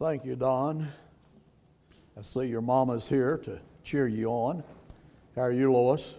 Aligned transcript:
Thank 0.00 0.24
you, 0.24 0.34
Don. 0.34 0.88
I 2.18 2.22
see 2.22 2.46
your 2.46 2.62
mama's 2.62 3.06
here 3.06 3.36
to 3.44 3.58
cheer 3.84 4.08
you 4.08 4.28
on. 4.28 4.64
How 5.36 5.42
are 5.42 5.52
you, 5.52 5.70
Lois? 5.70 6.14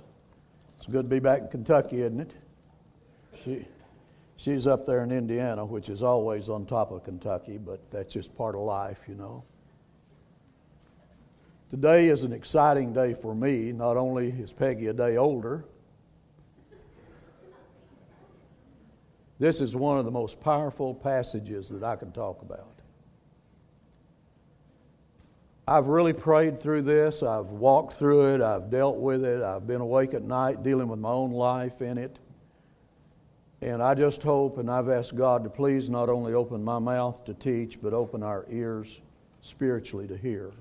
It's 0.77 0.85
good 0.85 1.01
to 1.01 1.09
be 1.09 1.17
back 1.17 1.41
in 1.41 1.47
Kentucky, 1.47 2.03
isn't 2.03 2.19
it? 2.19 2.35
She, 3.43 3.65
she's 4.37 4.67
up 4.67 4.85
there 4.85 5.03
in 5.03 5.11
Indiana, 5.11 5.65
which 5.65 5.89
is 5.89 6.03
always 6.03 6.47
on 6.47 6.67
top 6.67 6.91
of 6.91 7.03
Kentucky, 7.03 7.57
but 7.57 7.79
that's 7.89 8.13
just 8.13 8.37
part 8.37 8.53
of 8.53 8.61
life, 8.61 8.99
you 9.07 9.15
know. 9.15 9.43
Today 11.71 12.09
is 12.09 12.23
an 12.23 12.33
exciting 12.33 12.93
day 12.93 13.15
for 13.15 13.33
me. 13.33 13.71
Not 13.71 13.97
only 13.97 14.29
is 14.29 14.53
Peggy 14.53 14.87
a 14.87 14.93
day 14.93 15.17
older, 15.17 15.65
this 19.39 19.59
is 19.59 19.75
one 19.75 19.97
of 19.97 20.05
the 20.05 20.11
most 20.11 20.39
powerful 20.39 20.93
passages 20.93 21.67
that 21.69 21.81
I 21.81 21.95
can 21.95 22.11
talk 22.11 22.43
about. 22.43 22.80
I've 25.71 25.87
really 25.87 26.11
prayed 26.11 26.59
through 26.59 26.81
this. 26.81 27.23
I've 27.23 27.45
walked 27.45 27.93
through 27.93 28.35
it. 28.35 28.41
I've 28.41 28.69
dealt 28.69 28.97
with 28.97 29.23
it. 29.23 29.41
I've 29.41 29.65
been 29.65 29.79
awake 29.79 30.13
at 30.13 30.21
night 30.21 30.63
dealing 30.63 30.89
with 30.89 30.99
my 30.99 31.11
own 31.11 31.31
life 31.31 31.81
in 31.81 31.97
it. 31.97 32.19
And 33.61 33.81
I 33.81 33.93
just 33.93 34.21
hope 34.21 34.57
and 34.57 34.69
I've 34.69 34.89
asked 34.89 35.15
God 35.15 35.45
to 35.45 35.49
please 35.49 35.89
not 35.89 36.09
only 36.09 36.33
open 36.33 36.61
my 36.61 36.77
mouth 36.77 37.23
to 37.23 37.33
teach, 37.33 37.81
but 37.81 37.93
open 37.93 38.21
our 38.21 38.45
ears 38.49 38.99
spiritually 39.43 40.09
to 40.09 40.17
hear. 40.17 40.51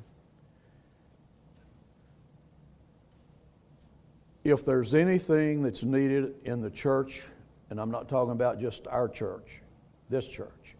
If 4.44 4.64
there's 4.64 4.94
anything 4.94 5.60
that's 5.60 5.82
needed 5.82 6.36
in 6.44 6.60
the 6.60 6.70
church, 6.70 7.24
and 7.70 7.80
I'm 7.80 7.90
not 7.90 8.08
talking 8.08 8.30
about 8.30 8.60
just 8.60 8.86
our 8.86 9.08
church, 9.08 9.60
this 10.08 10.28
church, 10.28 10.76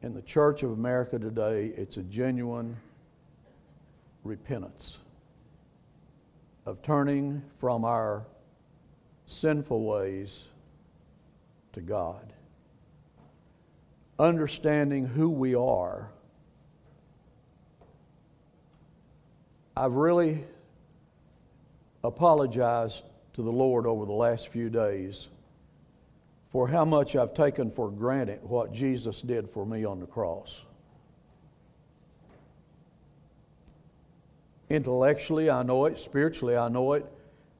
in 0.00 0.14
the 0.14 0.22
church 0.22 0.62
of 0.62 0.70
America 0.70 1.18
today, 1.18 1.74
it's 1.76 1.98
a 1.98 2.02
genuine 2.04 2.74
repentance, 4.24 4.98
of 6.66 6.82
turning 6.82 7.42
from 7.58 7.84
our 7.84 8.24
sinful 9.26 9.84
ways 9.84 10.48
to 11.74 11.80
God, 11.80 12.32
understanding 14.18 15.06
who 15.06 15.28
we 15.28 15.54
are. 15.54 16.10
I've 19.76 19.92
really 19.92 20.44
apologized 22.02 23.02
to 23.34 23.42
the 23.42 23.50
Lord 23.50 23.86
over 23.86 24.06
the 24.06 24.12
last 24.12 24.48
few 24.48 24.70
days 24.70 25.28
for 26.50 26.68
how 26.68 26.84
much 26.84 27.16
I've 27.16 27.34
taken 27.34 27.70
for 27.70 27.90
granted 27.90 28.38
what 28.42 28.72
Jesus 28.72 29.20
did 29.20 29.50
for 29.50 29.66
me 29.66 29.84
on 29.84 29.98
the 29.98 30.06
cross. 30.06 30.62
Intellectually, 34.70 35.50
I 35.50 35.62
know 35.62 35.84
it. 35.86 35.98
Spiritually, 35.98 36.56
I 36.56 36.68
know 36.68 36.94
it. 36.94 37.06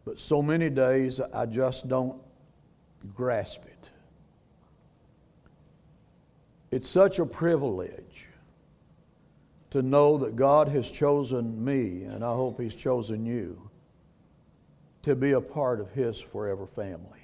But 0.05 0.19
so 0.19 0.43
many 0.43 0.71
days, 0.71 1.21
I 1.21 1.47
just 1.47 1.89
don't 1.89 2.21
grasp 3.15 3.65
it. 3.65 3.91
It's 6.71 6.89
such 6.89 7.19
a 7.19 7.27
privilege 7.27 8.27
to 9.71 9.83
know 9.83 10.19
that 10.19 10.37
God 10.37 10.69
has 10.69 10.91
chosen 10.91 11.65
me, 11.65 12.05
and 12.05 12.25
I 12.25 12.33
hope 12.33 12.61
He's 12.61 12.75
chosen 12.75 13.25
you, 13.25 13.71
to 15.03 15.15
be 15.15 15.33
a 15.33 15.41
part 15.41 15.81
of 15.81 15.91
His 15.93 16.19
forever 16.19 16.67
family. 16.67 17.21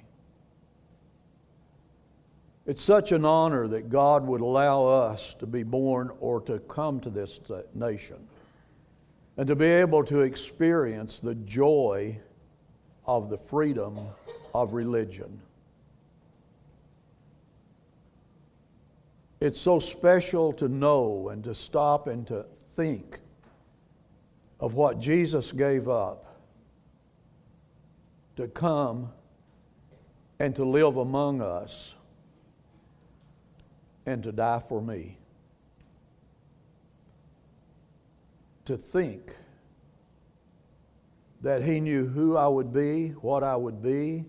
It's 2.65 2.83
such 2.83 3.11
an 3.11 3.25
honor 3.25 3.67
that 3.67 3.89
God 3.89 4.25
would 4.27 4.41
allow 4.41 4.85
us 4.85 5.33
to 5.35 5.47
be 5.47 5.63
born 5.63 6.11
or 6.19 6.41
to 6.41 6.59
come 6.59 6.99
to 7.01 7.09
this 7.09 7.39
nation 7.73 8.27
and 9.37 9.47
to 9.47 9.55
be 9.55 9.65
able 9.65 10.03
to 10.05 10.21
experience 10.21 11.19
the 11.19 11.35
joy 11.35 12.17
of 13.05 13.29
the 13.29 13.37
freedom 13.37 13.97
of 14.53 14.73
religion. 14.73 15.39
It's 19.39 19.59
so 19.59 19.79
special 19.79 20.53
to 20.53 20.67
know 20.67 21.29
and 21.29 21.43
to 21.45 21.55
stop 21.55 22.07
and 22.07 22.27
to 22.27 22.45
think 22.75 23.19
of 24.59 24.75
what 24.75 24.99
Jesus 24.99 25.51
gave 25.51 25.89
up 25.89 26.31
to 28.35 28.47
come 28.47 29.11
and 30.39 30.55
to 30.55 30.63
live 30.63 30.97
among 30.97 31.41
us 31.41 31.95
and 34.05 34.23
to 34.23 34.31
die 34.31 34.59
for 34.59 34.81
me. 34.81 35.17
To 38.71 38.77
think 38.77 39.35
that 41.41 41.61
He 41.61 41.81
knew 41.81 42.07
who 42.07 42.37
I 42.37 42.47
would 42.47 42.71
be, 42.71 43.09
what 43.09 43.43
I 43.43 43.55
would 43.55 43.83
be. 43.83 44.23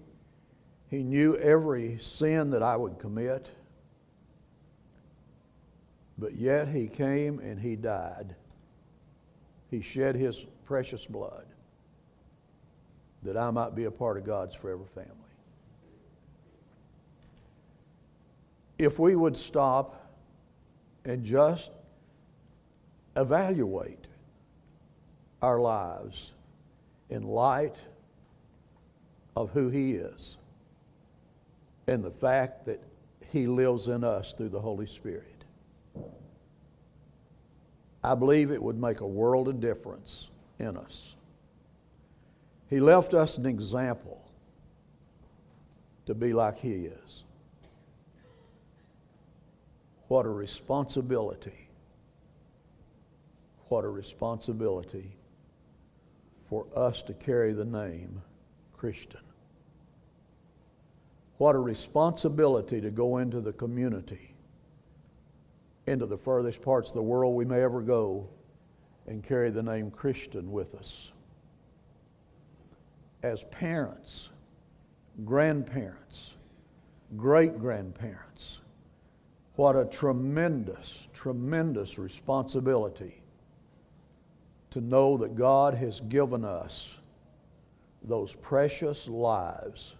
He 0.91 1.05
knew 1.05 1.37
every 1.37 1.99
sin 2.01 2.51
that 2.51 2.63
I 2.63 2.77
would 2.77 2.99
commit. 2.99 3.49
But 6.19 6.35
yet 6.35 6.67
He 6.67 6.89
came 6.89 7.39
and 7.39 7.61
He 7.61 7.77
died. 7.77 8.35
He 9.71 9.81
shed 9.81 10.17
His 10.17 10.45
precious 10.65 11.07
blood 11.07 11.47
that 13.23 13.37
I 13.37 13.49
might 13.53 13.77
be 13.77 13.85
a 13.85 13.93
part 13.93 14.17
of 14.17 14.25
God's 14.25 14.57
forever 14.57 14.85
family. 14.93 15.13
If 18.77 18.99
we 18.99 19.15
would 19.15 19.37
stop 19.37 20.11
and 21.05 21.25
just 21.25 21.71
evaluate 23.15 24.07
our 25.43 25.59
lives 25.59 26.33
in 27.11 27.25
light 27.25 27.75
of 29.37 29.51
who 29.51 29.69
He 29.69 29.93
is 29.93 30.37
and 31.89 32.03
the 32.03 32.11
fact 32.11 32.65
that 32.67 32.81
He 33.33 33.47
lives 33.47 33.89
in 33.89 34.05
us 34.05 34.33
through 34.33 34.51
the 34.51 34.61
Holy 34.61 34.87
Spirit. 34.87 35.27
I 38.05 38.15
believe 38.15 38.51
it 38.51 38.63
would 38.63 38.81
make 38.81 39.01
a 39.01 39.07
world 39.07 39.49
of 39.49 39.61
difference 39.61 40.31
in 40.59 40.77
us. 40.77 41.15
He 42.71 42.81
left 42.81 43.13
us 43.13 43.37
an 43.37 43.47
example 43.47 44.25
to 46.07 46.15
be 46.15 46.33
like 46.33 46.59
He 46.59 46.87
is. 46.87 47.25
What 50.09 50.25
a 50.25 50.31
responsibility. 50.31 51.69
What 53.69 53.85
a 53.85 53.89
responsibility 53.89 55.17
for 56.53 56.67
us 56.77 57.01
to 57.01 57.15
carry 57.15 57.55
the 57.55 57.65
name 57.65 58.21
Christian. 58.77 59.23
What 61.39 61.55
a 61.55 61.59
responsibility 61.59 62.79
to 62.79 62.91
go 62.91 63.17
into 63.17 63.41
the 63.41 63.55
community, 63.55 64.35
into 65.87 66.05
the 66.05 66.19
furthest 66.19 66.61
parts 66.61 66.91
of 66.91 66.95
the 66.95 67.03
world 67.03 67.35
we 67.35 67.47
may 67.47 67.63
ever 67.63 67.81
go, 67.81 68.29
and 69.07 69.25
carry 69.25 69.49
the 69.49 69.63
name 69.63 69.91
Christian 69.91 70.53
with 70.53 70.75
us. 70.75 71.13
As 73.23 73.45
parents, 73.45 74.29
grandparents, 75.25 76.35
great 77.17 77.59
grandparents, 77.59 78.61
what 79.57 79.75
a 79.75 79.87
tremendous, 79.87 81.09
tremendous 81.15 81.99
responsibility 81.99 83.22
to 84.73 84.81
know 84.81 85.19
that 85.19 85.37
God 85.37 85.75
has 85.75 86.01
given 86.01 86.45
us 86.45 86.99
those 88.03 88.35
precious 88.35 89.07
lives 89.07 89.95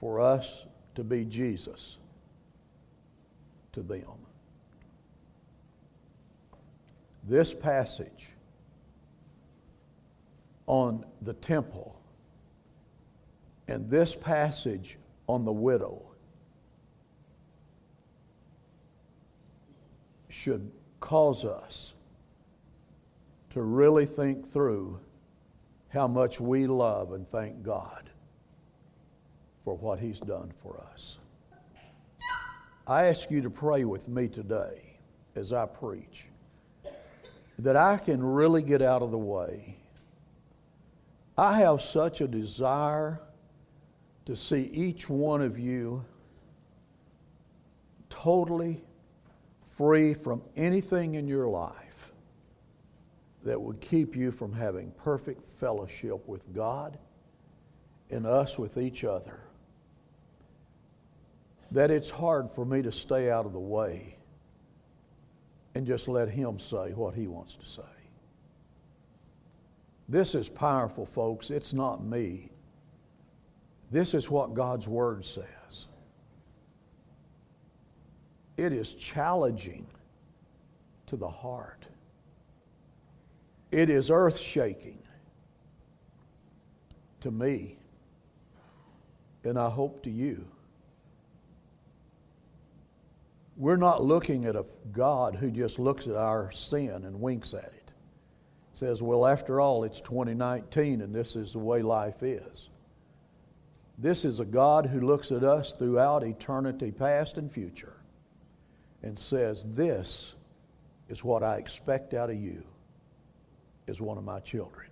for 0.00 0.20
us 0.20 0.64
to 0.96 1.04
be 1.04 1.24
Jesus 1.24 1.98
to 3.72 3.82
them. 3.82 4.02
This 7.28 7.54
passage 7.54 8.30
on 10.66 11.04
the 11.22 11.34
temple 11.34 11.96
and 13.68 13.88
this 13.88 14.16
passage 14.16 14.98
on 15.28 15.44
the 15.44 15.52
widow 15.52 16.02
should 20.28 20.72
cause 20.98 21.44
us 21.44 21.94
to 23.50 23.62
really 23.62 24.06
think 24.06 24.50
through 24.52 24.98
how 25.88 26.06
much 26.06 26.40
we 26.40 26.66
love 26.66 27.12
and 27.12 27.26
thank 27.28 27.62
God 27.62 28.10
for 29.64 29.76
what 29.76 29.98
He's 29.98 30.20
done 30.20 30.52
for 30.62 30.82
us. 30.92 31.18
I 32.86 33.06
ask 33.06 33.30
you 33.30 33.42
to 33.42 33.50
pray 33.50 33.84
with 33.84 34.08
me 34.08 34.28
today 34.28 34.98
as 35.36 35.52
I 35.52 35.66
preach 35.66 36.26
that 37.58 37.76
I 37.76 37.98
can 37.98 38.22
really 38.22 38.62
get 38.62 38.82
out 38.82 39.02
of 39.02 39.10
the 39.10 39.18
way. 39.18 39.76
I 41.36 41.58
have 41.58 41.82
such 41.82 42.20
a 42.20 42.28
desire 42.28 43.20
to 44.26 44.34
see 44.34 44.70
each 44.72 45.08
one 45.08 45.42
of 45.42 45.58
you 45.58 46.04
totally, 48.08 48.82
free 49.76 50.14
from 50.14 50.42
anything 50.56 51.14
in 51.14 51.26
your 51.26 51.48
life 51.48 51.89
that 53.44 53.60
would 53.60 53.80
keep 53.80 54.14
you 54.14 54.30
from 54.30 54.52
having 54.52 54.92
perfect 54.92 55.48
fellowship 55.48 56.26
with 56.28 56.54
God 56.54 56.98
and 58.10 58.26
us 58.26 58.58
with 58.58 58.76
each 58.76 59.04
other. 59.04 59.40
That 61.70 61.90
it's 61.90 62.10
hard 62.10 62.50
for 62.50 62.64
me 62.64 62.82
to 62.82 62.92
stay 62.92 63.30
out 63.30 63.46
of 63.46 63.52
the 63.52 63.58
way 63.58 64.16
and 65.74 65.86
just 65.86 66.08
let 66.08 66.28
Him 66.28 66.58
say 66.58 66.92
what 66.92 67.14
He 67.14 67.28
wants 67.28 67.56
to 67.56 67.66
say. 67.66 67.82
This 70.08 70.34
is 70.34 70.48
powerful, 70.48 71.06
folks. 71.06 71.50
It's 71.50 71.72
not 71.72 72.04
me. 72.04 72.50
This 73.92 74.12
is 74.12 74.28
what 74.28 74.54
God's 74.54 74.88
Word 74.88 75.24
says. 75.24 75.86
It 78.56 78.72
is 78.72 78.92
challenging 78.92 79.86
to 81.06 81.16
the 81.16 81.28
heart. 81.28 81.86
It 83.70 83.88
is 83.88 84.10
earth 84.10 84.38
shaking 84.38 84.98
to 87.20 87.30
me, 87.30 87.76
and 89.44 89.58
I 89.58 89.70
hope 89.70 90.02
to 90.02 90.10
you. 90.10 90.44
We're 93.56 93.76
not 93.76 94.02
looking 94.02 94.46
at 94.46 94.56
a 94.56 94.64
God 94.92 95.36
who 95.36 95.50
just 95.50 95.78
looks 95.78 96.06
at 96.06 96.16
our 96.16 96.50
sin 96.50 97.04
and 97.04 97.20
winks 97.20 97.52
at 97.52 97.64
it. 97.64 97.90
Says, 98.72 99.02
well, 99.02 99.26
after 99.26 99.60
all, 99.60 99.84
it's 99.84 100.00
2019 100.00 101.02
and 101.02 101.14
this 101.14 101.36
is 101.36 101.52
the 101.52 101.58
way 101.58 101.82
life 101.82 102.22
is. 102.22 102.70
This 103.98 104.24
is 104.24 104.40
a 104.40 104.46
God 104.46 104.86
who 104.86 105.00
looks 105.02 105.30
at 105.30 105.44
us 105.44 105.72
throughout 105.72 106.22
eternity, 106.22 106.90
past 106.90 107.36
and 107.36 107.52
future, 107.52 107.92
and 109.02 109.18
says, 109.18 109.66
This 109.74 110.34
is 111.10 111.22
what 111.22 111.42
I 111.42 111.56
expect 111.56 112.14
out 112.14 112.30
of 112.30 112.36
you 112.36 112.64
as 113.90 114.00
one 114.00 114.16
of 114.16 114.24
my 114.24 114.40
children. 114.40 114.86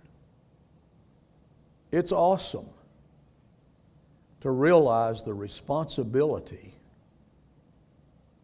It's 1.91 2.11
awesome 2.11 2.67
to 4.41 4.51
realize 4.51 5.23
the 5.23 5.33
responsibility 5.33 6.73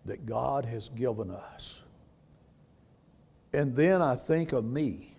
that 0.05 0.25
God 0.25 0.65
has 0.65 0.89
given 0.89 1.29
us. 1.29 1.81
And 3.53 3.75
then 3.75 4.01
I 4.01 4.15
think 4.15 4.51
of 4.51 4.65
me. 4.65 5.15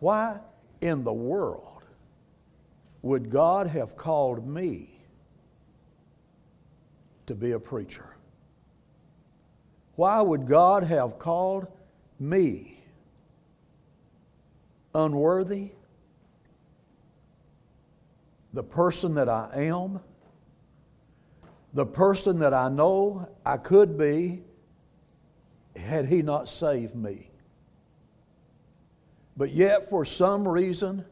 Why 0.00 0.38
in 0.80 1.04
the 1.04 1.12
world 1.12 1.82
would 3.02 3.30
God 3.30 3.66
have 3.68 3.96
called 3.96 4.46
me 4.46 4.90
to 7.26 7.34
be 7.34 7.52
a 7.52 7.58
preacher? 7.58 8.06
Why 9.96 10.20
would 10.20 10.46
God 10.46 10.82
have 10.84 11.18
called 11.18 11.66
me 12.20 12.75
unworthy? 14.96 15.72
The 18.52 18.62
person 18.62 19.14
that 19.14 19.28
I 19.28 19.50
am? 19.54 20.00
the 21.76 21.86
person 21.86 22.38
that 22.38 22.54
I 22.54 22.70
know 22.70 23.28
I 23.44 23.58
could 23.58 23.98
be 23.98 24.42
had 25.76 26.06
He 26.06 26.22
not 26.22 26.48
saved 26.48 26.96
me. 26.96 27.28
But 29.36 29.52
yet, 29.52 29.90
for 29.90 30.06
some 30.06 30.48
reason, 30.48 31.04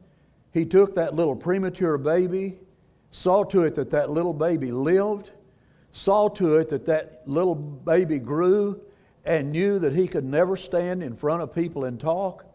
He 0.53 0.65
took 0.65 0.95
that 0.95 1.15
little 1.15 1.37
premature 1.37 1.99
baby, 1.99 2.59
saw 3.11 3.45
to 3.45 3.65
it 3.65 3.75
that 3.75 3.91
that 3.91 4.09
little 4.09 4.33
baby 4.33 4.73
lived, 4.73 5.31
saw 5.93 6.29
to 6.29 6.57
it 6.57 6.71
that 6.71 6.87
that 6.87 7.23
little 7.27 7.55
baby 7.55 8.19
grew, 8.19 8.81
and 9.27 9.53
knew 9.53 9.79
that 9.79 9.93
He 9.93 10.09
could 10.09 10.25
never 10.25 10.57
stand 10.57 11.03
in 11.03 11.15
front 11.15 11.43
of 11.43 11.55
people 11.55 11.85
and 11.85 12.01
talk. 12.01 12.47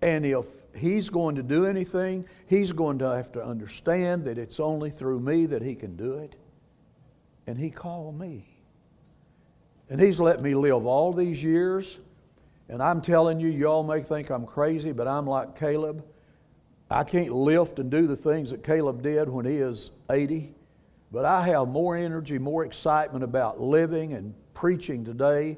And 0.00 0.24
if 0.24 0.46
He's 0.74 1.10
going 1.10 1.36
to 1.36 1.42
do 1.42 1.66
anything, 1.66 2.24
He's 2.46 2.72
going 2.72 2.98
to 3.00 3.06
have 3.06 3.32
to 3.32 3.44
understand 3.44 4.24
that 4.24 4.38
it's 4.38 4.60
only 4.60 4.90
through 4.90 5.20
me 5.20 5.46
that 5.46 5.62
He 5.62 5.74
can 5.74 5.96
do 5.96 6.14
it 6.14 6.36
and 7.46 7.58
He 7.58 7.70
called 7.70 8.18
me. 8.18 8.46
And 9.88 10.00
He's 10.00 10.20
let 10.20 10.40
me 10.40 10.54
live 10.54 10.86
all 10.86 11.12
these 11.12 11.42
years. 11.42 11.98
And 12.68 12.80
I'm 12.80 13.02
telling 13.02 13.40
you, 13.40 13.48
y'all 13.48 13.82
may 13.82 14.00
think 14.00 14.30
I'm 14.30 14.46
crazy, 14.46 14.92
but 14.92 15.08
I'm 15.08 15.26
like 15.26 15.58
Caleb. 15.58 16.04
I 16.90 17.04
can't 17.04 17.32
lift 17.32 17.78
and 17.78 17.90
do 17.90 18.06
the 18.06 18.16
things 18.16 18.50
that 18.50 18.64
Caleb 18.64 19.02
did 19.02 19.28
when 19.28 19.44
he 19.44 19.56
is 19.56 19.90
80, 20.10 20.52
but 21.12 21.24
I 21.24 21.46
have 21.46 21.68
more 21.68 21.96
energy, 21.96 22.36
more 22.36 22.64
excitement 22.64 23.22
about 23.22 23.60
living 23.60 24.12
and 24.14 24.34
preaching 24.54 25.04
today 25.04 25.56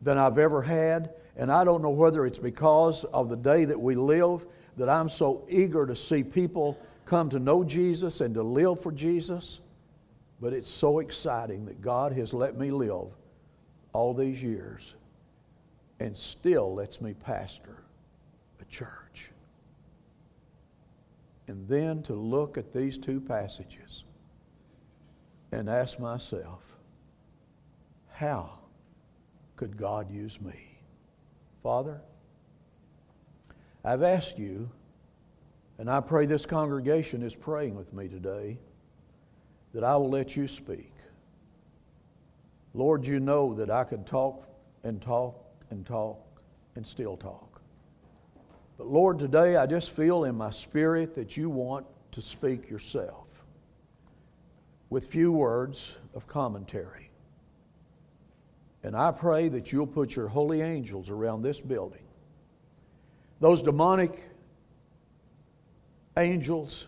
than 0.00 0.16
I've 0.16 0.38
ever 0.38 0.62
had. 0.62 1.10
And 1.36 1.52
I 1.52 1.64
don't 1.64 1.82
know 1.82 1.90
whether 1.90 2.26
it's 2.26 2.38
because 2.38 3.04
of 3.04 3.28
the 3.28 3.36
day 3.36 3.64
that 3.66 3.78
we 3.78 3.94
live 3.94 4.46
that 4.76 4.88
I'm 4.88 5.08
so 5.08 5.46
eager 5.48 5.86
to 5.86 5.96
see 5.96 6.22
people 6.22 6.78
come 7.04 7.30
to 7.30 7.38
know 7.38 7.62
Jesus 7.62 8.20
and 8.20 8.34
to 8.34 8.42
live 8.42 8.80
for 8.80 8.92
Jesus. 8.92 9.60
But 10.40 10.52
it's 10.52 10.70
so 10.70 10.98
exciting 10.98 11.66
that 11.66 11.80
God 11.80 12.12
has 12.12 12.32
let 12.32 12.58
me 12.58 12.70
live 12.70 13.08
all 13.92 14.12
these 14.12 14.42
years 14.42 14.94
and 16.00 16.16
still 16.16 16.74
lets 16.74 17.00
me 17.00 17.14
pastor 17.14 17.82
a 18.60 18.64
church. 18.66 19.30
And 21.48 21.66
then 21.68 22.02
to 22.04 22.14
look 22.14 22.58
at 22.58 22.72
these 22.72 22.98
two 22.98 23.20
passages 23.20 24.04
and 25.52 25.70
ask 25.70 25.98
myself, 25.98 26.62
how 28.10 28.58
could 29.56 29.76
God 29.76 30.10
use 30.10 30.40
me? 30.40 30.75
Father, 31.66 32.00
I've 33.84 34.04
asked 34.04 34.38
you, 34.38 34.70
and 35.78 35.90
I 35.90 36.00
pray 36.00 36.24
this 36.24 36.46
congregation 36.46 37.24
is 37.24 37.34
praying 37.34 37.74
with 37.74 37.92
me 37.92 38.06
today 38.06 38.58
that 39.74 39.82
I 39.82 39.96
will 39.96 40.08
let 40.08 40.36
you 40.36 40.46
speak. 40.46 40.92
Lord, 42.72 43.04
you 43.04 43.18
know 43.18 43.52
that 43.54 43.68
I 43.68 43.82
could 43.82 44.06
talk 44.06 44.46
and 44.84 45.02
talk 45.02 45.44
and 45.70 45.84
talk 45.84 46.24
and 46.76 46.86
still 46.86 47.16
talk. 47.16 47.60
But 48.78 48.86
Lord, 48.86 49.18
today 49.18 49.56
I 49.56 49.66
just 49.66 49.90
feel 49.90 50.22
in 50.22 50.36
my 50.36 50.50
spirit 50.50 51.16
that 51.16 51.36
you 51.36 51.50
want 51.50 51.84
to 52.12 52.22
speak 52.22 52.70
yourself 52.70 53.42
with 54.88 55.08
few 55.08 55.32
words 55.32 55.96
of 56.14 56.28
commentary. 56.28 57.05
And 58.86 58.94
I 58.94 59.10
pray 59.10 59.48
that 59.48 59.72
you'll 59.72 59.88
put 59.88 60.14
your 60.14 60.28
holy 60.28 60.60
angels 60.60 61.10
around 61.10 61.42
this 61.42 61.60
building. 61.60 62.04
Those 63.40 63.60
demonic 63.60 64.22
angels 66.16 66.86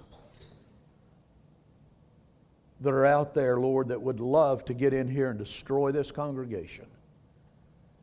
that 2.82 2.90
are 2.90 3.04
out 3.04 3.34
there, 3.34 3.58
Lord, 3.58 3.88
that 3.88 4.00
would 4.00 4.20
love 4.20 4.64
to 4.66 4.74
get 4.74 4.92
in 4.92 5.08
here 5.08 5.30
and 5.30 5.38
destroy 5.40 5.90
this 5.90 6.12
congregation, 6.12 6.86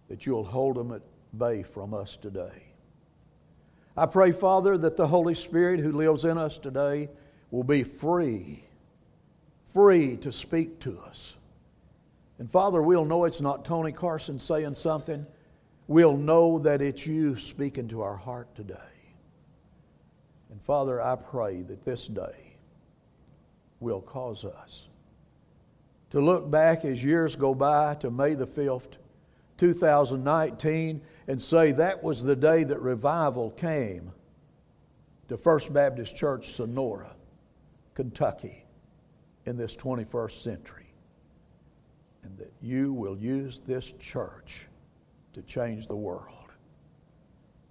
that 0.10 0.25
you'll 0.25 0.43
hold 0.43 0.75
them 0.75 0.91
at 0.91 1.01
bay 1.38 1.63
from 1.63 1.93
us 1.93 2.17
today. 2.17 2.63
I 3.96 4.08
pray, 4.08 4.34
Father, 4.34 4.77
that 4.77 4.98
the 4.98 5.08
Holy 5.08 5.36
Spirit 5.36 5.79
who 5.79 5.93
lives 5.93 6.25
in 6.25 6.38
us 6.38 6.58
today 6.58 7.08
will 7.50 7.63
be 7.63 7.84
free, 7.84 8.65
free 9.74 10.17
to 10.17 10.34
speak 10.34 10.81
to 10.81 11.00
us. 11.00 11.38
And 12.39 12.50
Father, 12.50 12.82
we'll 12.82 13.06
know 13.06 13.25
it's 13.25 13.42
not 13.42 13.65
Tony 13.65 13.92
Carson 13.92 14.39
saying 14.39 14.75
something. 14.75 15.25
We'll 15.88 16.18
know 16.18 16.60
that 16.60 16.82
it's 16.82 17.06
you 17.06 17.36
speaking 17.36 17.88
to 17.89 18.01
our 18.01 18.18
heart 18.18 18.54
today. 18.56 18.75
And 20.51 20.62
Father, 20.62 21.01
I 21.01 21.15
pray 21.15 21.62
that 21.63 21.86
this 21.86 22.08
day, 22.08 22.46
will 23.80 24.01
cause 24.01 24.46
us. 24.46 24.89
To 26.12 26.20
look 26.20 26.50
back 26.50 26.86
as 26.86 27.04
years 27.04 27.36
go 27.36 27.54
by 27.54 27.96
to 27.96 28.10
May 28.10 28.36
the 28.36 28.48
5th, 28.48 28.94
2019, 29.58 31.01
and 31.27 31.42
say 31.42 31.72
that 31.74 32.04
was 32.04 32.24
the 32.24 32.36
day 32.36 32.63
that 32.63 32.82
revival 32.82 33.51
came 33.51 34.12
to 35.27 35.38
First 35.38 35.74
Baptist 35.74 36.15
Church, 36.15 36.51
Sonora, 36.51 37.15
Kentucky, 37.94 38.65
in 39.46 39.58
this 39.58 39.75
21st 39.75 40.42
century. 40.42 40.85
And 42.25 42.38
that 42.39 42.51
you 42.60 42.91
will 42.91 43.17
use 43.17 43.62
this 43.67 43.94
church 44.00 44.65
to 45.34 45.44
change 45.44 45.86
the 45.86 45.96
world. 45.96 46.32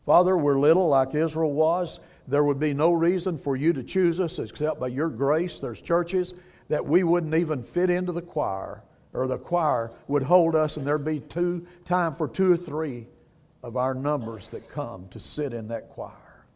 Father, 0.06 0.36
we're 0.36 0.60
little 0.60 0.88
like 0.88 1.14
Israel 1.14 1.52
was. 1.52 1.98
There 2.28 2.44
would 2.44 2.60
be 2.60 2.72
no 2.72 2.92
reason 2.92 3.36
for 3.36 3.56
you 3.56 3.72
to 3.72 3.82
choose 3.82 4.20
us 4.20 4.38
except 4.38 4.78
by 4.78 4.88
your 4.88 5.08
grace. 5.08 5.58
There's 5.58 5.82
churches 5.82 6.34
that 6.68 6.84
we 6.84 7.02
wouldn't 7.02 7.34
even 7.34 7.62
fit 7.64 7.90
into 7.90 8.12
the 8.12 8.22
choir, 8.22 8.84
or 9.12 9.26
the 9.26 9.38
choir 9.38 9.90
would 10.06 10.22
hold 10.22 10.54
us, 10.54 10.76
and 10.76 10.86
there'd 10.86 11.04
be 11.04 11.20
two 11.20 11.66
time 11.84 12.14
for 12.14 12.28
two 12.28 12.52
or 12.52 12.56
three 12.56 13.08
of 13.64 13.76
our 13.76 13.92
numbers 13.94 14.48
that 14.48 14.68
come 14.68 15.08
to 15.08 15.18
sit 15.18 15.52
in 15.52 15.66
that 15.68 15.88
choir. 15.90 16.46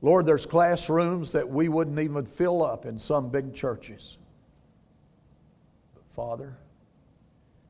Lord, 0.00 0.26
there's 0.26 0.46
classrooms 0.46 1.32
that 1.32 1.48
we 1.48 1.68
wouldn't 1.68 1.98
even 1.98 2.24
fill 2.24 2.62
up 2.62 2.86
in 2.86 2.98
some 2.98 3.30
big 3.30 3.52
churches. 3.52 4.16
But 5.94 6.04
Father, 6.14 6.56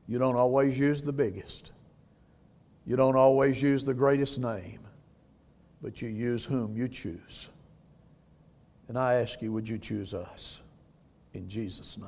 You 0.07 0.17
don't 0.17 0.35
always 0.35 0.77
use 0.77 1.01
the 1.01 1.13
biggest. 1.13 1.71
You 2.85 2.95
don't 2.95 3.15
always 3.15 3.61
use 3.61 3.83
the 3.83 3.93
greatest 3.93 4.39
name, 4.39 4.79
but 5.81 6.01
you 6.01 6.09
use 6.09 6.43
whom 6.43 6.75
you 6.75 6.87
choose. 6.87 7.49
And 8.87 8.97
I 8.97 9.15
ask 9.15 9.41
you, 9.41 9.51
would 9.53 9.69
you 9.69 9.77
choose 9.77 10.13
us 10.13 10.59
in 11.33 11.47
Jesus' 11.47 11.97
name? 11.97 12.07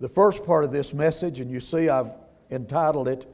The 0.00 0.08
first 0.08 0.46
part 0.46 0.64
of 0.64 0.72
this 0.72 0.94
message, 0.94 1.40
and 1.40 1.50
you 1.50 1.60
see 1.60 1.88
I've 1.88 2.12
entitled 2.50 3.08
it 3.08 3.26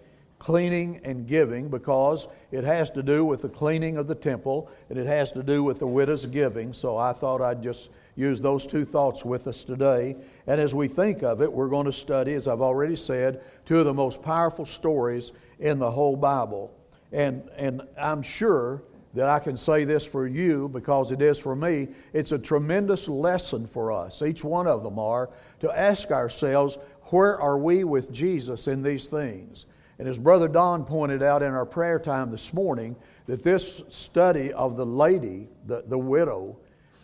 Cleaning 0.47 1.01
and 1.03 1.27
Giving 1.27 1.69
because 1.69 2.29
it 2.53 2.63
has 2.63 2.89
to 2.91 3.03
do 3.03 3.25
with 3.25 3.43
the 3.43 3.49
cleaning 3.49 3.97
of 3.97 4.07
the 4.07 4.15
temple 4.15 4.71
and 4.89 4.97
it 4.97 5.05
has 5.05 5.33
to 5.33 5.43
do 5.43 5.65
with 5.65 5.81
the 5.81 5.89
widow's 5.89 6.25
giving. 6.25 6.73
So 6.73 6.97
I 6.97 7.15
thought 7.15 7.43
I'd 7.43 7.65
just 7.65 7.91
use 8.15 8.41
those 8.41 8.65
two 8.65 8.85
thoughts 8.85 9.25
with 9.25 9.49
us 9.49 9.65
today. 9.65 10.15
And 10.47 10.61
as 10.61 10.73
we 10.73 10.87
think 10.87 11.25
of 11.25 11.43
it, 11.43 11.53
we're 11.53 11.67
going 11.67 11.87
to 11.87 11.93
study, 11.93 12.33
as 12.35 12.47
I've 12.47 12.61
already 12.61 12.95
said, 12.95 13.41
two 13.65 13.81
of 13.81 13.87
the 13.87 13.93
most 13.93 14.23
powerful 14.23 14.65
stories 14.65 15.33
in 15.59 15.81
the 15.81 15.91
whole 15.91 16.15
Bible. 16.15 16.73
And, 17.11 17.43
and 17.57 17.83
I'm 18.01 18.23
sure 18.23 18.85
that 19.15 19.27
I 19.27 19.41
can 19.41 19.57
say 19.57 19.83
this 19.83 20.05
for 20.05 20.29
you 20.29 20.69
because 20.69 21.11
it 21.11 21.23
is 21.23 21.41
for 21.41 21.57
me. 21.57 21.89
It's 22.13 22.31
a 22.31 22.39
tremendous 22.39 23.09
lesson 23.09 23.67
for 23.67 23.91
us, 23.91 24.23
each 24.23 24.45
one 24.45 24.69
of 24.69 24.85
them 24.85 25.01
are, 25.01 25.29
to 25.59 25.77
ask 25.77 26.13
ourselves, 26.13 26.79
where 27.07 27.37
are 27.41 27.59
we 27.59 27.83
with 27.83 28.13
Jesus 28.13 28.69
in 28.69 28.85
these 28.85 29.09
things? 29.09 29.67
And 29.99 30.09
as 30.09 30.19
Brother 30.19 30.49
Don 30.49 30.85
pointed 30.85 31.23
out 31.23 31.43
in 31.43 31.53
our 31.53 31.65
prayer 31.65 31.99
time 31.99 32.31
this 32.31 32.53
morning, 32.53 32.97
that 33.27 33.43
this 33.43 33.83
study 33.89 34.53
of 34.53 34.77
the 34.77 34.87
lady, 34.87 35.49
the, 35.67 35.85
the 35.87 35.99
widow, 35.99 36.57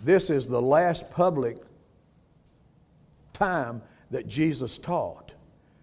this 0.05 0.31
is 0.31 0.47
the 0.47 0.61
last 0.61 1.11
public 1.11 1.57
time 3.33 3.83
that 4.11 4.27
Jesus 4.27 4.79
taught. 4.79 5.33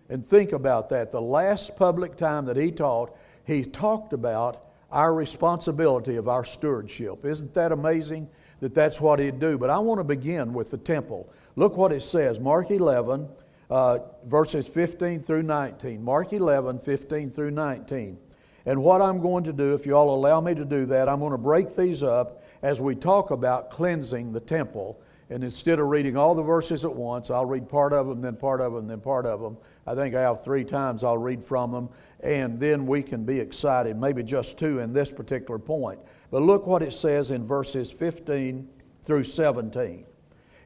And 0.10 0.26
think 0.26 0.54
about 0.54 0.90
that. 0.90 1.12
The 1.12 1.22
last 1.22 1.76
public 1.76 2.16
time 2.16 2.46
that 2.46 2.58
he 2.58 2.72
taught, 2.72 3.16
he 3.46 3.64
talked 3.64 4.14
about 4.14 4.66
our 4.92 5.14
responsibility 5.14 6.16
of 6.16 6.28
our 6.28 6.44
stewardship. 6.44 7.26
Isn't 7.26 7.54
that 7.54 7.72
amazing 7.72 8.28
that 8.60 8.74
that's 8.74 9.00
what 9.00 9.20
he'd 9.20 9.40
do? 9.40 9.58
But 9.58 9.70
I 9.70 9.80
want 9.80 10.00
to 10.00 10.04
begin 10.04 10.54
with 10.54 10.72
the 10.72 10.78
temple. 10.78 11.32
Look 11.56 11.78
what 11.78 11.92
it 11.92 12.04
says 12.04 12.40
Mark 12.40 12.72
11, 12.72 13.28
uh, 13.70 14.00
verses 14.26 14.68
15 14.68 15.22
through 15.22 15.44
19. 15.44 16.04
Mark 16.04 16.34
11, 16.34 16.80
15 16.80 17.32
through 17.32 17.52
19. 17.52 18.18
And 18.66 18.84
what 18.84 19.02
I'm 19.02 19.22
going 19.22 19.44
to 19.46 19.54
do, 19.54 19.74
if 19.74 19.86
you 19.86 19.96
all 19.96 20.14
allow 20.14 20.42
me 20.42 20.54
to 20.56 20.66
do 20.66 20.86
that, 20.88 21.08
I'm 21.08 21.20
going 21.20 21.32
to 21.32 21.38
break 21.38 21.76
these 21.76 22.04
up 22.04 22.44
as 22.62 22.82
we 22.82 22.96
talk 22.96 23.32
about 23.32 23.72
cleansing 23.72 24.34
the 24.34 24.40
temple. 24.40 25.00
And 25.30 25.44
instead 25.44 25.80
of 25.80 25.88
reading 25.88 26.18
all 26.18 26.34
the 26.34 26.44
verses 26.44 26.84
at 26.84 26.94
once, 26.94 27.30
I'll 27.30 27.46
read 27.46 27.70
part 27.70 27.94
of 27.94 28.08
them, 28.08 28.22
then 28.22 28.36
part 28.36 28.62
of 28.62 28.74
them, 28.74 28.88
then 28.88 29.00
part 29.00 29.26
of 29.26 29.40
them. 29.40 29.58
I 29.86 29.96
think 29.96 30.16
I 30.16 30.22
have 30.22 30.44
three 30.44 30.64
times 30.64 31.04
I'll 31.04 31.18
read 31.18 31.44
from 31.44 31.72
them, 31.72 31.90
and 32.22 32.60
then 32.60 32.86
we 32.86 33.02
can 33.02 33.24
be 33.24 33.40
excited, 33.40 33.96
maybe 33.96 34.24
just 34.24 34.58
two 34.58 34.80
in 34.80 34.92
this 34.92 35.12
particular 35.12 35.60
point. 35.60 36.00
But 36.32 36.42
look 36.42 36.68
what 36.68 36.82
it 36.82 36.94
says 36.94 37.32
in 37.32 37.48
verses 37.48 37.92
15 37.92 38.68
through 39.04 39.24
17. 39.24 40.06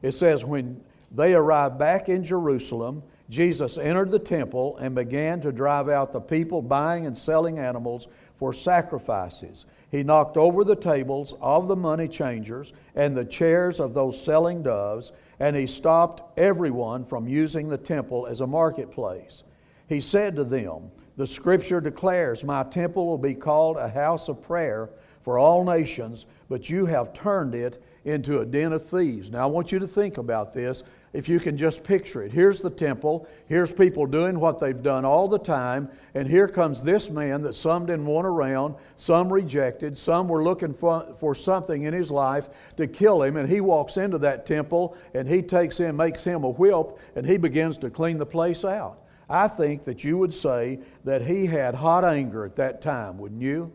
It 0.02 0.12
says, 0.12 0.44
When 0.44 0.82
they 1.14 1.34
arrived 1.34 1.78
back 1.78 2.08
in 2.08 2.24
Jerusalem, 2.24 3.02
Jesus 3.30 3.78
entered 3.78 4.10
the 4.10 4.18
temple 4.18 4.76
and 4.78 4.94
began 4.94 5.40
to 5.40 5.52
drive 5.52 5.88
out 5.88 6.12
the 6.12 6.20
people 6.20 6.60
buying 6.60 7.06
and 7.06 7.16
selling 7.16 7.58
animals 7.58 8.08
for 8.36 8.52
sacrifices. 8.52 9.66
He 9.90 10.02
knocked 10.02 10.36
over 10.36 10.64
the 10.64 10.76
tables 10.76 11.34
of 11.40 11.68
the 11.68 11.76
money 11.76 12.08
changers 12.08 12.72
and 12.96 13.16
the 13.16 13.24
chairs 13.24 13.80
of 13.80 13.94
those 13.94 14.20
selling 14.20 14.62
doves, 14.62 15.12
and 15.40 15.56
he 15.56 15.66
stopped 15.66 16.38
everyone 16.38 17.04
from 17.04 17.28
using 17.28 17.68
the 17.68 17.78
temple 17.78 18.26
as 18.26 18.40
a 18.40 18.46
marketplace. 18.46 19.44
He 19.88 20.00
said 20.00 20.34
to 20.36 20.44
them, 20.44 20.90
The 21.16 21.26
scripture 21.26 21.80
declares, 21.80 22.44
My 22.44 22.64
temple 22.64 23.06
will 23.06 23.18
be 23.18 23.34
called 23.34 23.76
a 23.76 23.88
house 23.88 24.28
of 24.28 24.42
prayer 24.42 24.90
for 25.22 25.38
all 25.38 25.64
nations, 25.64 26.26
but 26.48 26.68
you 26.68 26.86
have 26.86 27.14
turned 27.14 27.54
it 27.54 27.82
into 28.04 28.40
a 28.40 28.46
den 28.46 28.72
of 28.72 28.86
thieves. 28.86 29.30
Now, 29.30 29.44
I 29.44 29.46
want 29.46 29.72
you 29.72 29.78
to 29.78 29.86
think 29.86 30.18
about 30.18 30.52
this 30.52 30.82
if 31.14 31.28
you 31.28 31.38
can 31.38 31.56
just 31.56 31.84
picture 31.84 32.24
it. 32.24 32.32
Here's 32.32 32.60
the 32.60 32.68
temple. 32.68 33.28
Here's 33.46 33.72
people 33.72 34.04
doing 34.04 34.40
what 34.40 34.58
they've 34.58 34.82
done 34.82 35.04
all 35.04 35.28
the 35.28 35.38
time. 35.38 35.88
And 36.14 36.28
here 36.28 36.48
comes 36.48 36.82
this 36.82 37.08
man 37.08 37.40
that 37.42 37.54
some 37.54 37.86
didn't 37.86 38.06
want 38.06 38.26
around, 38.26 38.74
some 38.96 39.32
rejected, 39.32 39.96
some 39.96 40.28
were 40.28 40.42
looking 40.42 40.74
for, 40.74 41.14
for 41.20 41.36
something 41.36 41.84
in 41.84 41.94
his 41.94 42.10
life 42.10 42.48
to 42.76 42.88
kill 42.88 43.22
him. 43.22 43.36
And 43.36 43.48
he 43.48 43.60
walks 43.60 43.96
into 43.96 44.18
that 44.18 44.44
temple 44.44 44.96
and 45.14 45.28
he 45.28 45.40
takes 45.40 45.78
him, 45.78 45.96
makes 45.96 46.24
him 46.24 46.42
a 46.42 46.50
whip, 46.50 46.98
and 47.14 47.24
he 47.24 47.36
begins 47.36 47.78
to 47.78 47.90
clean 47.90 48.18
the 48.18 48.26
place 48.26 48.64
out. 48.64 48.98
I 49.30 49.46
think 49.46 49.84
that 49.84 50.02
you 50.02 50.18
would 50.18 50.34
say 50.34 50.80
that 51.04 51.22
he 51.22 51.46
had 51.46 51.76
hot 51.76 52.04
anger 52.04 52.44
at 52.44 52.56
that 52.56 52.82
time, 52.82 53.18
wouldn't 53.18 53.40
you? 53.40 53.72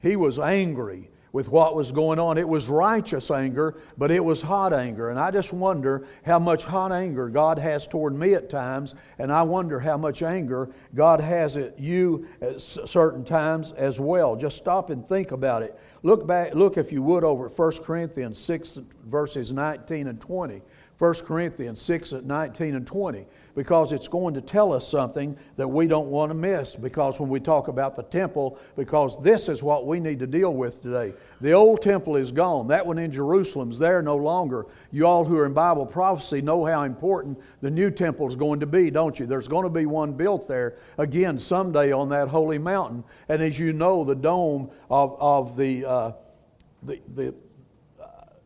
He 0.00 0.14
was 0.14 0.38
angry 0.38 1.10
with 1.32 1.48
what 1.48 1.74
was 1.74 1.92
going 1.92 2.18
on. 2.18 2.38
It 2.38 2.48
was 2.48 2.68
righteous 2.68 3.30
anger, 3.30 3.76
but 3.96 4.10
it 4.10 4.24
was 4.24 4.40
hot 4.40 4.72
anger. 4.72 5.10
And 5.10 5.18
I 5.18 5.30
just 5.30 5.52
wonder 5.52 6.06
how 6.24 6.38
much 6.38 6.64
hot 6.64 6.92
anger 6.92 7.28
God 7.28 7.58
has 7.58 7.86
toward 7.86 8.14
me 8.14 8.34
at 8.34 8.50
times, 8.50 8.94
and 9.18 9.32
I 9.32 9.42
wonder 9.42 9.78
how 9.78 9.96
much 9.96 10.22
anger 10.22 10.70
God 10.94 11.20
has 11.20 11.56
at 11.56 11.78
you 11.78 12.26
at 12.40 12.60
certain 12.60 13.24
times 13.24 13.72
as 13.72 14.00
well. 14.00 14.36
Just 14.36 14.56
stop 14.56 14.90
and 14.90 15.06
think 15.06 15.32
about 15.32 15.62
it. 15.62 15.78
Look 16.02 16.26
back, 16.26 16.54
look 16.54 16.76
if 16.76 16.92
you 16.92 17.02
would 17.02 17.24
over 17.24 17.46
at 17.46 17.58
1 17.58 17.72
Corinthians 17.78 18.38
6 18.38 18.80
verses 19.06 19.52
19 19.52 20.06
and 20.08 20.20
20. 20.20 20.62
1 20.98 21.14
Corinthians 21.14 21.80
6 21.80 22.12
at 22.12 22.24
19 22.24 22.74
and 22.74 22.86
20 22.86 23.26
because 23.58 23.90
it's 23.90 24.06
going 24.06 24.32
to 24.32 24.40
tell 24.40 24.72
us 24.72 24.86
something 24.86 25.36
that 25.56 25.66
we 25.66 25.88
don't 25.88 26.06
want 26.06 26.30
to 26.30 26.34
miss. 26.34 26.76
Because 26.76 27.18
when 27.18 27.28
we 27.28 27.40
talk 27.40 27.66
about 27.66 27.96
the 27.96 28.04
temple, 28.04 28.56
because 28.76 29.20
this 29.20 29.48
is 29.48 29.64
what 29.64 29.84
we 29.84 29.98
need 29.98 30.20
to 30.20 30.28
deal 30.28 30.54
with 30.54 30.80
today. 30.80 31.12
The 31.40 31.54
old 31.54 31.82
temple 31.82 32.14
is 32.14 32.30
gone. 32.30 32.68
That 32.68 32.86
one 32.86 32.98
in 32.98 33.10
Jerusalem's 33.10 33.76
there 33.76 34.00
no 34.00 34.14
longer. 34.14 34.66
You 34.92 35.08
all 35.08 35.24
who 35.24 35.36
are 35.36 35.44
in 35.44 35.54
Bible 35.54 35.86
prophecy 35.86 36.40
know 36.40 36.64
how 36.64 36.84
important 36.84 37.36
the 37.60 37.68
new 37.68 37.90
temple 37.90 38.28
is 38.28 38.36
going 38.36 38.60
to 38.60 38.66
be, 38.66 38.92
don't 38.92 39.18
you? 39.18 39.26
There's 39.26 39.48
going 39.48 39.64
to 39.64 39.70
be 39.70 39.86
one 39.86 40.12
built 40.12 40.46
there 40.46 40.76
again 40.96 41.36
someday 41.36 41.90
on 41.90 42.08
that 42.10 42.28
holy 42.28 42.58
mountain. 42.58 43.02
And 43.28 43.42
as 43.42 43.58
you 43.58 43.72
know, 43.72 44.04
the 44.04 44.14
dome 44.14 44.70
of, 44.88 45.16
of 45.18 45.56
the, 45.56 45.84
uh, 45.84 46.12
the, 46.84 47.00
the 47.16 47.34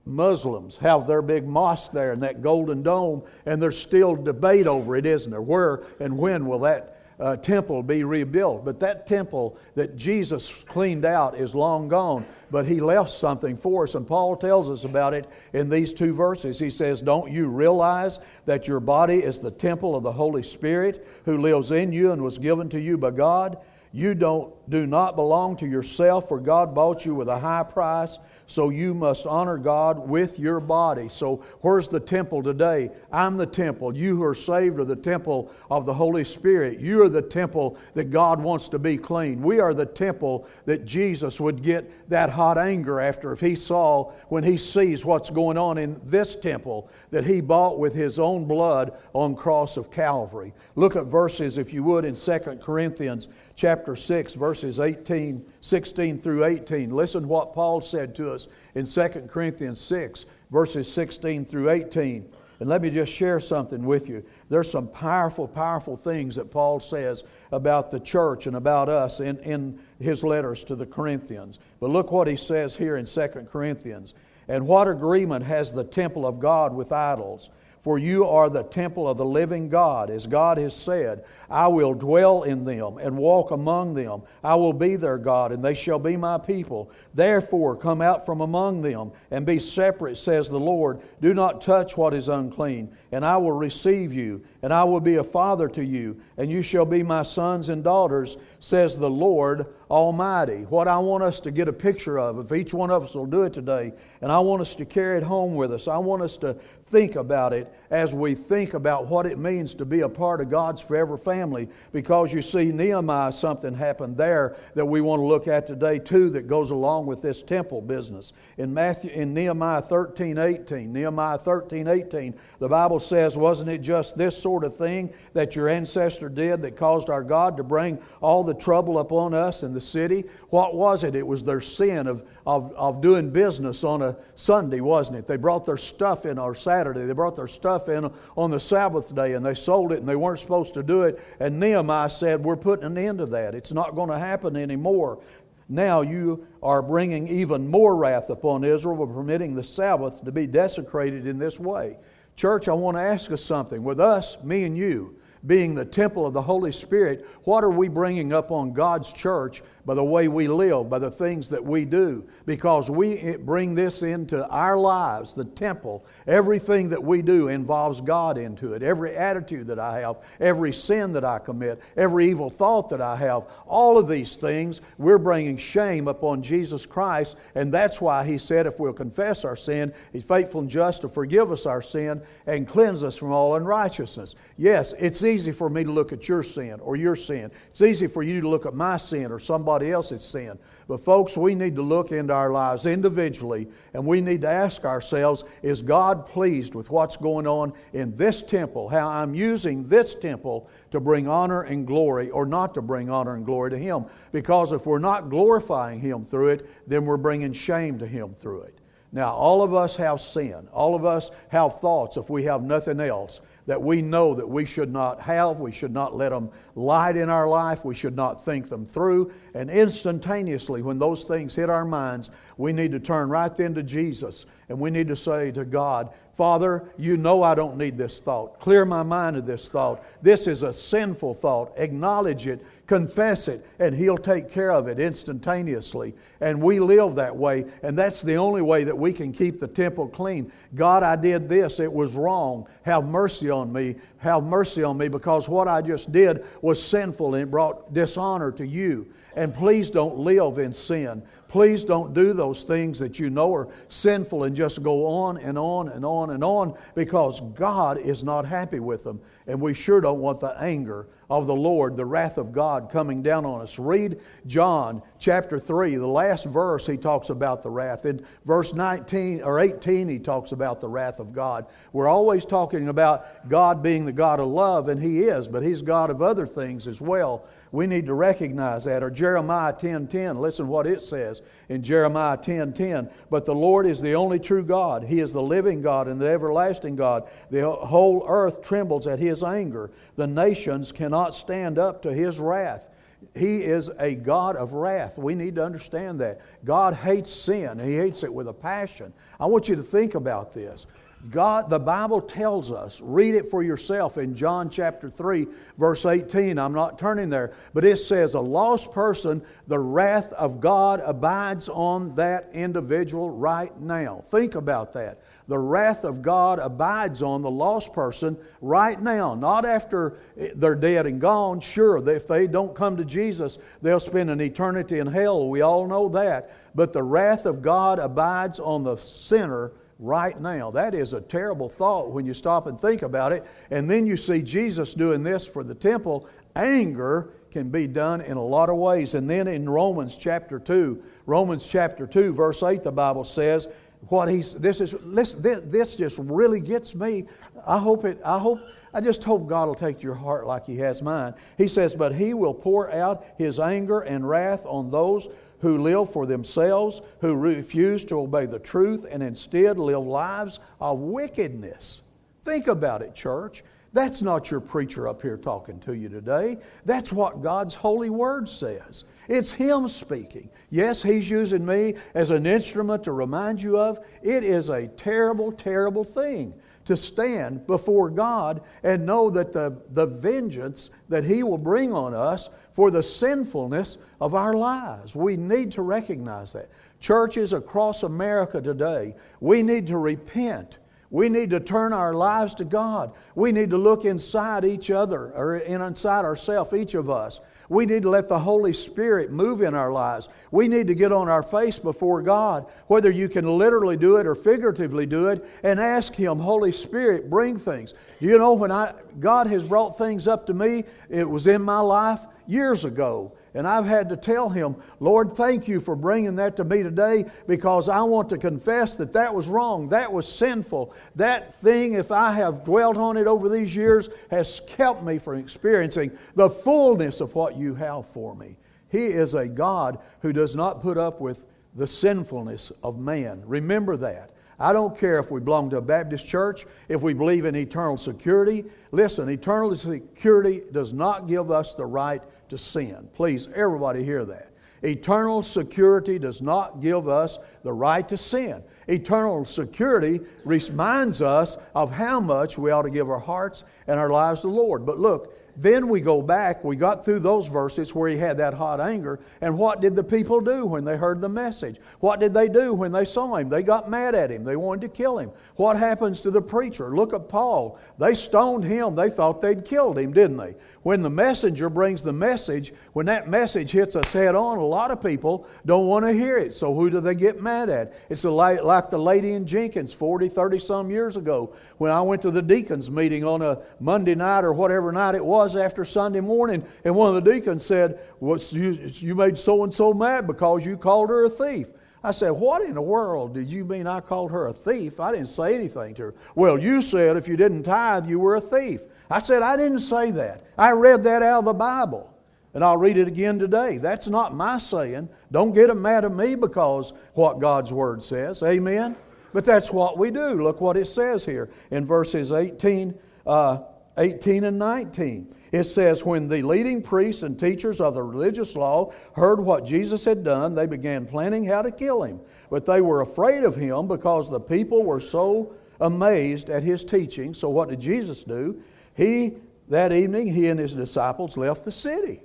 Muslims 0.04 0.76
have 0.76 1.06
their 1.06 1.23
big 1.23 1.47
mosque 1.47 1.92
there 1.92 2.12
and 2.12 2.23
that 2.23 2.42
golden 2.42 2.82
dome, 2.82 3.23
and 3.47 3.62
there's 3.62 3.78
still 3.78 4.16
debate 4.16 4.66
over 4.66 4.97
it, 4.97 5.06
isn't 5.06 5.30
there? 5.30 5.42
Where 5.42 5.85
and 6.00 6.18
when 6.18 6.47
will 6.47 6.59
that 6.61 6.99
uh, 7.21 7.37
temple 7.37 7.85
be 7.85 8.02
rebuilt? 8.02 8.64
But 8.64 8.80
that 8.80 9.06
temple 9.06 9.56
that 9.76 9.97
Jesus 9.97 10.64
cleaned 10.64 11.04
out 11.04 11.38
is 11.38 11.54
long 11.54 11.87
gone, 11.87 12.26
but 12.50 12.66
he 12.66 12.80
left 12.80 13.11
something 13.11 13.56
for 13.56 13.85
us, 13.85 13.94
and 13.94 14.06
Paul 14.06 14.37
tells 14.37 14.68
us 14.68 14.85
about 14.85 15.14
it 15.14 15.28
in 15.52 15.71
these 15.71 15.94
two 15.94 16.14
verses. 16.14 16.59
He 16.59 16.71
says, 16.71 17.00
Don't 17.00 17.30
you 17.30 17.47
realize 17.47 18.18
that 18.44 18.66
your 18.66 18.80
body 18.80 19.21
is 19.21 19.38
the 19.38 19.52
temple 19.52 19.94
of 19.94 20.02
the 20.02 20.12
Holy 20.12 20.42
Spirit 20.42 21.06
who 21.25 21.38
lives 21.38 21.71
in 21.71 21.92
you 21.92 22.11
and 22.11 22.23
was 22.23 22.38
given 22.38 22.68
to 22.71 22.80
you 22.80 22.99
by 22.99 23.12
God? 23.12 23.59
You 23.92 24.14
don't, 24.14 24.54
do 24.71 24.87
not 24.87 25.16
belong 25.16 25.56
to 25.59 25.66
yourself, 25.66 26.28
for 26.28 26.40
God 26.40 26.75
bought 26.75 27.04
you 27.04 27.14
with 27.14 27.28
a 27.28 27.38
high 27.38 27.62
price. 27.62 28.18
So 28.46 28.70
you 28.70 28.92
must 28.92 29.26
honor 29.26 29.56
God 29.56 30.08
with 30.08 30.38
your 30.38 30.61
body. 30.61 31.08
So 31.08 31.42
where's 31.61 31.88
the 31.88 32.00
temple 32.00 32.42
today? 32.42 32.90
I'm 33.11 33.37
the 33.37 33.46
temple. 33.46 33.96
You 33.96 34.16
who 34.16 34.25
are 34.25 34.34
saved 34.34 34.78
are 34.78 34.84
the 34.84 34.96
temple 34.96 35.50
of 35.70 35.87
the 35.87 35.94
Holy 35.94 36.25
Spirit. 36.25 36.80
You 36.80 37.02
are 37.02 37.08
the 37.08 37.22
temple 37.22 37.78
that 37.94 38.11
God 38.11 38.40
wants 38.40 38.68
to 38.68 38.78
be 38.78 38.96
clean. 38.96 39.42
We 39.42 39.61
are 39.61 39.75
the 39.75 39.87
temple 39.87 40.46
that 40.66 40.84
Jesus 40.84 41.40
would 41.40 41.62
get 41.62 42.11
that 42.11 42.30
hot 42.30 42.58
anger 42.58 43.00
after 43.00 43.32
if 43.32 43.40
he 43.40 43.56
saw 43.56 44.12
when 44.28 44.44
he 44.44 44.58
sees 44.58 45.04
what's 45.04 45.30
going 45.30 45.56
on 45.56 45.78
in 45.78 46.00
this 46.04 46.37
temple 46.37 46.90
that 47.11 47.25
he 47.25 47.40
bought 47.40 47.78
with 47.78 47.94
his 47.94 48.18
own 48.18 48.44
blood 48.44 48.92
on 49.12 49.34
cross 49.34 49.76
of 49.76 49.90
Calvary. 49.90 50.52
Look 50.76 50.96
at 50.96 51.04
verses 51.04 51.58
if 51.58 51.72
you 51.72 51.82
would 51.84 52.04
in 52.04 52.16
2 52.16 52.38
Corinthians 52.62 53.28
chapter 53.54 53.97
6 53.97 54.35
verses 54.35 54.80
18 54.80 55.44
16 55.61 56.18
through 56.18 56.44
18. 56.44 56.90
Listen 56.90 57.28
what 57.28 57.54
Paul 57.54 57.80
said 57.80 58.14
to 58.16 58.32
us 58.32 58.49
in 58.75 58.87
2 58.87 59.28
Corinthians 59.30 59.80
6, 59.80 60.26
verses 60.50 60.92
16 60.92 61.44
through 61.44 61.71
18. 61.71 62.28
And 62.61 62.68
let 62.68 62.82
me 62.82 62.90
just 62.90 63.12
share 63.12 63.40
something 63.40 63.85
with 63.85 64.09
you. 64.09 64.25
There's 64.49 64.71
some 64.71 64.87
powerful, 64.87 65.49
powerful 65.49 65.97
things 65.97 66.37
that 66.37 66.50
Paul 66.50 66.78
says 66.78 67.25
about 67.50 67.90
the 67.90 67.99
church 67.99 68.47
and 68.47 68.54
about 68.54 68.88
us 68.88 69.18
in, 69.18 69.38
in 69.38 69.80
his 69.99 70.23
letters 70.23 70.62
to 70.64 70.76
the 70.76 70.87
Corinthians. 70.87 71.59
But 71.80 71.90
look 71.90 72.12
what 72.12 72.28
he 72.28 72.37
says 72.37 72.76
here 72.76 72.99
in 72.99 73.04
2 73.04 73.28
Corinthians. 73.50 74.14
And 74.49 74.66
what 74.66 74.87
agreement 74.88 75.44
has 75.44 75.73
the 75.73 75.85
temple 75.85 76.26
of 76.26 76.38
God 76.38 76.73
with 76.73 76.92
idols? 76.92 77.50
For 77.82 77.98
you 77.98 78.26
are 78.28 78.48
the 78.48 78.62
temple 78.62 79.08
of 79.08 79.16
the 79.16 79.24
living 79.24 79.68
God. 79.68 80.08
As 80.08 80.26
God 80.26 80.56
has 80.58 80.74
said, 80.74 81.24
I 81.50 81.66
will 81.66 81.94
dwell 81.94 82.44
in 82.44 82.64
them 82.64 82.98
and 82.98 83.16
walk 83.16 83.50
among 83.50 83.92
them. 83.94 84.22
I 84.44 84.54
will 84.54 84.72
be 84.72 84.94
their 84.94 85.18
God, 85.18 85.50
and 85.50 85.64
they 85.64 85.74
shall 85.74 85.98
be 85.98 86.16
my 86.16 86.38
people. 86.38 86.90
Therefore, 87.12 87.76
come 87.76 88.00
out 88.00 88.24
from 88.24 88.40
among 88.40 88.82
them 88.82 89.10
and 89.32 89.44
be 89.44 89.58
separate, 89.58 90.16
says 90.16 90.48
the 90.48 90.60
Lord. 90.60 91.00
Do 91.20 91.34
not 91.34 91.60
touch 91.60 91.96
what 91.96 92.14
is 92.14 92.28
unclean, 92.28 92.96
and 93.10 93.24
I 93.24 93.36
will 93.36 93.52
receive 93.52 94.12
you, 94.12 94.42
and 94.62 94.72
I 94.72 94.84
will 94.84 95.00
be 95.00 95.16
a 95.16 95.24
father 95.24 95.68
to 95.70 95.84
you, 95.84 96.20
and 96.36 96.48
you 96.48 96.62
shall 96.62 96.86
be 96.86 97.02
my 97.02 97.24
sons 97.24 97.68
and 97.68 97.82
daughters, 97.82 98.36
says 98.60 98.96
the 98.96 99.10
Lord 99.10 99.66
Almighty. 99.92 100.62
What 100.70 100.88
I 100.88 100.99
want 100.99 101.22
us 101.22 101.38
to 101.40 101.50
get 101.50 101.68
a 101.68 101.72
picture 101.72 102.18
of, 102.18 102.38
if 102.38 102.50
each 102.50 102.72
one 102.72 102.90
of 102.90 103.04
us 103.04 103.14
will 103.14 103.26
do 103.26 103.42
it 103.42 103.52
today, 103.52 103.92
and 104.22 104.32
I 104.32 104.38
want 104.38 104.62
us 104.62 104.75
to 104.76 104.87
carry 104.87 105.18
it 105.18 105.22
home 105.22 105.54
with 105.54 105.70
us, 105.70 105.87
I 105.87 105.99
want 105.99 106.22
us 106.22 106.38
to 106.38 106.56
think 106.87 107.16
about 107.16 107.52
it 107.52 107.70
as 107.92 108.14
we 108.14 108.34
think 108.34 108.72
about 108.72 109.06
what 109.06 109.26
it 109.26 109.38
means 109.38 109.75
to 109.75 109.84
be 109.84 110.00
a 110.00 110.08
part 110.08 110.40
of 110.40 110.49
God's 110.49 110.80
forever 110.80 111.18
family. 111.18 111.68
Because 111.92 112.32
you 112.32 112.40
see, 112.40 112.72
Nehemiah, 112.72 113.30
something 113.32 113.75
happened 113.75 114.16
there 114.16 114.56
that 114.75 114.87
we 114.87 115.02
want 115.02 115.20
to 115.20 115.26
look 115.26 115.46
at 115.46 115.66
today 115.66 115.99
too 115.99 116.30
that 116.30 116.49
goes 116.49 116.70
along 116.70 117.04
with 117.04 117.20
this 117.20 117.42
temple 117.42 117.82
business. 117.82 118.32
In 118.56 118.72
Matthew 118.72 119.11
in 119.11 119.34
Nehemiah 119.34 119.82
13, 119.82 120.38
18, 120.38 120.90
Nehemiah 120.90 121.37
13, 121.37 121.87
18, 121.87 122.34
the 122.61 122.68
Bible 122.68 122.99
says, 122.99 123.37
Wasn't 123.37 123.68
it 123.68 123.82
just 123.82 124.16
this 124.16 124.40
sort 124.40 124.64
of 124.64 124.75
thing 124.75 125.12
that 125.34 125.54
your 125.54 125.68
ancestor 125.68 126.30
did 126.30 126.62
that 126.62 126.76
caused 126.78 127.11
our 127.11 127.22
God 127.22 127.58
to 127.58 127.62
bring 127.62 127.99
all 128.22 128.42
the 128.42 128.54
trouble 128.54 129.00
upon 129.00 129.34
us 129.34 129.62
in 129.62 129.75
the 129.75 129.80
city? 129.82 130.25
What 130.52 130.75
was 130.75 131.02
it? 131.02 131.14
It 131.14 131.26
was 131.26 131.42
their 131.42 131.62
sin 131.62 132.06
of, 132.06 132.28
of, 132.47 132.75
of 132.75 133.00
doing 133.00 133.30
business 133.30 133.85
on 133.85 134.02
a 134.02 134.14
Sunday, 134.35 134.80
wasn't 134.80 135.16
it? 135.16 135.26
They 135.26 135.38
brought 135.38 135.64
their 135.64 135.78
stuff 135.78 136.26
in 136.26 136.38
on 136.38 136.54
Saturday. 136.54 137.06
They 137.06 137.14
brought 137.14 137.37
their 137.37 137.49
stuff 137.49 137.88
in 137.88 138.12
on 138.37 138.50
the 138.50 138.61
Sabbath 138.61 139.14
day 139.14 139.32
and 139.32 139.47
they 139.47 139.54
sold 139.54 139.92
it 139.92 140.00
and 140.00 140.06
they 140.06 140.14
weren't 140.14 140.40
supposed 140.40 140.75
to 140.75 140.82
do 140.82 141.04
it. 141.04 141.18
And 141.40 141.59
Nehemiah 141.59 142.11
said, 142.11 142.44
We're 142.44 142.59
putting 142.59 142.85
an 142.85 142.99
end 142.99 143.21
to 143.21 143.26
that. 143.26 143.54
It's 143.54 143.73
not 143.73 143.94
going 143.94 144.11
to 144.11 144.18
happen 144.18 144.54
anymore. 144.54 145.23
Now 145.71 146.02
you 146.02 146.47
are 146.62 146.82
bringing 146.82 147.28
even 147.28 147.66
more 147.66 147.97
wrath 147.97 148.28
upon 148.28 148.62
Israel 148.62 149.06
by 149.06 149.11
permitting 149.11 149.54
the 149.54 149.64
Sabbath 149.64 150.23
to 150.23 150.32
be 150.32 150.47
desecrated 150.47 151.26
in 151.26 151.38
this 151.38 151.59
way. 151.59 151.97
Church, 152.37 152.68
I 152.68 152.75
want 152.75 152.99
to 152.99 153.02
ask 153.02 153.32
us 153.32 153.42
something. 153.42 153.82
With 153.82 154.00
us, 154.00 154.37
me 154.44 154.64
and 154.64 154.76
you, 154.76 155.16
being 155.47 155.75
the 155.75 155.85
temple 155.85 156.26
of 156.26 156.35
the 156.35 156.42
Holy 156.42 156.73
Spirit, 156.73 157.26
what 157.44 157.64
are 157.64 157.71
we 157.71 157.88
bringing 157.88 158.32
up 158.32 158.50
on 158.50 158.73
God's 158.73 159.12
church 159.12 159.62
by 159.84 159.94
the 159.94 160.04
way 160.04 160.28
we 160.28 160.46
live, 160.46 160.88
by 160.88 160.98
the 160.98 161.10
things 161.10 161.48
that 161.48 161.64
we 161.64 161.84
do, 161.84 162.24
because 162.46 162.88
we 162.88 163.18
eh, 163.18 163.36
bring 163.36 163.74
this 163.74 164.02
into 164.02 164.46
our 164.48 164.78
lives, 164.78 165.34
the 165.34 165.44
temple. 165.44 166.04
Everything 166.26 166.88
that 166.90 167.02
we 167.02 167.20
do 167.20 167.48
involves 167.48 168.00
God 168.00 168.38
into 168.38 168.74
it. 168.74 168.82
Every 168.82 169.16
attitude 169.16 169.66
that 169.66 169.80
I 169.80 170.00
have, 170.00 170.16
every 170.40 170.72
sin 170.72 171.12
that 171.14 171.24
I 171.24 171.40
commit, 171.40 171.80
every 171.96 172.28
evil 172.30 172.48
thought 172.48 172.88
that 172.90 173.00
I 173.00 173.16
have, 173.16 173.44
all 173.66 173.98
of 173.98 174.08
these 174.08 174.36
things, 174.36 174.80
we're 174.98 175.18
bringing 175.18 175.56
shame 175.56 176.06
upon 176.06 176.42
Jesus 176.42 176.86
Christ, 176.86 177.36
and 177.56 177.74
that's 177.74 178.00
why 178.00 178.24
He 178.24 178.38
said, 178.38 178.66
if 178.66 178.78
we'll 178.78 178.92
confess 178.92 179.44
our 179.44 179.56
sin, 179.56 179.92
He's 180.12 180.24
faithful 180.24 180.60
and 180.60 180.70
just 180.70 181.02
to 181.02 181.08
forgive 181.08 181.50
us 181.50 181.66
our 181.66 181.82
sin 181.82 182.22
and 182.46 182.68
cleanse 182.68 183.02
us 183.02 183.16
from 183.16 183.32
all 183.32 183.56
unrighteousness. 183.56 184.36
Yes, 184.56 184.94
it's 184.98 185.24
easy 185.24 185.50
for 185.50 185.68
me 185.68 185.82
to 185.82 185.90
look 185.90 186.12
at 186.12 186.28
your 186.28 186.44
sin 186.44 186.78
or 186.80 186.94
your 186.94 187.16
sin. 187.16 187.50
It's 187.70 187.82
easy 187.82 188.06
for 188.06 188.22
you 188.22 188.40
to 188.40 188.48
look 188.48 188.64
at 188.64 188.74
my 188.74 188.96
sin 188.96 189.32
or 189.32 189.40
somebody 189.40 189.72
somebody 189.73 189.91
else's 189.91 190.23
sin. 190.23 190.59
But, 190.87 191.00
folks, 191.00 191.35
we 191.35 191.55
need 191.55 191.75
to 191.76 191.83
look 191.83 192.12
into 192.12 192.35
our 192.35 192.50
lives 192.50 192.85
individually 192.85 193.69
and 193.95 194.05
we 194.05 194.21
need 194.21 194.43
to 194.43 194.49
ask 194.49 194.85
ourselves 194.85 195.45
is 195.62 195.81
God 195.81 196.26
pleased 196.26 196.75
with 196.75 196.91
what's 196.91 197.17
going 197.17 197.47
on 197.47 197.73
in 197.95 198.14
this 198.14 198.43
temple? 198.43 198.91
How 198.91 199.09
I'm 199.09 199.35
using 199.35 199.88
this 199.88 200.14
temple 200.14 200.69
to 200.91 201.00
bring 201.00 201.26
honor 201.26 201.62
and 201.62 201.87
glory 201.87 202.29
or 202.29 202.45
not 202.45 202.75
to 202.75 202.83
bring 202.83 203.09
honor 203.09 203.35
and 203.35 203.47
glory 203.47 203.71
to 203.71 203.79
Him? 203.79 204.05
Because 204.31 204.73
if 204.73 204.85
we're 204.85 204.99
not 204.99 205.31
glorifying 205.31 206.00
Him 206.00 206.26
through 206.26 206.49
it, 206.49 206.69
then 206.87 207.07
we're 207.07 207.17
bringing 207.17 207.55
shame 207.55 207.99
to 207.99 208.07
Him 208.07 208.35
through 208.41 208.62
it. 208.62 208.79
Now, 209.11 209.33
all 209.33 209.62
of 209.62 209.75
us 209.75 209.97
have 209.97 210.21
sin. 210.21 210.69
All 210.73 210.95
of 210.95 211.07
us 211.07 211.31
have 211.49 211.81
thoughts 211.81 212.19
if 212.19 212.29
we 212.29 212.43
have 212.45 212.62
nothing 212.62 213.00
else 213.00 213.41
that 213.66 213.81
we 213.81 214.02
know 214.02 214.35
that 214.35 214.49
we 214.49 214.64
should 214.64 214.92
not 214.92 215.21
have. 215.21 215.61
We 215.61 215.73
should 215.73 215.92
not 215.92 216.16
let 216.16 216.31
them 216.31 216.50
light 216.75 217.16
in 217.16 217.28
our 217.28 217.49
life. 217.49 217.85
We 217.85 217.95
should 217.95 218.16
not 218.16 218.45
think 218.45 218.69
them 218.69 218.85
through. 218.85 219.33
And 219.54 219.71
instantaneously, 219.71 220.83
when 220.83 220.99
those 220.99 221.25
things 221.25 221.54
hit 221.54 221.71
our 221.71 221.85
minds, 221.85 222.31
we 222.57 222.73
need 222.73 222.92
to 222.92 223.00
turn 223.00 223.28
right 223.28 223.54
then 223.56 223.75
to 223.75 223.82
Jesus 223.82 224.47
and 224.69 224.80
we 224.80 224.91
need 224.91 225.08
to 225.08 225.17
say 225.17 225.50
to 225.52 225.65
God, 225.65 226.08
Father, 226.32 226.91
you 226.97 227.19
know 227.19 227.43
I 227.43 227.54
don't 227.54 227.76
need 227.76 227.99
this 227.99 228.21
thought. 228.21 228.58
Clear 228.58 228.86
my 228.86 229.02
mind 229.02 229.36
of 229.36 229.45
this 229.45 229.69
thought. 229.69 230.02
This 230.23 230.47
is 230.47 230.63
a 230.63 230.73
sinful 230.73 231.34
thought. 231.34 231.75
Acknowledge 231.76 232.47
it, 232.47 232.65
confess 232.93 233.49
it, 233.49 233.65
and 233.78 233.95
He'll 233.95 234.19
take 234.19 234.50
care 234.50 234.71
of 234.71 234.87
it 234.87 235.00
instantaneously. 235.00 236.13
And 236.43 236.61
we 236.61 236.78
live 236.78 237.15
that 237.15 237.35
way, 237.35 237.65
and 237.83 237.99
that's 237.99 238.21
the 238.21 238.35
only 238.35 238.61
way 238.61 238.85
that 238.85 238.97
we 238.97 239.15
can 239.15 239.33
keep 239.33 239.61
the 239.61 239.67
temple 239.67 240.09
clean. 240.09 240.52
God, 240.75 241.02
I 241.02 241.17
did 241.17 241.49
this. 241.49 241.81
It 241.81 241.91
was 241.91 242.13
wrong. 242.13 242.67
Have 242.83 243.07
mercy 243.07 243.49
on 243.49 243.73
me. 243.73 243.97
Have 244.19 244.45
mercy 244.45 244.83
on 244.83 244.99
me 244.99 245.09
because 245.09 245.49
what 245.49 245.69
I 245.69 245.81
just 245.81 246.13
did 246.13 246.45
was 246.61 246.83
sinful 246.83 247.35
and 247.35 247.45
it 247.45 247.50
brought 247.50 247.95
dishonor 247.95 248.52
to 248.52 248.67
you. 248.67 249.07
And 249.37 249.55
please 249.55 249.89
don't 249.89 250.19
live 250.19 250.59
in 250.59 250.75
sin. 250.75 251.23
Please 251.52 251.84
don't 251.84 252.15
do 252.15 252.32
those 252.32 252.62
things 252.62 252.99
that 252.99 253.19
you 253.19 253.28
know 253.28 253.54
are 253.54 253.69
sinful 253.91 254.45
and 254.45 254.56
just 254.56 254.82
go 254.82 255.04
on 255.04 255.36
and 255.36 255.58
on 255.58 255.91
and 255.91 256.02
on 256.02 256.30
and 256.30 256.43
on 256.43 256.75
because 256.95 257.43
God 257.54 257.99
is 257.99 258.25
not 258.25 258.47
happy 258.47 258.80
with 258.80 259.04
them. 259.04 259.21
And 259.47 259.60
we 259.60 259.75
sure 259.75 260.00
don't 260.00 260.21
want 260.21 260.41
the 260.41 260.58
anger 260.58 261.08
of 261.28 261.47
the 261.47 261.54
Lord, 261.54 261.95
the 261.95 262.06
wrath 262.06 262.38
of 262.38 262.52
God 262.52 262.88
coming 262.91 263.23
down 263.23 263.45
on 263.45 263.60
us. 263.60 263.78
Read 263.78 264.19
John 264.47 265.02
chapter 265.19 265.58
3, 265.58 265.97
the 265.97 266.06
last 266.06 266.47
verse, 266.47 266.86
he 266.86 266.97
talks 266.97 267.28
about 267.28 267.62
the 267.62 267.69
wrath. 267.69 268.06
In 268.06 268.25
verse 268.47 268.73
19 268.73 269.43
or 269.43 269.60
18, 269.60 270.08
he 270.08 270.19
talks 270.19 270.52
about 270.52 270.80
the 270.80 270.88
wrath 270.88 271.19
of 271.19 271.34
God. 271.34 271.67
We're 271.93 272.08
always 272.08 272.47
talking 272.47 272.88
about 272.88 273.47
God 273.50 273.82
being 273.82 274.06
the 274.06 274.12
God 274.12 274.41
of 274.41 274.49
love, 274.49 274.88
and 274.88 275.02
he 275.02 275.25
is, 275.25 275.49
but 275.49 275.62
he's 275.62 275.82
God 275.82 276.08
of 276.08 276.23
other 276.23 276.47
things 276.47 276.86
as 276.86 277.02
well. 277.02 277.45
We 277.73 277.87
need 277.87 278.06
to 278.06 278.15
recognize 278.15 278.85
that. 278.85 279.02
Or 279.02 279.11
Jeremiah 279.11 279.73
10:10, 279.73 279.80
10, 279.80 280.06
10, 280.06 280.41
listen 280.41 280.69
what 280.69 280.87
it 280.87 281.02
says 281.02 281.41
in 281.71 281.82
Jeremiah 281.82 282.37
10:10. 282.37 282.43
10, 282.43 282.73
10, 282.73 283.11
but 283.30 283.47
the 283.47 283.54
Lord 283.54 283.87
is 283.87 284.00
the 284.00 284.15
only 284.15 284.39
true 284.39 284.63
God. 284.63 285.04
He 285.04 285.21
is 285.21 285.32
the 285.32 285.43
living 285.43 285.80
God 285.80 286.06
and 286.06 286.21
the 286.21 286.28
everlasting 286.28 286.97
God. 286.97 287.25
The 287.50 287.69
whole 287.71 288.25
earth 288.28 288.63
trembles 288.63 289.06
at 289.06 289.19
his 289.19 289.43
anger. 289.43 289.91
The 290.17 290.26
nations 290.26 290.93
cannot 290.93 291.35
stand 291.35 291.78
up 291.78 292.02
to 292.02 292.13
his 292.13 292.39
wrath. 292.39 292.89
He 293.35 293.63
is 293.63 293.91
a 293.99 294.15
God 294.15 294.56
of 294.56 294.75
wrath. 294.75 295.17
We 295.17 295.35
need 295.35 295.54
to 295.54 295.65
understand 295.65 296.21
that. 296.21 296.41
God 296.65 296.93
hates 296.93 297.32
sin. 297.32 297.78
He 297.78 297.97
hates 297.97 298.23
it 298.23 298.35
with 298.35 298.49
a 298.49 298.52
passion. 298.52 299.13
I 299.41 299.47
want 299.47 299.69
you 299.69 299.76
to 299.76 299.82
think 299.82 300.15
about 300.15 300.52
this. 300.52 300.87
God, 301.30 301.71
the 301.71 301.78
Bible 301.78 302.21
tells 302.21 302.73
us, 302.73 303.00
read 303.00 303.37
it 303.37 303.49
for 303.49 303.63
yourself 303.63 304.19
in 304.19 304.35
John 304.35 304.69
chapter 304.69 305.08
3, 305.08 305.47
verse 305.78 306.04
18. 306.04 306.58
I'm 306.58 306.73
not 306.73 306.99
turning 306.99 307.30
there, 307.30 307.52
but 307.75 307.85
it 307.85 307.99
says, 307.99 308.35
A 308.35 308.41
lost 308.41 308.91
person, 308.91 309.41
the 309.69 309.78
wrath 309.78 310.32
of 310.32 310.61
God 310.61 311.00
abides 311.04 311.69
on 311.69 312.17
that 312.17 312.50
individual 312.52 313.30
right 313.30 313.78
now. 313.80 314.25
Think 314.32 314.56
about 314.56 314.93
that. 314.95 315.23
The 315.47 315.58
wrath 315.58 316.04
of 316.04 316.23
God 316.23 316.58
abides 316.58 317.23
on 317.23 317.43
the 317.43 317.50
lost 317.50 317.93
person 317.93 318.37
right 318.61 319.00
now, 319.00 319.37
not 319.37 319.65
after 319.65 320.19
they're 320.56 320.75
dead 320.75 321.06
and 321.06 321.21
gone. 321.21 321.61
Sure, 321.61 322.08
if 322.08 322.26
they 322.26 322.49
don't 322.49 322.75
come 322.75 322.97
to 322.97 323.04
Jesus, 323.04 323.58
they'll 323.80 324.00
spend 324.00 324.30
an 324.30 324.41
eternity 324.41 324.99
in 324.99 325.06
hell. 325.06 325.49
We 325.49 325.61
all 325.61 325.87
know 325.87 326.08
that. 326.11 326.56
But 326.75 326.93
the 326.93 327.02
wrath 327.02 327.47
of 327.47 327.63
God 327.63 327.99
abides 328.00 328.58
on 328.58 328.82
the 328.82 328.97
sinner 328.97 329.73
right 329.99 330.39
now. 330.41 330.71
That 330.71 330.95
is 330.95 331.13
a 331.13 331.21
terrible 331.21 331.69
thought 331.69 332.11
when 332.11 332.26
you 332.26 332.35
stop 332.35 332.67
and 332.67 332.81
think 332.81 333.02
about 333.02 333.33
it. 333.33 333.45
And 333.71 333.91
then 333.91 334.07
you 334.07 334.17
see 334.17 334.43
Jesus 334.43 334.95
doing 334.95 335.23
this 335.23 335.47
for 335.47 335.65
the 335.65 335.75
temple. 335.75 336.28
Anger 336.57 337.31
can 337.50 337.69
be 337.69 337.87
done 337.87 338.21
in 338.21 338.37
a 338.37 338.45
lot 338.45 338.69
of 338.69 338.76
ways. 338.76 339.15
And 339.15 339.28
then 339.28 339.47
in 339.47 339.69
Romans 339.69 340.17
chapter 340.17 340.59
2, 340.59 341.02
Romans 341.26 341.67
chapter 341.67 342.07
2, 342.07 342.33
verse 342.33 342.63
8, 342.63 342.83
the 342.83 342.93
Bible 342.93 343.25
says, 343.25 343.69
what 344.09 344.28
he's 344.28 344.55
this 344.55 344.81
is 344.81 344.97
this, 345.05 345.35
this 345.35 345.97
just 345.97 346.19
really 346.19 346.61
gets 346.61 346.95
me. 346.95 347.25
I 347.65 347.78
hope 347.78 348.05
it 348.05 348.21
I 348.25 348.39
hope 348.39 348.61
I 348.95 349.00
just 349.00 349.25
hope 349.25 349.47
God 349.49 349.69
will 349.69 349.75
take 349.75 350.02
your 350.02 350.15
heart 350.15 350.47
like 350.47 350.67
he 350.67 350.76
has 350.78 351.02
mine. 351.02 351.35
He 351.57 351.67
says, 351.67 351.95
But 351.95 352.15
he 352.15 352.35
will 352.35 352.52
pour 352.52 352.93
out 352.93 353.25
his 353.39 353.59
anger 353.59 354.00
and 354.00 354.28
wrath 354.28 354.63
on 354.67 354.91
those 354.91 355.28
who 355.62 355.78
live 355.78 356.12
for 356.12 356.26
themselves, 356.26 357.00
who 357.20 357.34
refuse 357.34 358.04
to 358.04 358.20
obey 358.20 358.46
the 358.46 358.58
truth, 358.58 359.06
and 359.08 359.22
instead 359.22 359.78
live 359.78 360.02
lives 360.02 360.58
of 360.80 360.98
wickedness. 360.98 362.02
Think 362.44 362.66
about 362.66 363.00
it, 363.00 363.14
church. 363.14 363.64
That's 363.92 364.22
not 364.22 364.50
your 364.50 364.60
preacher 364.60 365.06
up 365.06 365.22
here 365.22 365.36
talking 365.36 365.78
to 365.80 365.92
you 365.92 366.08
today. 366.08 366.58
That's 366.84 367.12
what 367.12 367.42
God's 367.42 367.75
holy 367.75 368.10
word 368.10 368.48
says. 368.48 369.04
It's 369.28 369.52
Him 369.52 369.88
speaking. 369.88 370.48
Yes, 370.70 371.02
He's 371.02 371.30
using 371.30 371.64
me 371.64 371.94
as 372.14 372.30
an 372.30 372.44
instrument 372.44 373.04
to 373.04 373.12
remind 373.12 373.62
you 373.62 373.78
of. 373.78 374.00
It 374.22 374.44
is 374.44 374.68
a 374.68 374.88
terrible, 374.88 375.52
terrible 375.52 376.04
thing 376.04 376.54
to 376.86 376.96
stand 376.96 377.66
before 377.66 378.10
God 378.10 378.62
and 378.82 379.06
know 379.06 379.30
that 379.30 379.52
the, 379.52 379.80
the 379.90 380.06
vengeance 380.06 380.90
that 381.08 381.25
He 381.25 381.42
will 381.42 381.58
bring 381.58 381.92
on 381.92 382.14
us 382.14 382.48
for 382.75 382.91
the 382.91 383.02
sinfulness 383.02 383.99
of 384.21 384.35
our 384.35 384.54
lives. 384.54 385.15
We 385.15 385.37
need 385.37 385.73
to 385.73 385.82
recognize 385.82 386.52
that. 386.52 386.69
Churches 387.00 387.52
across 387.52 388.04
America 388.04 388.61
today, 388.61 389.15
we 389.41 389.63
need 389.63 389.87
to 389.89 389.99
repent. 389.99 390.78
We 391.11 391.28
need 391.28 391.50
to 391.50 391.61
turn 391.61 391.93
our 391.93 392.15
lives 392.15 392.54
to 392.56 392.65
God. 392.65 393.13
We 393.35 393.52
need 393.52 393.71
to 393.71 393.78
look 393.78 394.04
inside 394.04 394.65
each 394.65 394.91
other 394.91 395.32
or 395.32 395.56
inside 395.56 396.25
ourselves, 396.25 396.73
each 396.73 396.95
of 396.95 397.11
us, 397.11 397.41
we 397.73 397.87
need 397.87 398.02
to 398.02 398.11
let 398.11 398.28
the 398.28 398.39
Holy 398.39 398.75
Spirit 398.75 399.30
move 399.32 399.63
in 399.63 399.75
our 399.75 399.91
lives. 399.91 400.28
We 400.50 400.69
need 400.69 400.87
to 400.89 400.95
get 400.95 401.11
on 401.11 401.30
our 401.30 401.43
face 401.43 401.78
before 401.78 402.21
God, 402.21 402.67
whether 402.89 403.11
you 403.11 403.30
can 403.30 403.47
literally 403.47 403.97
do 403.97 404.17
it 404.17 404.26
or 404.26 404.35
figuratively 404.35 405.06
do 405.06 405.28
it, 405.28 405.43
and 405.63 405.80
ask 405.80 406.15
Him, 406.15 406.39
Holy 406.39 406.71
Spirit, 406.71 407.30
bring 407.30 407.58
things. 407.58 407.95
You 408.21 408.37
know, 408.37 408.52
when 408.52 408.71
I 408.71 408.93
God 409.21 409.47
has 409.47 409.65
brought 409.65 409.97
things 409.97 410.28
up 410.28 410.47
to 410.49 410.54
me, 410.54 410.85
it 411.08 411.28
was 411.28 411.47
in 411.47 411.63
my 411.63 411.80
life 411.80 412.21
years 412.47 412.85
ago. 412.85 413.33
And 413.55 413.67
I've 413.69 413.85
had 413.85 414.09
to 414.09 414.17
tell 414.17 414.49
him, 414.49 414.76
Lord, 414.99 415.37
thank 415.37 415.69
you 415.69 415.78
for 415.78 415.95
bringing 415.95 416.37
that 416.37 416.57
to 416.57 416.65
me 416.65 416.83
today 416.83 417.26
because 417.47 417.89
I 417.89 418.00
want 418.02 418.31
to 418.31 418.39
confess 418.39 418.97
that 418.97 419.13
that 419.13 419.35
was 419.35 419.47
wrong. 419.47 419.91
That 419.91 420.11
was 420.11 420.31
sinful. 420.31 420.95
That 421.17 421.55
thing, 421.61 421.95
if 421.95 422.11
I 422.11 422.33
have 422.33 422.65
dwelt 422.65 422.97
on 422.97 423.17
it 423.17 423.26
over 423.26 423.49
these 423.49 423.76
years, 423.76 424.09
has 424.31 424.63
kept 424.67 425.02
me 425.02 425.19
from 425.19 425.39
experiencing 425.39 426.17
the 426.35 426.49
fullness 426.49 427.21
of 427.21 427.35
what 427.35 427.57
you 427.57 427.75
have 427.75 428.07
for 428.09 428.35
me. 428.35 428.57
He 428.89 429.07
is 429.07 429.35
a 429.35 429.49
God 429.49 429.99
who 430.21 430.33
does 430.33 430.57
not 430.57 430.83
put 430.83 430.97
up 430.97 431.21
with 431.21 431.45
the 431.75 431.87
sinfulness 431.87 432.73
of 432.83 432.99
man. 432.99 433.43
Remember 433.47 433.97
that. 433.99 434.31
I 434.62 434.72
don't 434.72 434.96
care 434.96 435.18
if 435.18 435.32
we 435.32 435.40
belong 435.40 435.70
to 435.70 435.78
a 435.78 435.82
Baptist 435.82 436.25
church, 436.25 436.66
if 436.88 437.02
we 437.02 437.14
believe 437.14 437.46
in 437.46 437.56
eternal 437.56 437.96
security. 437.96 438.64
Listen, 438.92 439.28
eternal 439.28 439.75
security 439.76 440.62
does 440.70 440.92
not 440.92 441.26
give 441.26 441.50
us 441.50 441.75
the 441.75 441.84
right 441.84 442.22
to 442.48 442.56
sin. 442.56 443.08
Please, 443.12 443.48
everybody 443.56 444.04
hear 444.04 444.25
that. 444.25 444.52
Eternal 444.84 445.42
security 445.42 446.16
does 446.16 446.40
not 446.40 446.80
give 446.80 447.08
us 447.08 447.38
the 447.64 447.72
right 447.72 448.08
to 448.08 448.16
sin. 448.16 448.62
Eternal 448.88 449.44
security 449.44 450.20
reminds 450.44 451.22
us 451.22 451.56
of 451.75 451.90
how 451.90 452.20
much 452.20 452.56
we 452.56 452.70
ought 452.70 452.82
to 452.82 452.90
give 452.90 453.10
our 453.10 453.18
hearts 453.18 453.64
and 453.88 453.98
our 453.98 454.10
lives 454.10 454.42
to 454.42 454.46
the 454.46 454.52
Lord. 454.52 454.86
But 454.86 455.00
look, 455.00 455.36
then 455.56 455.88
we 455.88 456.00
go 456.00 456.23
back, 456.23 456.65
we 456.65 456.76
got 456.76 457.04
through 457.04 457.21
those 457.21 457.47
verses 457.47 457.95
where 457.95 458.08
he 458.08 458.17
had 458.17 458.38
that 458.38 458.54
hot 458.54 458.80
anger. 458.80 459.21
And 459.43 459.58
what 459.58 459.82
did 459.82 459.95
the 459.95 460.04
people 460.04 460.41
do 460.41 460.65
when 460.65 460.84
they 460.84 460.97
heard 460.97 461.21
the 461.21 461.28
message? 461.28 461.76
What 462.00 462.21
did 462.21 462.32
they 462.32 462.49
do 462.49 462.73
when 462.73 462.91
they 462.91 463.04
saw 463.04 463.36
him? 463.36 463.50
They 463.50 463.62
got 463.62 463.91
mad 463.91 464.15
at 464.15 464.30
him. 464.30 464.45
They 464.45 464.56
wanted 464.56 464.80
to 464.82 464.88
kill 464.88 465.19
him. 465.19 465.30
What 465.56 465.76
happens 465.76 466.23
to 466.23 466.30
the 466.30 466.41
preacher? 466.41 466.97
Look 466.97 467.12
at 467.12 467.28
Paul. 467.28 467.78
They 467.99 468.15
stoned 468.15 468.65
him. 468.65 468.95
They 468.95 469.10
thought 469.10 469.43
they'd 469.43 469.65
killed 469.65 469.99
him, 469.99 470.12
didn't 470.12 470.38
they? 470.38 470.54
When 470.82 471.02
the 471.02 471.10
messenger 471.10 471.71
brings 471.71 472.02
the 472.02 472.12
message, 472.12 472.75
when 472.92 473.06
that 473.06 473.28
message 473.28 473.71
hits 473.71 473.95
us 473.95 474.12
head 474.12 474.34
on, 474.34 474.58
a 474.58 474.64
lot 474.64 474.90
of 474.90 475.00
people 475.00 475.47
don't 475.64 475.86
want 475.86 476.04
to 476.04 476.12
hear 476.12 476.38
it. 476.38 476.54
So 476.54 476.75
who 476.75 476.90
do 476.90 477.00
they 477.00 477.14
get 477.14 477.40
mad 477.40 477.68
at? 477.68 477.95
It's 478.08 478.25
like 478.25 478.90
the 478.90 478.99
lady 478.99 479.32
in 479.32 479.47
Jenkins 479.47 479.92
40, 479.92 480.28
30 480.28 480.58
some 480.58 480.90
years 480.90 481.16
ago 481.16 481.54
when 481.78 481.92
I 481.92 482.00
went 482.00 482.23
to 482.23 482.32
the 482.32 482.42
deacons 482.42 482.90
meeting 482.90 483.23
on 483.23 483.42
a 483.42 483.58
Monday 483.78 484.16
night 484.16 484.42
or 484.45 484.52
whatever 484.52 484.90
night 484.90 485.14
it 485.14 485.25
was 485.25 485.54
after 485.54 485.84
Sunday 485.84 486.21
morning, 486.21 486.64
and 486.84 486.95
one 486.95 487.14
of 487.14 487.23
the 487.23 487.32
deacons 487.32 487.64
said, 487.64 488.00
well, 488.18 488.40
you, 488.50 488.90
you 488.95 489.14
made 489.14 489.38
so 489.38 489.62
and 489.62 489.73
so 489.73 489.95
mad 489.95 490.26
because 490.26 490.66
you 490.66 490.76
called 490.76 491.10
her 491.10 491.26
a 491.26 491.30
thief. 491.30 491.68
I 492.04 492.10
said, 492.10 492.30
What 492.30 492.62
in 492.62 492.75
the 492.75 492.82
world 492.82 493.34
did 493.34 493.49
you 493.49 493.64
mean 493.64 493.86
I 493.86 494.00
called 494.00 494.32
her 494.32 494.49
a 494.49 494.52
thief? 494.52 494.99
I 494.99 495.12
didn't 495.12 495.28
say 495.28 495.54
anything 495.54 495.95
to 495.95 496.02
her. 496.02 496.14
Well, 496.34 496.58
you 496.58 496.82
said 496.82 497.16
if 497.16 497.28
you 497.28 497.36
didn't 497.36 497.62
tithe, 497.62 498.08
you 498.08 498.18
were 498.18 498.34
a 498.34 498.40
thief. 498.40 498.80
I 499.12 499.18
said, 499.18 499.42
I 499.42 499.58
didn't 499.58 499.80
say 499.80 500.10
that. 500.12 500.42
I 500.56 500.70
read 500.70 501.04
that 501.04 501.22
out 501.22 501.40
of 501.40 501.44
the 501.44 501.52
Bible. 501.52 502.08
And 502.54 502.64
I'll 502.64 502.78
read 502.78 502.96
it 502.96 503.08
again 503.08 503.38
today. 503.38 503.76
That's 503.76 504.08
not 504.08 504.34
my 504.34 504.58
saying. 504.58 505.08
Don't 505.30 505.52
get 505.52 505.75
mad 505.76 506.04
at 506.04 506.12
me 506.12 506.34
because 506.34 506.94
what 507.12 507.38
God's 507.38 507.72
Word 507.72 508.02
says. 508.02 508.42
Amen? 508.42 508.96
But 509.34 509.44
that's 509.44 509.70
what 509.70 509.98
we 509.98 510.10
do. 510.10 510.42
Look 510.42 510.60
what 510.60 510.76
it 510.78 510.88
says 510.88 511.25
here 511.25 511.50
in 511.70 511.86
verses 511.86 512.32
18, 512.32 512.94
uh, 513.26 513.58
18 513.98 514.44
and 514.44 514.58
19. 514.58 515.34
It 515.52 515.64
says, 515.64 516.04
When 516.04 516.26
the 516.26 516.40
leading 516.40 516.82
priests 516.82 517.22
and 517.22 517.38
teachers 517.38 517.82
of 517.82 517.94
the 517.94 518.02
religious 518.02 518.56
law 518.56 518.92
heard 519.14 519.40
what 519.40 519.66
Jesus 519.66 520.04
had 520.04 520.25
done, 520.25 520.54
they 520.54 520.66
began 520.66 521.04
planning 521.04 521.44
how 521.44 521.60
to 521.60 521.70
kill 521.70 522.02
him. 522.02 522.18
But 522.50 522.64
they 522.64 522.80
were 522.80 523.02
afraid 523.02 523.44
of 523.44 523.54
him 523.54 523.88
because 523.88 524.30
the 524.30 524.40
people 524.40 524.84
were 524.84 525.00
so 525.00 525.54
amazed 525.80 526.48
at 526.48 526.62
his 526.62 526.84
teaching. 526.84 527.34
So, 527.34 527.50
what 527.50 527.68
did 527.68 527.80
Jesus 527.80 528.25
do? 528.25 528.62
He, 528.95 529.35
that 529.69 529.93
evening, 529.93 530.33
he 530.33 530.49
and 530.49 530.59
his 530.59 530.75
disciples 530.75 531.37
left 531.37 531.65
the 531.65 531.73
city. 531.73 532.21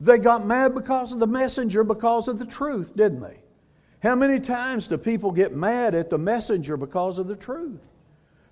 They 0.00 0.18
got 0.18 0.46
mad 0.46 0.74
because 0.74 1.12
of 1.12 1.20
the 1.20 1.26
messenger, 1.26 1.82
because 1.82 2.28
of 2.28 2.38
the 2.38 2.44
truth, 2.44 2.94
didn't 2.96 3.20
they? 3.20 3.38
How 4.02 4.14
many 4.14 4.38
times 4.40 4.88
do 4.88 4.98
people 4.98 5.32
get 5.32 5.54
mad 5.54 5.94
at 5.94 6.10
the 6.10 6.18
messenger 6.18 6.76
because 6.76 7.18
of 7.18 7.28
the 7.28 7.36
truth? 7.36 7.96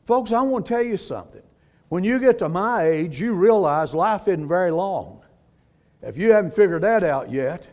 Folks, 0.05 0.33
I 0.33 0.40
want 0.42 0.66
to 0.66 0.74
tell 0.74 0.83
you 0.83 0.96
something. 0.96 1.42
When 1.90 2.03
you 2.03 2.18
get 2.18 2.38
to 2.38 2.48
my 2.48 2.87
age, 2.87 3.20
you 3.20 3.35
realize 3.35 3.94
life 3.94 4.27
isn't 4.27 4.48
very 4.48 4.70
long. 4.70 5.20
If 6.03 6.16
you 6.16 6.33
haven't 6.33 6.55
figured 6.55 6.83
that 6.83 7.05
out 7.05 7.31
yet, 7.31 7.66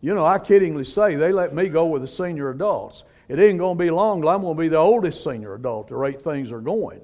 you 0.00 0.14
know, 0.14 0.24
I 0.24 0.38
kiddingly 0.38 0.86
say 0.86 1.14
they 1.14 1.32
let 1.32 1.54
me 1.54 1.68
go 1.68 1.86
with 1.86 2.02
the 2.02 2.08
senior 2.08 2.50
adults. 2.50 3.04
It 3.28 3.38
ain't 3.38 3.58
going 3.58 3.76
to 3.76 3.84
be 3.84 3.90
long 3.90 4.26
I'm 4.26 4.40
going 4.40 4.56
to 4.56 4.60
be 4.60 4.68
the 4.68 4.76
oldest 4.76 5.22
senior 5.22 5.54
adult, 5.54 5.88
the 5.88 5.96
rate 5.96 6.20
things 6.20 6.50
are 6.50 6.60
going. 6.60 7.00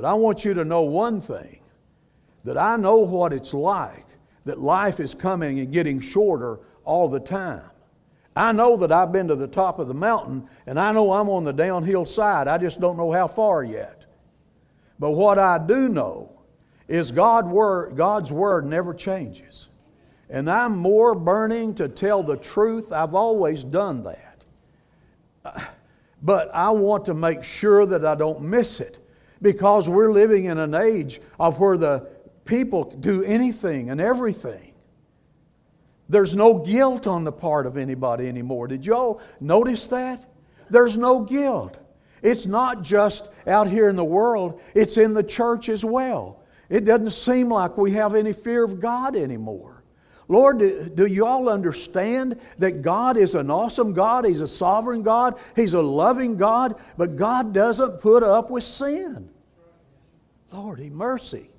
But 0.00 0.08
I 0.08 0.14
want 0.14 0.46
you 0.46 0.54
to 0.54 0.64
know 0.64 0.80
one 0.80 1.20
thing 1.20 1.60
that 2.44 2.56
I 2.56 2.76
know 2.76 2.96
what 2.96 3.34
it's 3.34 3.52
like 3.52 4.06
that 4.46 4.58
life 4.58 4.98
is 4.98 5.12
coming 5.14 5.60
and 5.60 5.70
getting 5.70 6.00
shorter 6.00 6.60
all 6.86 7.06
the 7.06 7.20
time. 7.20 7.68
I 8.34 8.52
know 8.52 8.78
that 8.78 8.90
I've 8.90 9.12
been 9.12 9.28
to 9.28 9.36
the 9.36 9.46
top 9.46 9.78
of 9.78 9.88
the 9.88 9.94
mountain 9.94 10.48
and 10.66 10.80
I 10.80 10.90
know 10.92 11.12
I'm 11.12 11.28
on 11.28 11.44
the 11.44 11.52
downhill 11.52 12.06
side. 12.06 12.48
I 12.48 12.56
just 12.56 12.80
don't 12.80 12.96
know 12.96 13.12
how 13.12 13.28
far 13.28 13.62
yet. 13.62 14.06
But 14.98 15.10
what 15.10 15.38
I 15.38 15.58
do 15.58 15.90
know 15.90 16.32
is 16.88 17.12
God 17.12 17.46
word, 17.46 17.94
God's 17.94 18.32
word 18.32 18.64
never 18.64 18.94
changes. 18.94 19.68
And 20.30 20.50
I'm 20.50 20.78
more 20.78 21.14
burning 21.14 21.74
to 21.74 21.88
tell 21.88 22.22
the 22.22 22.38
truth. 22.38 22.90
I've 22.90 23.14
always 23.14 23.64
done 23.64 24.02
that. 24.04 25.66
But 26.22 26.50
I 26.54 26.68
want 26.68 27.06
to 27.06 27.14
make 27.14 27.42
sure 27.42 27.86
that 27.86 28.04
I 28.04 28.14
don't 28.14 28.42
miss 28.42 28.80
it 28.80 28.99
because 29.42 29.88
we're 29.88 30.12
living 30.12 30.44
in 30.46 30.58
an 30.58 30.74
age 30.74 31.20
of 31.38 31.58
where 31.58 31.76
the 31.76 32.08
people 32.44 32.84
do 33.00 33.22
anything 33.24 33.90
and 33.90 34.00
everything. 34.00 34.72
There's 36.08 36.34
no 36.34 36.58
guilt 36.58 37.06
on 37.06 37.24
the 37.24 37.32
part 37.32 37.66
of 37.66 37.76
anybody 37.76 38.28
anymore. 38.28 38.66
Did 38.66 38.84
y'all 38.84 39.20
notice 39.40 39.86
that? 39.88 40.24
There's 40.68 40.98
no 40.98 41.20
guilt. 41.20 41.76
It's 42.22 42.46
not 42.46 42.82
just 42.82 43.30
out 43.46 43.68
here 43.68 43.88
in 43.88 43.96
the 43.96 44.04
world, 44.04 44.60
it's 44.74 44.96
in 44.96 45.14
the 45.14 45.22
church 45.22 45.68
as 45.68 45.84
well. 45.84 46.42
It 46.68 46.84
doesn't 46.84 47.12
seem 47.12 47.48
like 47.48 47.76
we 47.78 47.92
have 47.92 48.14
any 48.14 48.32
fear 48.32 48.64
of 48.64 48.80
God 48.80 49.16
anymore. 49.16 49.69
Lord, 50.30 50.60
do, 50.60 50.88
do, 50.88 51.06
you 51.06 51.26
all 51.26 51.48
understand 51.48 52.38
that 52.58 52.82
God 52.82 53.16
is 53.16 53.34
an 53.34 53.50
awesome 53.50 53.92
God? 53.92 54.24
He's 54.24 54.40
a 54.40 54.46
sovereign 54.46 55.02
God. 55.02 55.34
He's 55.56 55.74
a 55.74 55.82
loving 55.82 56.36
God, 56.36 56.76
but 56.96 57.16
God 57.16 57.52
doesn't 57.52 58.00
put 58.00 58.22
up 58.22 58.48
with 58.48 58.62
sin. 58.62 59.28
Lordy, 60.52 60.88
mercy. 60.88 61.50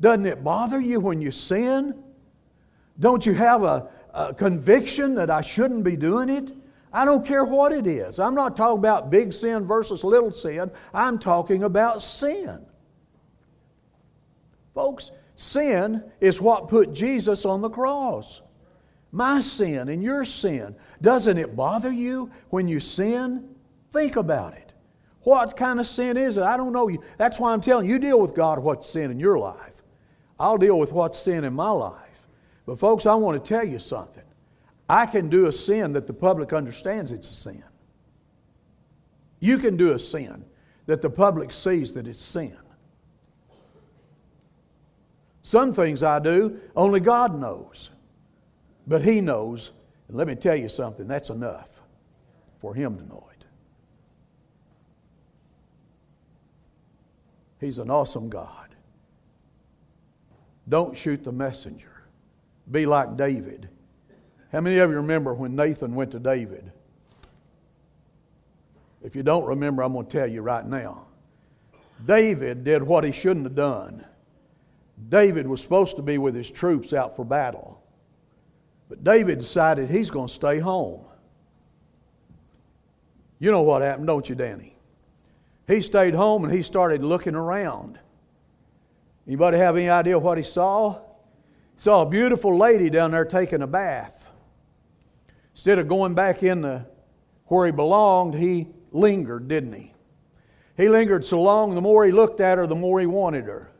Doesn't 0.00 0.26
it 0.26 0.44
bother 0.44 0.78
you 0.78 1.00
when 1.00 1.22
you 1.22 1.30
sin? 1.30 1.94
Don't 3.00 3.24
you 3.24 3.32
have 3.32 3.62
a, 3.62 3.88
a 4.12 4.34
conviction 4.34 5.14
that 5.14 5.30
I 5.30 5.40
shouldn't 5.40 5.82
be 5.82 5.96
doing 5.96 6.28
it? 6.28 6.52
I 6.92 7.06
don't 7.06 7.24
care 7.24 7.44
what 7.44 7.72
it 7.72 7.86
is. 7.86 8.18
I'm 8.18 8.34
not 8.34 8.54
talking 8.54 8.80
about 8.80 9.08
big 9.08 9.32
sin 9.32 9.66
versus 9.66 10.04
little 10.04 10.30
sin. 10.30 10.70
I'm 10.92 11.18
talking 11.18 11.62
about 11.62 12.02
sin. 12.02 12.66
Folks, 14.74 15.10
Sin 15.36 16.02
is 16.20 16.40
what 16.40 16.68
put 16.68 16.92
Jesus 16.92 17.44
on 17.44 17.60
the 17.60 17.68
cross. 17.68 18.42
My 19.10 19.40
sin 19.40 19.88
and 19.88 20.02
your 20.02 20.24
sin. 20.24 20.74
Doesn't 21.02 21.38
it 21.38 21.56
bother 21.56 21.92
you 21.92 22.30
when 22.50 22.68
you 22.68 22.80
sin? 22.80 23.48
Think 23.92 24.16
about 24.16 24.54
it. 24.54 24.72
What 25.22 25.56
kind 25.56 25.80
of 25.80 25.86
sin 25.86 26.16
is 26.16 26.36
it? 26.36 26.42
I 26.42 26.56
don't 26.56 26.72
know. 26.72 26.88
You. 26.88 27.02
That's 27.16 27.40
why 27.40 27.52
I'm 27.52 27.60
telling 27.60 27.86
you, 27.86 27.94
you 27.94 27.98
deal 27.98 28.20
with 28.20 28.34
God 28.34 28.58
what's 28.58 28.88
sin 28.88 29.10
in 29.10 29.18
your 29.18 29.38
life. 29.38 29.82
I'll 30.38 30.58
deal 30.58 30.78
with 30.78 30.92
what's 30.92 31.18
sin 31.18 31.44
in 31.44 31.54
my 31.54 31.70
life. 31.70 32.00
But, 32.66 32.78
folks, 32.78 33.06
I 33.06 33.14
want 33.14 33.42
to 33.42 33.48
tell 33.48 33.66
you 33.66 33.78
something. 33.78 34.22
I 34.88 35.06
can 35.06 35.28
do 35.28 35.46
a 35.46 35.52
sin 35.52 35.92
that 35.92 36.06
the 36.06 36.12
public 36.12 36.52
understands 36.52 37.10
it's 37.10 37.28
a 37.28 37.34
sin. 37.34 37.64
You 39.40 39.58
can 39.58 39.76
do 39.76 39.92
a 39.92 39.98
sin 39.98 40.44
that 40.86 41.00
the 41.00 41.10
public 41.10 41.52
sees 41.52 41.94
that 41.94 42.06
it's 42.06 42.22
sin. 42.22 42.56
Some 45.44 45.74
things 45.74 46.02
I 46.02 46.18
do, 46.20 46.58
only 46.74 47.00
God 47.00 47.38
knows. 47.38 47.90
But 48.86 49.04
He 49.04 49.20
knows. 49.20 49.72
And 50.08 50.16
let 50.16 50.26
me 50.26 50.34
tell 50.34 50.56
you 50.56 50.70
something, 50.70 51.06
that's 51.06 51.28
enough 51.28 51.68
for 52.60 52.74
Him 52.74 52.96
to 52.96 53.06
know 53.06 53.28
it. 53.30 53.44
He's 57.60 57.78
an 57.78 57.90
awesome 57.90 58.30
God. 58.30 58.74
Don't 60.68 60.96
shoot 60.96 61.22
the 61.22 61.32
messenger. 61.32 62.04
Be 62.70 62.86
like 62.86 63.18
David. 63.18 63.68
How 64.50 64.62
many 64.62 64.78
of 64.78 64.90
you 64.90 64.96
remember 64.96 65.34
when 65.34 65.54
Nathan 65.54 65.94
went 65.94 66.10
to 66.12 66.18
David? 66.18 66.72
If 69.02 69.14
you 69.14 69.22
don't 69.22 69.44
remember, 69.44 69.82
I'm 69.82 69.92
going 69.92 70.06
to 70.06 70.10
tell 70.10 70.26
you 70.26 70.40
right 70.40 70.66
now. 70.66 71.04
David 72.06 72.64
did 72.64 72.82
what 72.82 73.04
he 73.04 73.12
shouldn't 73.12 73.44
have 73.44 73.54
done. 73.54 74.06
David 75.08 75.46
was 75.46 75.60
supposed 75.60 75.96
to 75.96 76.02
be 76.02 76.18
with 76.18 76.34
his 76.34 76.50
troops 76.50 76.92
out 76.92 77.16
for 77.16 77.24
battle. 77.24 77.82
But 78.88 79.04
David 79.04 79.38
decided 79.38 79.88
he's 79.88 80.10
going 80.10 80.28
to 80.28 80.34
stay 80.34 80.58
home. 80.58 81.00
You 83.38 83.50
know 83.50 83.62
what 83.62 83.82
happened, 83.82 84.06
don't 84.06 84.28
you, 84.28 84.34
Danny? 84.34 84.76
He 85.66 85.80
stayed 85.80 86.14
home 86.14 86.44
and 86.44 86.52
he 86.52 86.62
started 86.62 87.02
looking 87.02 87.34
around. 87.34 87.98
Anybody 89.26 89.58
have 89.58 89.76
any 89.76 89.88
idea 89.88 90.18
what 90.18 90.38
he 90.38 90.44
saw? 90.44 90.94
He 90.94 91.80
saw 91.80 92.02
a 92.02 92.06
beautiful 92.06 92.56
lady 92.56 92.90
down 92.90 93.10
there 93.10 93.24
taking 93.24 93.62
a 93.62 93.66
bath. 93.66 94.30
Instead 95.54 95.78
of 95.78 95.88
going 95.88 96.14
back 96.14 96.42
in 96.42 96.60
the 96.60 96.86
where 97.46 97.66
he 97.66 97.72
belonged, 97.72 98.34
he 98.34 98.68
lingered, 98.92 99.48
didn't 99.48 99.72
he? 99.72 99.92
He 100.76 100.88
lingered 100.88 101.24
so 101.24 101.40
long, 101.40 101.74
the 101.74 101.80
more 101.80 102.04
he 102.04 102.12
looked 102.12 102.40
at 102.40 102.58
her, 102.58 102.66
the 102.66 102.74
more 102.74 103.00
he 103.00 103.06
wanted 103.06 103.44
her. 103.44 103.70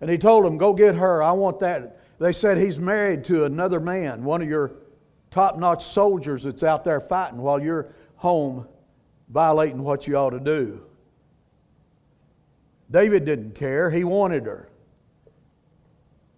And 0.00 0.10
he 0.10 0.18
told 0.18 0.46
him, 0.46 0.58
Go 0.58 0.72
get 0.72 0.94
her. 0.94 1.22
I 1.22 1.32
want 1.32 1.60
that. 1.60 1.98
They 2.18 2.32
said 2.32 2.58
he's 2.58 2.78
married 2.78 3.24
to 3.26 3.44
another 3.44 3.80
man, 3.80 4.24
one 4.24 4.42
of 4.42 4.48
your 4.48 4.72
top 5.30 5.58
notch 5.58 5.84
soldiers 5.84 6.42
that's 6.42 6.62
out 6.62 6.84
there 6.84 7.00
fighting 7.00 7.38
while 7.38 7.62
you're 7.62 7.94
home 8.16 8.66
violating 9.30 9.82
what 9.82 10.06
you 10.06 10.16
ought 10.16 10.30
to 10.30 10.40
do. 10.40 10.82
David 12.90 13.24
didn't 13.24 13.54
care. 13.54 13.90
He 13.90 14.04
wanted 14.04 14.44
her. 14.46 14.68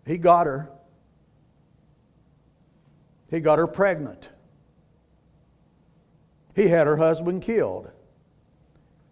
He 0.06 0.18
got 0.18 0.46
her. 0.46 0.70
He 3.30 3.40
got 3.40 3.58
her 3.58 3.66
pregnant. 3.66 4.28
He 6.54 6.68
had 6.68 6.86
her 6.86 6.98
husband 6.98 7.42
killed. 7.42 7.90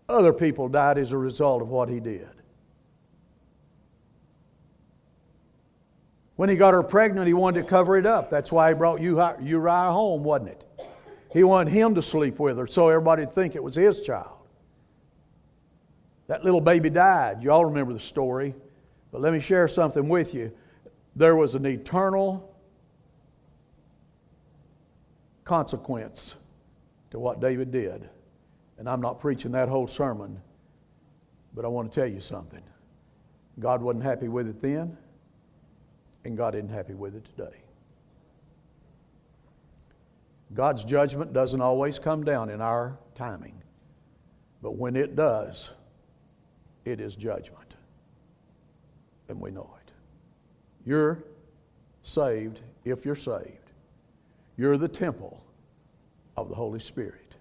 Other 0.08 0.32
people 0.32 0.68
died 0.68 0.98
as 0.98 1.12
a 1.12 1.18
result 1.18 1.62
of 1.62 1.68
what 1.68 1.88
he 1.88 2.00
did. 2.00 2.28
When 6.40 6.48
he 6.48 6.56
got 6.56 6.72
her 6.72 6.82
pregnant, 6.82 7.26
he 7.26 7.34
wanted 7.34 7.64
to 7.64 7.68
cover 7.68 7.98
it 7.98 8.06
up. 8.06 8.30
That's 8.30 8.50
why 8.50 8.70
he 8.70 8.74
brought 8.74 9.02
Uriah 9.02 9.92
home, 9.92 10.24
wasn't 10.24 10.52
it? 10.52 10.64
He 11.34 11.44
wanted 11.44 11.70
him 11.70 11.94
to 11.96 12.00
sleep 12.00 12.38
with 12.38 12.56
her 12.56 12.66
so 12.66 12.88
everybody 12.88 13.26
would 13.26 13.34
think 13.34 13.56
it 13.56 13.62
was 13.62 13.74
his 13.74 14.00
child. 14.00 14.38
That 16.28 16.42
little 16.42 16.62
baby 16.62 16.88
died. 16.88 17.42
You 17.42 17.52
all 17.52 17.66
remember 17.66 17.92
the 17.92 18.00
story. 18.00 18.54
But 19.12 19.20
let 19.20 19.34
me 19.34 19.40
share 19.40 19.68
something 19.68 20.08
with 20.08 20.32
you. 20.32 20.50
There 21.14 21.36
was 21.36 21.56
an 21.56 21.66
eternal 21.66 22.56
consequence 25.44 26.36
to 27.10 27.18
what 27.18 27.40
David 27.42 27.70
did. 27.70 28.08
And 28.78 28.88
I'm 28.88 29.02
not 29.02 29.20
preaching 29.20 29.52
that 29.52 29.68
whole 29.68 29.86
sermon, 29.86 30.40
but 31.54 31.66
I 31.66 31.68
want 31.68 31.92
to 31.92 32.00
tell 32.00 32.08
you 32.08 32.22
something. 32.22 32.62
God 33.58 33.82
wasn't 33.82 34.04
happy 34.04 34.28
with 34.28 34.48
it 34.48 34.62
then, 34.62 34.96
and 36.24 36.36
God 36.36 36.54
isn't 36.54 36.68
happy 36.68 36.94
with 36.94 37.14
it 37.14 37.24
today. 37.24 37.56
God's 40.52 40.84
judgment 40.84 41.32
doesn't 41.32 41.60
always 41.60 41.98
come 41.98 42.24
down 42.24 42.50
in 42.50 42.60
our 42.60 42.98
timing, 43.14 43.62
but 44.62 44.76
when 44.76 44.96
it 44.96 45.14
does, 45.14 45.70
it 46.84 47.00
is 47.00 47.14
judgment. 47.14 47.74
And 49.28 49.40
we 49.40 49.50
know 49.50 49.70
it. 49.80 49.92
You're 50.84 51.22
saved 52.02 52.60
if 52.84 53.04
you're 53.04 53.14
saved. 53.14 53.70
You're 54.56 54.76
the 54.76 54.88
temple 54.88 55.42
of 56.36 56.48
the 56.48 56.54
Holy 56.54 56.80
Spirit. 56.80 57.36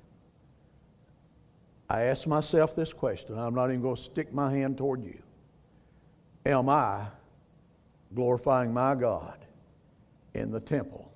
I 1.90 2.04
ask 2.04 2.28
myself 2.28 2.76
this 2.76 2.94
question. 2.94 3.38
I'm 3.38 3.56
not 3.56 3.70
even 3.70 3.82
going 3.82 3.96
to 3.96 4.02
stick 4.02 4.32
my 4.32 4.52
hand 4.52 4.78
toward 4.78 5.04
you. 5.04 5.18
Am 6.46 6.70
I 6.70 7.08
glorifying 8.16 8.74
my 8.74 8.96
God 8.96 9.38
in 10.34 10.52
the 10.52 10.60
temple 10.60 11.12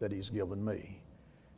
that 0.00 0.12
He's 0.12 0.30
given 0.30 0.64
me? 0.64 1.00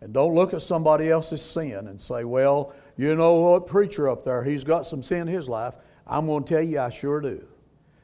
And 0.00 0.12
don't 0.12 0.34
look 0.34 0.52
at 0.52 0.62
somebody 0.62 1.10
else's 1.10 1.42
sin 1.42 1.88
and 1.88 2.00
say, 2.00 2.24
well, 2.24 2.74
you 2.96 3.14
know 3.14 3.34
what, 3.34 3.66
preacher 3.66 4.08
up 4.08 4.24
there, 4.24 4.44
he's 4.44 4.62
got 4.62 4.86
some 4.86 5.02
sin 5.02 5.22
in 5.22 5.28
his 5.28 5.48
life. 5.48 5.74
I'm 6.06 6.26
going 6.26 6.44
to 6.44 6.54
tell 6.54 6.62
you, 6.62 6.80
I 6.80 6.90
sure 6.90 7.20
do. 7.20 7.46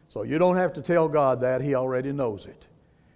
So 0.09 0.23
you 0.23 0.39
don't 0.39 0.57
have 0.57 0.73
to 0.75 0.83
tell 0.83 1.09
God 1.09 1.41
that, 1.41 1.61
He 1.63 1.75
already 1.75 2.13
knows 2.13 2.47
it. 2.47 2.67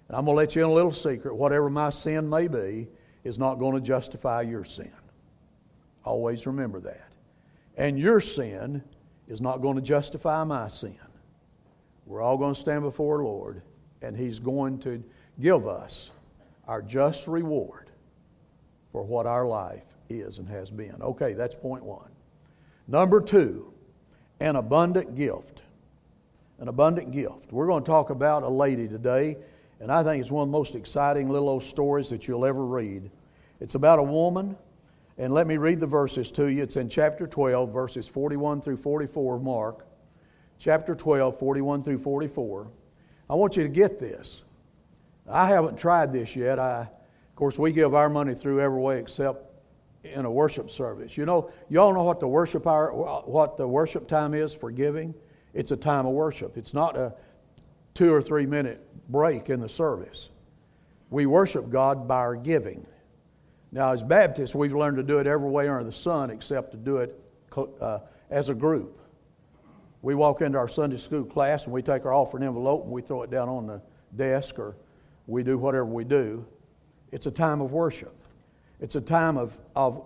And 0.09 0.17
I'm 0.17 0.25
going 0.25 0.35
to 0.35 0.39
let 0.39 0.55
you 0.55 0.63
in 0.65 0.71
a 0.71 0.73
little 0.73 0.93
secret. 0.93 1.35
Whatever 1.35 1.69
my 1.69 1.91
sin 1.91 2.29
may 2.29 2.49
be, 2.49 2.89
is 3.25 3.39
not 3.39 3.57
going 3.57 3.75
to 3.75 3.81
justify 3.81 4.43
your 4.43 4.65
sin. 4.65 4.93
Always 6.05 6.47
remember 6.47 6.81
that. 6.81 7.13
And 7.77 7.99
your 7.99 8.21
sin 8.21 8.83
is 9.27 9.41
not 9.41 9.61
going 9.61 9.75
to 9.75 9.83
justify 9.83 10.45
my 10.45 10.69
sin. 10.69 10.97
We're 12.07 12.23
all 12.23 12.39
going 12.39 12.55
to 12.55 12.61
stand 12.61 12.83
before 12.83 13.19
the 13.19 13.25
Lord, 13.25 13.63
and 14.01 14.17
He's 14.17 14.39
going 14.39 14.79
to 14.81 15.03
give 15.41 15.67
us 15.67 16.11
our 16.69 16.81
just 16.81 17.27
reward 17.27 17.91
for 18.93 19.03
what 19.03 19.27
our 19.27 19.47
life 19.47 19.85
is 20.09 20.39
and 20.39 20.49
has 20.49 20.71
been. 20.71 20.97
Okay, 21.03 21.35
that's 21.35 21.55
point 21.55 21.85
one. 21.85 22.11
Number 22.89 23.21
two, 23.21 23.73
an 24.41 24.57
abundant 24.57 25.17
gift. 25.17 25.63
An 26.59 26.69
abundant 26.69 27.11
gift. 27.11 27.53
We're 27.53 27.67
going 27.67 27.83
to 27.83 27.87
talk 27.87 28.11
about 28.11 28.43
a 28.43 28.49
lady 28.49 28.89
today, 28.89 29.37
and 29.81 29.91
I 29.91 30.03
think 30.03 30.23
it's 30.23 30.31
one 30.31 30.43
of 30.45 30.49
the 30.49 30.59
most 30.59 30.75
exciting 30.75 31.29
little 31.29 31.49
old 31.49 31.65
stories 31.65 32.09
that 32.11 32.27
you'll 32.27 32.47
ever 32.47 32.65
read. 32.65 33.11
It's 33.61 33.75
about 33.75 33.99
a 33.99 34.03
woman, 34.03 34.57
and 35.19 35.35
let 35.35 35.47
me 35.47 35.57
read 35.57 35.81
the 35.81 35.87
verses 35.87 36.31
to 36.33 36.47
you. 36.47 36.63
It's 36.63 36.77
in 36.77 36.89
chapter 36.89 37.27
12, 37.27 37.73
verses 37.73 38.07
41 38.07 38.63
through 38.63 38.77
44 38.79 39.37
of 39.37 39.43
Mark. 39.43 39.87
Chapter 40.59 40.95
12, 40.95 41.39
41 41.39 41.83
through 41.83 41.99
44. 41.99 42.69
I 43.29 43.35
want 43.35 43.57
you 43.57 43.63
to 43.63 43.69
get 43.69 43.99
this. 43.99 44.43
I 45.29 45.49
haven't 45.49 45.79
tried 45.79 46.13
this 46.13 46.37
yet. 46.37 46.59
I, 46.59 46.83
of 46.83 47.35
course, 47.35 47.59
we 47.59 47.73
give 47.73 47.95
our 47.95 48.09
money 48.09 48.35
through 48.35 48.61
every 48.61 48.81
way 48.81 48.99
except 48.99 49.47
in 50.05 50.25
a 50.25 50.31
worship 50.31 50.71
service. 50.71 51.17
You 51.17 51.27
know, 51.27 51.51
y'all 51.69 51.93
know 51.93 52.05
what 52.05 52.21
the 52.21 52.29
worship 52.29 52.67
hour, 52.67 52.93
what 52.93 53.57
the 53.57 53.67
worship 53.67 54.09
time 54.09 54.35
is 54.35 54.55
for 54.55 54.71
giving. 54.71 55.15
It's 55.53 55.73
a 55.73 55.77
time 55.77 56.07
of 56.07 56.13
worship. 56.13 56.57
It's 56.57 56.75
not 56.75 56.97
a 56.97 57.15
two 57.95 58.13
or 58.13 58.23
three 58.23 58.47
minute 58.47 58.87
break 59.11 59.51
in 59.51 59.61
the 59.61 59.69
service. 59.69 60.31
We 61.11 61.27
worship 61.27 61.71
God 61.71 62.07
by 62.07 62.17
our 62.19 62.37
giving. 62.37 62.87
Now, 63.73 63.93
as 63.93 64.03
Baptists, 64.03 64.55
we've 64.55 64.75
learned 64.75 64.97
to 64.99 65.03
do 65.03 65.19
it 65.19 65.27
every 65.27 65.51
way 65.51 65.69
under 65.69 65.85
the 65.85 65.93
sun 65.93 66.31
except 66.31 66.71
to 66.73 66.77
do 66.77 66.99
it 66.99 67.19
uh, 67.81 67.99
as 68.31 68.49
a 68.49 68.55
group. 68.55 69.01
We 70.07 70.15
walk 70.15 70.41
into 70.41 70.57
our 70.57 70.69
Sunday 70.69 70.99
school 70.99 71.25
class 71.25 71.65
and 71.65 71.73
we 71.73 71.83
take 71.83 72.05
our 72.05 72.15
offering 72.15 72.45
envelope 72.45 72.85
and 72.85 72.93
we 72.93 73.03
throw 73.03 73.23
it 73.23 73.31
down 73.33 73.49
on 73.49 73.67
the 73.67 73.83
desk 74.15 74.57
or 74.57 74.77
we 75.27 75.43
do 75.43 75.59
whatever 75.59 75.85
we 75.87 76.05
do. 76.05 76.47
It's 77.11 77.27
a 77.27 77.31
time 77.33 77.61
of 77.61 77.73
worship. 77.73 78.15
It's 78.81 78.95
a 78.95 79.01
time 79.01 79.37
of, 79.37 79.59
of 79.75 80.05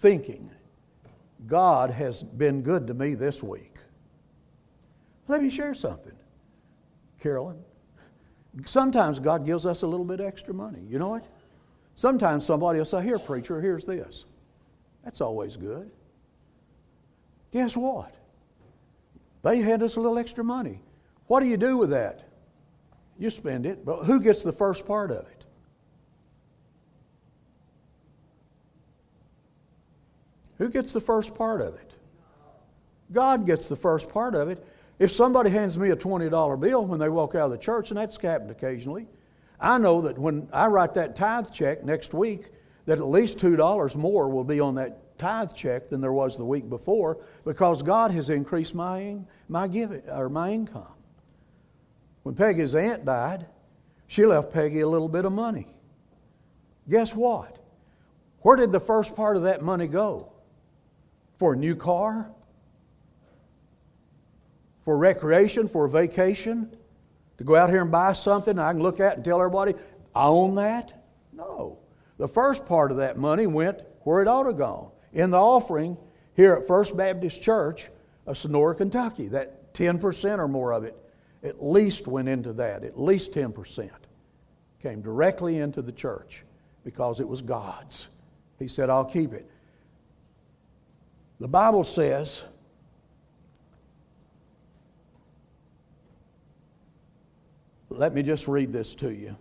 thinking. 0.00 0.50
God 1.46 1.92
has 1.92 2.22
been 2.22 2.60
good 2.60 2.86
to 2.88 2.92
me 2.92 3.14
this 3.14 3.42
week. 3.42 3.74
Let 5.28 5.42
me 5.42 5.48
share 5.48 5.72
something, 5.72 6.12
Carolyn. 7.20 7.56
Sometimes 8.66 9.18
God 9.18 9.46
gives 9.46 9.64
us 9.64 9.80
a 9.80 9.86
little 9.86 10.04
bit 10.04 10.20
extra 10.20 10.52
money. 10.52 10.82
You 10.90 10.98
know 10.98 11.08
what? 11.08 11.24
Sometimes 11.94 12.44
somebody 12.44 12.80
will 12.80 12.84
say, 12.84 13.02
Here, 13.02 13.18
preacher, 13.18 13.62
here's 13.62 13.86
this. 13.86 14.26
That's 15.04 15.22
always 15.22 15.56
good. 15.56 15.90
Guess 17.50 17.78
what? 17.78 18.14
They 19.42 19.60
hand 19.60 19.82
us 19.82 19.96
a 19.96 20.00
little 20.00 20.18
extra 20.18 20.44
money. 20.44 20.80
What 21.26 21.40
do 21.40 21.46
you 21.46 21.56
do 21.56 21.76
with 21.76 21.90
that? 21.90 22.28
You 23.18 23.30
spend 23.30 23.66
it, 23.66 23.84
but 23.84 24.04
who 24.04 24.20
gets 24.20 24.42
the 24.42 24.52
first 24.52 24.86
part 24.86 25.10
of 25.10 25.26
it? 25.26 25.44
Who 30.58 30.68
gets 30.68 30.92
the 30.92 31.00
first 31.00 31.34
part 31.34 31.60
of 31.60 31.74
it? 31.74 31.92
God 33.12 33.46
gets 33.46 33.66
the 33.66 33.76
first 33.76 34.08
part 34.08 34.34
of 34.34 34.48
it. 34.48 34.64
If 34.98 35.10
somebody 35.10 35.50
hands 35.50 35.76
me 35.76 35.90
a 35.90 35.96
$20 35.96 36.60
bill 36.60 36.86
when 36.86 37.00
they 37.00 37.08
walk 37.08 37.34
out 37.34 37.46
of 37.46 37.50
the 37.50 37.58
church, 37.58 37.90
and 37.90 37.98
that's 37.98 38.16
happened 38.16 38.50
occasionally, 38.50 39.08
I 39.60 39.78
know 39.78 40.00
that 40.02 40.18
when 40.18 40.48
I 40.52 40.66
write 40.66 40.94
that 40.94 41.16
tithe 41.16 41.50
check 41.52 41.84
next 41.84 42.14
week, 42.14 42.52
that 42.86 42.98
at 42.98 43.06
least 43.06 43.38
$2 43.38 43.96
more 43.96 44.28
will 44.28 44.44
be 44.44 44.60
on 44.60 44.76
that 44.76 45.01
tithe 45.22 45.54
check 45.54 45.88
than 45.88 46.00
there 46.00 46.12
was 46.12 46.36
the 46.36 46.44
week 46.44 46.68
before 46.68 47.18
because 47.44 47.82
God 47.82 48.10
has 48.10 48.30
increased 48.30 48.74
my, 48.74 49.18
my 49.48 49.68
giving 49.68 50.02
or 50.08 50.28
my 50.28 50.50
income. 50.50 50.94
When 52.22 52.34
Peggy's 52.34 52.74
aunt 52.74 53.04
died, 53.04 53.46
she 54.06 54.26
left 54.26 54.52
Peggy 54.52 54.80
a 54.80 54.88
little 54.88 55.08
bit 55.08 55.24
of 55.24 55.32
money. 55.32 55.66
Guess 56.88 57.14
what? 57.14 57.58
Where 58.40 58.56
did 58.56 58.72
the 58.72 58.80
first 58.80 59.14
part 59.14 59.36
of 59.36 59.44
that 59.44 59.62
money 59.62 59.86
go? 59.86 60.32
For 61.38 61.54
a 61.54 61.56
new 61.56 61.76
car? 61.76 62.28
for 64.84 64.96
recreation, 64.96 65.68
for 65.68 65.84
a 65.84 65.90
vacation, 65.90 66.74
to 67.38 67.44
go 67.44 67.56
out 67.56 67.70
here 67.70 67.82
and 67.82 67.90
buy 67.90 68.12
something 68.12 68.58
I 68.58 68.72
can 68.72 68.82
look 68.82 69.00
at 69.00 69.16
and 69.16 69.24
tell 69.24 69.40
everybody, 69.40 69.74
I 70.14 70.26
own 70.26 70.56
that? 70.56 71.04
No. 71.32 71.78
The 72.18 72.28
first 72.28 72.66
part 72.66 72.90
of 72.90 72.98
that 72.98 73.16
money 73.16 73.46
went 73.46 73.80
where 74.02 74.22
it 74.22 74.28
ought 74.28 74.44
to 74.44 74.52
go. 74.52 74.91
In 75.12 75.30
the 75.30 75.38
offering 75.38 75.96
here 76.34 76.54
at 76.54 76.66
First 76.66 76.96
Baptist 76.96 77.42
Church 77.42 77.88
of 78.26 78.38
Sonora, 78.38 78.74
Kentucky, 78.74 79.28
that 79.28 79.74
10% 79.74 80.38
or 80.38 80.48
more 80.48 80.72
of 80.72 80.84
it 80.84 80.96
at 81.42 81.62
least 81.62 82.06
went 82.06 82.28
into 82.28 82.52
that. 82.54 82.84
At 82.84 82.98
least 82.98 83.32
10% 83.32 83.90
came 84.82 85.02
directly 85.02 85.58
into 85.58 85.82
the 85.82 85.92
church 85.92 86.44
because 86.84 87.20
it 87.20 87.28
was 87.28 87.42
God's. 87.42 88.08
He 88.58 88.68
said, 88.68 88.90
I'll 88.90 89.04
keep 89.04 89.32
it. 89.32 89.48
The 91.40 91.48
Bible 91.48 91.84
says, 91.84 92.42
let 97.90 98.14
me 98.14 98.22
just 98.22 98.48
read 98.48 98.72
this 98.72 98.94
to 98.96 99.10
you 99.10 99.36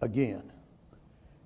again. 0.00 0.42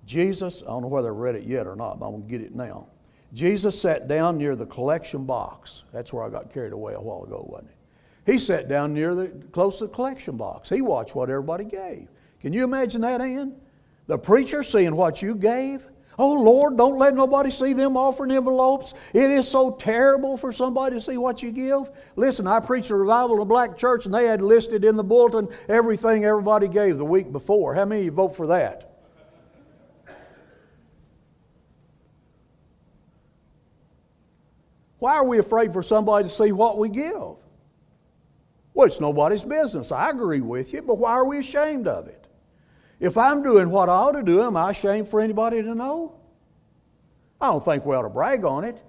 Jesus, 0.05 0.61
I 0.61 0.67
don't 0.67 0.83
know 0.83 0.87
whether 0.87 1.09
I 1.09 1.17
read 1.17 1.35
it 1.35 1.43
yet 1.43 1.67
or 1.67 1.75
not, 1.75 1.99
but 1.99 2.05
I'm 2.07 2.11
going 2.13 2.23
to 2.23 2.29
get 2.29 2.41
it 2.41 2.55
now. 2.55 2.87
Jesus 3.33 3.79
sat 3.79 4.07
down 4.07 4.37
near 4.37 4.55
the 4.55 4.65
collection 4.65 5.25
box. 5.25 5.83
That's 5.91 6.13
where 6.13 6.23
I 6.23 6.29
got 6.29 6.53
carried 6.53 6.73
away 6.73 6.93
a 6.93 6.99
while 6.99 7.23
ago, 7.23 7.45
wasn't 7.49 7.71
it? 7.71 8.31
He 8.31 8.39
sat 8.39 8.67
down 8.67 8.93
near 8.93 9.13
the 9.13 9.27
close 9.51 9.79
to 9.79 9.87
the 9.87 9.93
collection 9.93 10.37
box. 10.37 10.69
He 10.69 10.81
watched 10.81 11.15
what 11.15 11.29
everybody 11.29 11.65
gave. 11.65 12.07
Can 12.39 12.53
you 12.53 12.63
imagine 12.63 13.01
that, 13.01 13.21
Ann? 13.21 13.55
The 14.07 14.17
preacher 14.17 14.63
seeing 14.63 14.95
what 14.95 15.21
you 15.21 15.35
gave. 15.35 15.85
Oh 16.17 16.31
Lord, 16.31 16.77
don't 16.77 16.97
let 16.97 17.13
nobody 17.13 17.51
see 17.51 17.73
them 17.73 17.97
offering 17.97 18.31
envelopes. 18.31 18.93
It 19.13 19.29
is 19.29 19.47
so 19.47 19.71
terrible 19.71 20.37
for 20.37 20.53
somebody 20.53 20.95
to 20.95 21.01
see 21.01 21.17
what 21.17 21.43
you 21.43 21.51
give. 21.51 21.89
Listen, 22.15 22.47
I 22.47 22.61
preached 22.61 22.89
a 22.89 22.95
revival 22.95 23.35
in 23.35 23.41
a 23.41 23.45
black 23.45 23.77
church 23.77 24.05
and 24.05 24.15
they 24.15 24.25
had 24.25 24.41
listed 24.41 24.85
in 24.85 24.95
the 24.95 25.03
bulletin 25.03 25.49
everything 25.67 26.23
everybody 26.23 26.69
gave 26.69 26.97
the 26.97 27.05
week 27.05 27.31
before. 27.31 27.75
How 27.75 27.83
many 27.83 28.01
of 28.01 28.05
you 28.05 28.11
vote 28.11 28.35
for 28.35 28.47
that? 28.47 28.84
Why 35.05 35.17
are 35.17 35.23
we 35.23 35.37
afraid 35.37 35.71
for 35.71 35.83
somebody 35.83 36.27
to 36.27 36.33
see 36.33 36.51
what 36.51 36.79
we 36.79 36.89
give? 36.89 37.35
Well, 38.73 38.87
it's 38.87 38.99
nobody's 38.99 39.43
business. 39.43 39.91
I 39.91 40.09
agree 40.09 40.41
with 40.41 40.73
you, 40.73 40.81
but 40.81 40.97
why 40.97 41.11
are 41.11 41.25
we 41.25 41.37
ashamed 41.37 41.87
of 41.87 42.07
it? 42.07 42.25
If 42.99 43.15
I'm 43.15 43.43
doing 43.43 43.69
what 43.69 43.87
I 43.87 43.91
ought 43.91 44.13
to 44.13 44.23
do, 44.23 44.41
am 44.41 44.57
I 44.57 44.71
ashamed 44.71 45.07
for 45.07 45.21
anybody 45.21 45.61
to 45.61 45.75
know? 45.75 46.15
I 47.39 47.51
don't 47.51 47.63
think 47.63 47.85
we 47.85 47.95
ought 47.95 48.01
to 48.01 48.09
brag 48.09 48.45
on 48.45 48.63
it. 48.63 48.81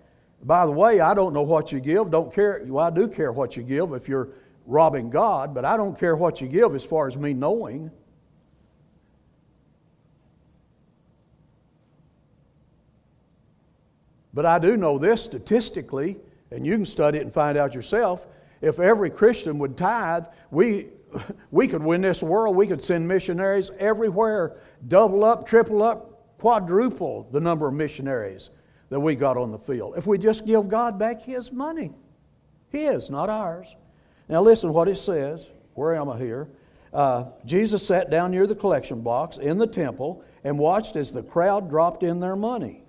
By 0.43 0.65
the 0.65 0.73
way, 0.73 1.01
I 1.01 1.13
don't 1.13 1.35
know 1.35 1.43
what 1.43 1.71
you 1.71 1.81
give. 1.81 2.11
Don't 2.11 2.33
care. 2.33 2.63
Well, 2.65 2.87
I 2.87 2.89
do 2.89 3.09
care 3.09 3.31
what 3.31 3.55
you 3.55 3.63
give 3.63 3.93
if 3.93 4.09
you're 4.09 4.31
robbing 4.65 5.11
God, 5.11 5.53
but 5.53 5.67
I 5.67 5.77
don't 5.77 6.01
care 6.01 6.17
what 6.17 6.41
you 6.41 6.49
give 6.49 6.75
as 6.75 6.83
far 6.83 7.09
as 7.09 7.19
me 7.19 7.35
knowing. 7.35 7.91
But 14.37 14.45
I 14.45 14.59
do 14.59 14.77
know 14.77 14.99
this 14.99 15.23
statistically, 15.23 16.19
and 16.51 16.67
you 16.67 16.75
can 16.75 16.85
study 16.85 17.17
it 17.17 17.23
and 17.23 17.33
find 17.33 17.57
out 17.57 17.73
yourself. 17.73 18.27
If 18.61 18.79
every 18.79 19.09
Christian 19.09 19.59
would 19.61 19.79
tithe, 19.79 20.27
we 20.51 20.89
we 21.51 21.67
could 21.67 21.83
win 21.83 22.03
this 22.03 22.23
world. 22.23 22.55
We 22.55 22.67
could 22.67 22.83
send 22.83 23.09
missionaries 23.09 23.71
everywhere, 23.79 24.59
double 24.89 25.25
up, 25.25 25.49
triple 25.49 25.83
up, 25.83 26.37
quadruple 26.39 27.27
the 27.33 27.41
number 27.41 27.67
of 27.67 27.73
missionaries 27.73 28.51
that 28.91 29.01
we 29.01 29.15
got 29.15 29.39
on 29.39 29.53
the 29.53 29.59
field. 29.59 29.95
If 29.97 30.07
we 30.07 30.19
just 30.19 30.45
give 30.45 30.69
God 30.69 30.99
back 30.99 31.23
His 31.23 31.51
money, 31.51 31.95
His, 32.69 33.09
not 33.09 33.31
ours. 33.31 33.75
Now, 34.29 34.43
listen 34.43 34.71
what 34.71 34.87
it 34.87 34.99
says. 34.99 35.51
Where 35.73 35.95
am 35.95 36.11
I 36.11 36.19
here? 36.19 36.47
Uh, 36.93 37.25
Jesus 37.47 37.87
sat 37.87 38.11
down 38.11 38.33
near 38.33 38.47
the 38.47 38.55
collection 38.55 39.01
box 39.01 39.39
in 39.39 39.57
the 39.57 39.67
temple 39.67 40.23
and 40.45 40.59
watched 40.59 40.95
as 40.95 41.11
the 41.11 41.23
crowd 41.23 41.71
dropped 41.71 42.03
in 42.03 42.21
their 42.21 42.37
money. 42.37 42.83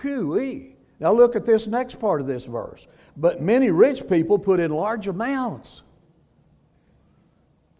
Whew! 0.00 0.74
Now, 1.00 1.12
look 1.12 1.36
at 1.36 1.46
this 1.46 1.66
next 1.66 2.00
part 2.00 2.20
of 2.20 2.26
this 2.26 2.44
verse. 2.44 2.86
But 3.16 3.42
many 3.42 3.70
rich 3.70 4.08
people 4.08 4.38
put 4.38 4.60
in 4.60 4.70
large 4.70 5.08
amounts. 5.08 5.82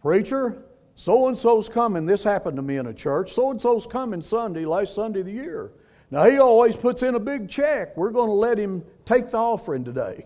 Preacher, 0.01 0.63
so 0.95 1.27
and 1.27 1.37
so's 1.37 1.69
coming. 1.69 2.05
This 2.05 2.23
happened 2.23 2.57
to 2.57 2.61
me 2.61 2.77
in 2.77 2.87
a 2.87 2.93
church. 2.93 3.33
So 3.33 3.51
and 3.51 3.61
so's 3.61 3.85
coming 3.85 4.21
Sunday, 4.21 4.65
last 4.65 4.95
Sunday 4.95 5.21
of 5.21 5.25
the 5.25 5.31
year. 5.31 5.71
Now, 6.11 6.25
he 6.25 6.39
always 6.39 6.75
puts 6.75 7.03
in 7.03 7.15
a 7.15 7.19
big 7.19 7.49
check. 7.49 7.95
We're 7.95 8.09
going 8.09 8.29
to 8.29 8.33
let 8.33 8.57
him 8.57 8.83
take 9.05 9.29
the 9.29 9.37
offering 9.37 9.83
today. 9.83 10.25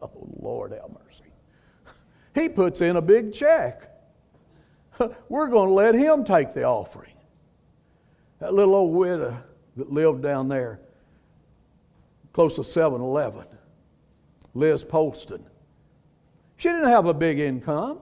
Oh, 0.00 0.10
Lord 0.40 0.72
have 0.72 0.90
mercy. 0.90 1.24
He 2.34 2.48
puts 2.48 2.80
in 2.80 2.96
a 2.96 3.02
big 3.02 3.32
check. 3.32 3.90
We're 5.28 5.48
going 5.48 5.68
to 5.68 5.74
let 5.74 5.94
him 5.94 6.24
take 6.24 6.54
the 6.54 6.64
offering. 6.64 7.12
That 8.38 8.54
little 8.54 8.74
old 8.74 8.94
widow 8.94 9.36
that 9.76 9.92
lived 9.92 10.22
down 10.22 10.48
there, 10.48 10.80
close 12.32 12.56
to 12.56 12.64
7 12.64 13.00
Eleven, 13.00 13.46
Liz 14.54 14.84
Polston, 14.84 15.42
she 16.56 16.68
didn't 16.68 16.88
have 16.88 17.06
a 17.06 17.14
big 17.14 17.40
income. 17.40 17.98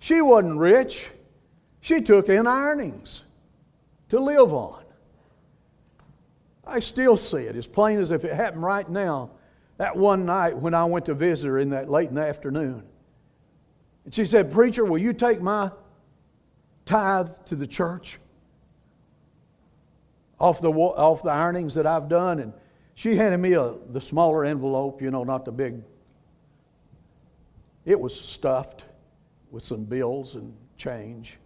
She 0.00 0.20
wasn't 0.20 0.58
rich. 0.58 1.08
She 1.80 2.00
took 2.00 2.28
in 2.28 2.46
earnings 2.46 3.22
to 4.08 4.18
live 4.18 4.52
on. 4.52 4.82
I 6.66 6.80
still 6.80 7.16
see 7.16 7.38
it 7.38 7.56
as 7.56 7.66
plain 7.66 8.00
as 8.00 8.10
if 8.10 8.24
it 8.24 8.32
happened 8.32 8.64
right 8.64 8.88
now. 8.88 9.30
That 9.76 9.96
one 9.96 10.24
night 10.24 10.56
when 10.56 10.74
I 10.74 10.84
went 10.84 11.06
to 11.06 11.14
visit 11.14 11.48
her 11.48 11.58
in 11.58 11.70
that 11.70 11.90
late 11.90 12.08
in 12.08 12.14
the 12.14 12.26
afternoon. 12.26 12.84
And 14.04 14.14
she 14.14 14.24
said, 14.24 14.52
Preacher, 14.52 14.84
will 14.84 14.98
you 14.98 15.12
take 15.12 15.40
my 15.40 15.70
tithe 16.86 17.30
to 17.46 17.56
the 17.56 17.66
church? 17.66 18.18
Off 20.38 20.60
the, 20.60 20.70
off 20.70 21.22
the 21.22 21.32
earnings 21.32 21.74
that 21.74 21.86
I've 21.86 22.08
done. 22.08 22.40
And 22.40 22.52
she 22.94 23.16
handed 23.16 23.38
me 23.38 23.54
a, 23.54 23.74
the 23.90 24.00
smaller 24.00 24.44
envelope, 24.44 25.02
you 25.02 25.10
know, 25.10 25.24
not 25.24 25.44
the 25.44 25.52
big. 25.52 25.82
It 27.84 27.98
was 27.98 28.18
stuffed 28.18 28.84
with 29.50 29.64
some 29.64 29.84
bills 29.84 30.36
and 30.36 30.54
change. 30.76 31.38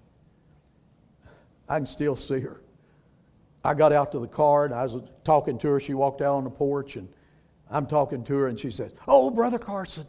I 1.68 1.78
can 1.78 1.86
still 1.86 2.16
see 2.16 2.40
her. 2.40 2.60
I 3.64 3.74
got 3.74 3.92
out 3.92 4.12
to 4.12 4.18
the 4.18 4.28
car 4.28 4.64
and 4.64 4.74
I 4.74 4.84
was 4.84 5.02
talking 5.24 5.58
to 5.58 5.68
her. 5.68 5.80
She 5.80 5.94
walked 5.94 6.22
out 6.22 6.36
on 6.36 6.44
the 6.44 6.50
porch 6.50 6.96
and 6.96 7.08
I'm 7.70 7.86
talking 7.86 8.24
to 8.24 8.34
her 8.34 8.48
and 8.48 8.58
she 8.58 8.70
says, 8.70 8.92
Oh, 9.06 9.30
Brother 9.30 9.58
Carson, 9.58 10.06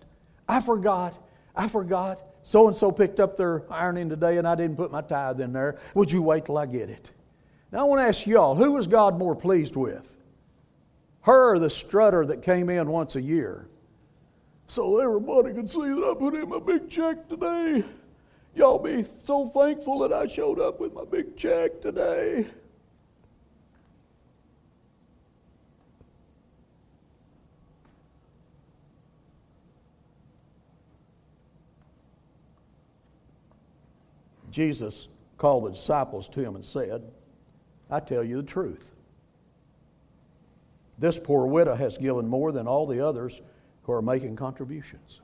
I 0.48 0.62
forgot. 0.62 1.14
I 1.56 1.68
forgot. 1.68 2.24
So 2.44 2.68
and 2.68 2.78
so 2.78 2.92
picked 2.92 3.20
up 3.20 3.36
their 3.36 3.64
ironing 3.72 4.08
today 4.08 4.38
and 4.38 4.48
I 4.48 4.56
didn't 4.56 4.78
put 4.78 4.92
my 4.92 5.02
tithe 5.02 5.42
in 5.42 5.52
there. 5.52 5.80
Would 5.94 6.12
you 6.12 6.22
wait 6.22 6.46
till 6.46 6.58
I 6.58 6.66
get 6.66 6.90
it? 6.90 7.12
Now 7.72 7.80
I 7.80 7.84
want 7.84 8.02
to 8.02 8.08
ask 8.08 8.26
y'all, 8.26 8.56
who 8.56 8.72
was 8.72 8.88
God 8.88 9.18
more 9.18 9.36
pleased 9.36 9.76
with? 9.76 10.19
Her 11.22 11.60
the 11.60 11.70
strutter 11.70 12.26
that 12.26 12.42
came 12.42 12.70
in 12.70 12.90
once 12.90 13.16
a 13.16 13.22
year? 13.22 13.70
so 14.70 15.00
everybody 15.00 15.52
can 15.52 15.68
see 15.68 15.80
that 15.80 16.12
I 16.12 16.14
put 16.18 16.36
in 16.36 16.48
my 16.48 16.60
big 16.60 16.92
check 16.92 17.28
today. 17.28 17.84
Y'all 18.56 18.78
be 18.78 19.04
so 19.26 19.48
thankful 19.48 19.98
that 20.00 20.14
I 20.14 20.28
showed 20.28 20.60
up 20.60 20.80
with 20.80 20.94
my 20.94 21.06
big 21.06 21.36
check 21.36 21.82
today. 21.82 22.46
Jesus 34.52 35.08
called 35.40 35.66
the 35.66 35.72
disciples 35.72 36.30
to 36.30 36.42
him 36.42 36.56
and 36.56 36.66
said, 36.66 37.02
I 37.90 38.00
tell 38.00 38.24
you 38.24 38.38
the 38.38 38.44
truth. 38.44 38.86
This 41.00 41.18
poor 41.18 41.48
widow 41.48 41.76
has 41.76 41.98
given 41.98 42.28
more 42.28 42.52
than 42.52 42.68
all 42.68 42.86
the 42.86 43.06
others 43.06 43.42
who 43.84 43.94
are 43.94 44.02
making 44.02 44.36
contributions. 44.36 45.22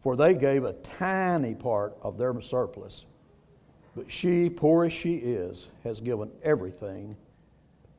For 0.00 0.16
they 0.16 0.34
gave 0.34 0.64
a 0.64 0.72
tiny 0.72 1.54
part 1.54 1.94
of 2.00 2.16
their 2.16 2.40
surplus, 2.40 3.04
but 3.94 4.10
she, 4.10 4.48
poor 4.48 4.86
as 4.86 4.94
she 4.94 5.16
is, 5.16 5.68
has 5.84 6.00
given 6.00 6.30
everything 6.42 7.14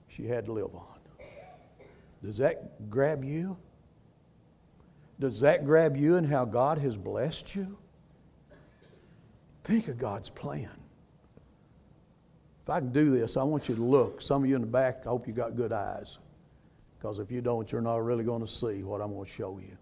she 0.07 0.25
had 0.25 0.45
to 0.45 0.51
live 0.51 0.73
on. 0.73 0.87
Does 2.23 2.37
that 2.37 2.89
grab 2.89 3.23
you? 3.23 3.55
Does 5.19 5.39
that 5.41 5.63
grab 5.63 5.95
you 5.95 6.15
and 6.15 6.25
how 6.25 6.45
God 6.45 6.79
has 6.79 6.97
blessed 6.97 7.55
you? 7.55 7.77
Think 9.63 9.87
of 9.87 9.99
God's 9.99 10.29
plan. 10.29 10.80
If 12.63 12.69
I 12.69 12.79
can 12.79 12.91
do 12.91 13.09
this, 13.09 13.37
I 13.37 13.43
want 13.43 13.67
you 13.67 13.75
to 13.75 13.83
look. 13.83 14.21
Some 14.21 14.43
of 14.43 14.49
you 14.49 14.55
in 14.55 14.61
the 14.61 14.67
back, 14.67 15.01
I 15.05 15.09
hope 15.09 15.27
you 15.27 15.33
got 15.33 15.55
good 15.55 15.71
eyes. 15.71 16.19
Because 16.97 17.17
if 17.17 17.31
you 17.31 17.41
don't, 17.41 17.71
you're 17.71 17.81
not 17.81 18.03
really 18.03 18.23
going 18.23 18.41
to 18.41 18.47
see 18.47 18.83
what 18.83 19.01
I'm 19.01 19.13
going 19.13 19.25
to 19.25 19.31
show 19.31 19.59
you. 19.59 19.75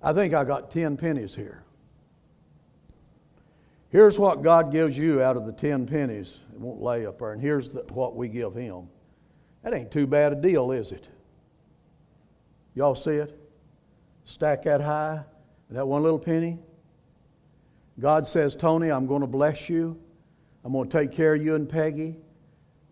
I 0.00 0.12
think 0.12 0.32
I 0.32 0.44
got 0.44 0.70
10 0.70 0.96
pennies 0.96 1.34
here. 1.34 1.64
Here's 3.90 4.18
what 4.18 4.42
God 4.42 4.70
gives 4.70 4.96
you 4.96 5.22
out 5.22 5.36
of 5.36 5.46
the 5.46 5.52
10 5.52 5.86
pennies. 5.86 6.40
It 6.52 6.60
won't 6.60 6.80
lay 6.80 7.06
up 7.06 7.18
there. 7.18 7.32
And 7.32 7.40
here's 7.40 7.70
the, 7.70 7.80
what 7.92 8.14
we 8.14 8.28
give 8.28 8.54
Him. 8.54 8.88
That 9.64 9.74
ain't 9.74 9.90
too 9.90 10.06
bad 10.06 10.32
a 10.32 10.36
deal, 10.36 10.70
is 10.70 10.92
it? 10.92 11.08
Y'all 12.74 12.94
see 12.94 13.12
it? 13.12 13.36
Stack 14.24 14.62
that 14.64 14.80
high, 14.80 15.20
that 15.70 15.88
one 15.88 16.02
little 16.02 16.18
penny. 16.18 16.58
God 17.98 18.28
says, 18.28 18.54
Tony, 18.54 18.92
I'm 18.92 19.06
going 19.06 19.22
to 19.22 19.26
bless 19.26 19.68
you. 19.68 19.98
I'm 20.68 20.74
going 20.74 20.86
to 20.86 20.98
take 20.98 21.12
care 21.12 21.32
of 21.32 21.42
you 21.42 21.54
and 21.54 21.66
Peggy. 21.66 22.14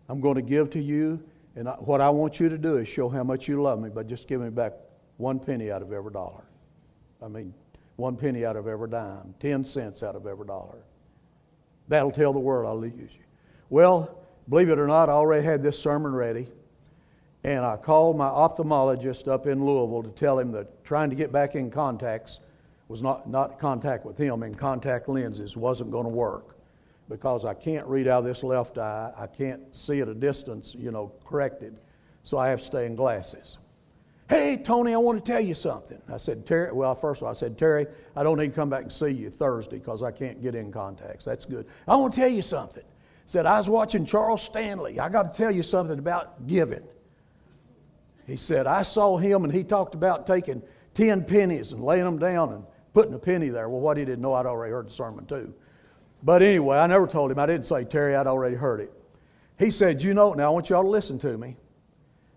I'm 0.09 0.19
going 0.19 0.33
to 0.33 0.41
give 0.41 0.71
to 0.71 0.81
you. 0.81 1.23
And 1.55 1.67
what 1.77 2.01
I 2.01 2.09
want 2.09 2.39
you 2.39 2.49
to 2.49 2.57
do 2.57 2.77
is 2.77 2.87
show 2.87 3.07
how 3.07 3.23
much 3.23 3.47
you 3.47 3.61
love 3.61 3.79
me 3.79 3.89
by 3.89 4.01
just 4.01 4.27
giving 4.27 4.47
me 4.47 4.51
back 4.51 4.73
one 5.17 5.37
penny 5.39 5.69
out 5.69 5.83
of 5.83 5.93
every 5.93 6.11
dollar. 6.11 6.43
I 7.23 7.27
mean, 7.27 7.53
one 7.97 8.17
penny 8.17 8.47
out 8.47 8.55
of 8.55 8.67
every 8.67 8.89
dime, 8.89 9.35
10 9.39 9.63
cents 9.63 10.01
out 10.01 10.15
of 10.15 10.25
every 10.25 10.47
dollar. 10.47 10.79
That'll 11.87 12.09
tell 12.09 12.33
the 12.33 12.39
world 12.39 12.65
I'll 12.65 12.83
use 12.83 13.11
you. 13.13 13.25
Well, 13.69 14.25
believe 14.49 14.69
it 14.69 14.79
or 14.79 14.87
not, 14.87 15.07
I 15.07 15.11
already 15.11 15.45
had 15.45 15.61
this 15.61 15.77
sermon 15.77 16.15
ready. 16.15 16.47
And 17.43 17.63
I 17.63 17.77
called 17.77 18.17
my 18.17 18.27
ophthalmologist 18.27 19.27
up 19.27 19.45
in 19.45 19.63
Louisville 19.63 20.01
to 20.01 20.09
tell 20.19 20.39
him 20.39 20.51
that 20.53 20.83
trying 20.83 21.11
to 21.11 21.15
get 21.15 21.31
back 21.31 21.53
in 21.53 21.69
contacts 21.69 22.39
was 22.87 23.03
not, 23.03 23.29
not 23.29 23.59
contact 23.59 24.03
with 24.03 24.17
him 24.17 24.41
in 24.41 24.55
contact 24.55 25.07
lenses 25.07 25.55
wasn't 25.55 25.91
going 25.91 26.05
to 26.05 26.09
work 26.09 26.56
because 27.09 27.45
I 27.45 27.53
can't 27.53 27.85
read 27.87 28.07
out 28.07 28.19
of 28.19 28.25
this 28.25 28.43
left 28.43 28.77
eye. 28.77 29.11
I 29.17 29.27
can't 29.27 29.61
see 29.75 30.01
at 30.01 30.07
a 30.07 30.13
distance, 30.13 30.75
you 30.77 30.91
know, 30.91 31.11
corrected. 31.25 31.77
So 32.23 32.37
I 32.37 32.49
have 32.49 32.59
to 32.59 32.65
stay 32.65 32.85
in 32.85 32.95
glasses. 32.95 33.57
Hey, 34.29 34.57
Tony, 34.57 34.93
I 34.93 34.97
want 34.97 35.23
to 35.23 35.31
tell 35.31 35.39
you 35.39 35.55
something. 35.55 36.01
I 36.11 36.17
said, 36.17 36.45
Terry, 36.45 36.73
well, 36.73 36.93
first 36.95 37.21
of 37.21 37.27
all, 37.27 37.31
I 37.31 37.33
said, 37.33 37.57
Terry, 37.57 37.87
I 38.13 38.23
don't 38.23 38.37
need 38.37 38.49
to 38.49 38.53
come 38.53 38.69
back 38.69 38.83
and 38.83 38.91
see 38.91 39.09
you 39.09 39.29
Thursday 39.29 39.77
because 39.77 40.03
I 40.03 40.11
can't 40.11 40.41
get 40.41 40.53
in 40.53 40.69
contacts. 40.69 41.23
That's 41.23 41.45
good. 41.45 41.65
I 41.87 41.95
want 41.95 42.13
to 42.13 42.19
tell 42.19 42.29
you 42.29 42.41
something. 42.41 42.83
Said, 43.25 43.45
I 43.45 43.57
was 43.57 43.69
watching 43.69 44.05
Charles 44.05 44.41
Stanley. 44.41 44.99
I 44.99 45.07
got 45.07 45.33
to 45.33 45.37
tell 45.37 45.51
you 45.51 45.63
something 45.63 45.97
about 45.97 46.45
giving. 46.45 46.83
He 48.25 48.35
said, 48.35 48.67
I 48.67 48.83
saw 48.83 49.17
him 49.17 49.45
and 49.45 49.53
he 49.53 49.63
talked 49.63 49.95
about 49.95 50.27
taking 50.27 50.61
10 50.95 51.23
pennies 51.23 51.71
and 51.71 51.81
laying 51.81 52.03
them 52.03 52.19
down 52.19 52.51
and 52.51 52.65
putting 52.93 53.13
a 53.13 53.19
penny 53.19 53.47
there. 53.47 53.69
Well, 53.69 53.79
what 53.79 53.95
he 53.95 54.03
didn't 54.03 54.21
know, 54.21 54.33
I'd 54.33 54.45
already 54.45 54.73
heard 54.73 54.87
the 54.87 54.93
sermon 54.93 55.25
too. 55.25 55.53
But 56.23 56.41
anyway, 56.41 56.77
I 56.77 56.87
never 56.87 57.07
told 57.07 57.31
him. 57.31 57.39
I 57.39 57.45
didn't 57.45 57.65
say, 57.65 57.83
Terry, 57.83 58.15
I'd 58.15 58.27
already 58.27 58.55
heard 58.55 58.79
it. 58.79 58.91
He 59.59 59.71
said, 59.71 60.01
You 60.01 60.13
know, 60.13 60.33
now 60.33 60.47
I 60.47 60.49
want 60.49 60.69
y'all 60.69 60.83
to 60.83 60.89
listen 60.89 61.19
to 61.19 61.37
me. 61.37 61.57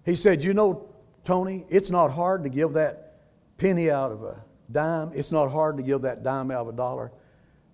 He 0.04 0.16
said, 0.16 0.42
You 0.42 0.54
know, 0.54 0.88
Tony, 1.24 1.64
it's 1.68 1.90
not 1.90 2.10
hard 2.10 2.42
to 2.44 2.50
give 2.50 2.72
that 2.74 3.20
penny 3.58 3.90
out 3.90 4.12
of 4.12 4.22
a 4.22 4.42
dime. 4.72 5.12
It's 5.14 5.32
not 5.32 5.50
hard 5.50 5.76
to 5.76 5.82
give 5.82 6.02
that 6.02 6.22
dime 6.22 6.50
out 6.50 6.62
of 6.62 6.68
a 6.68 6.72
dollar. 6.72 7.12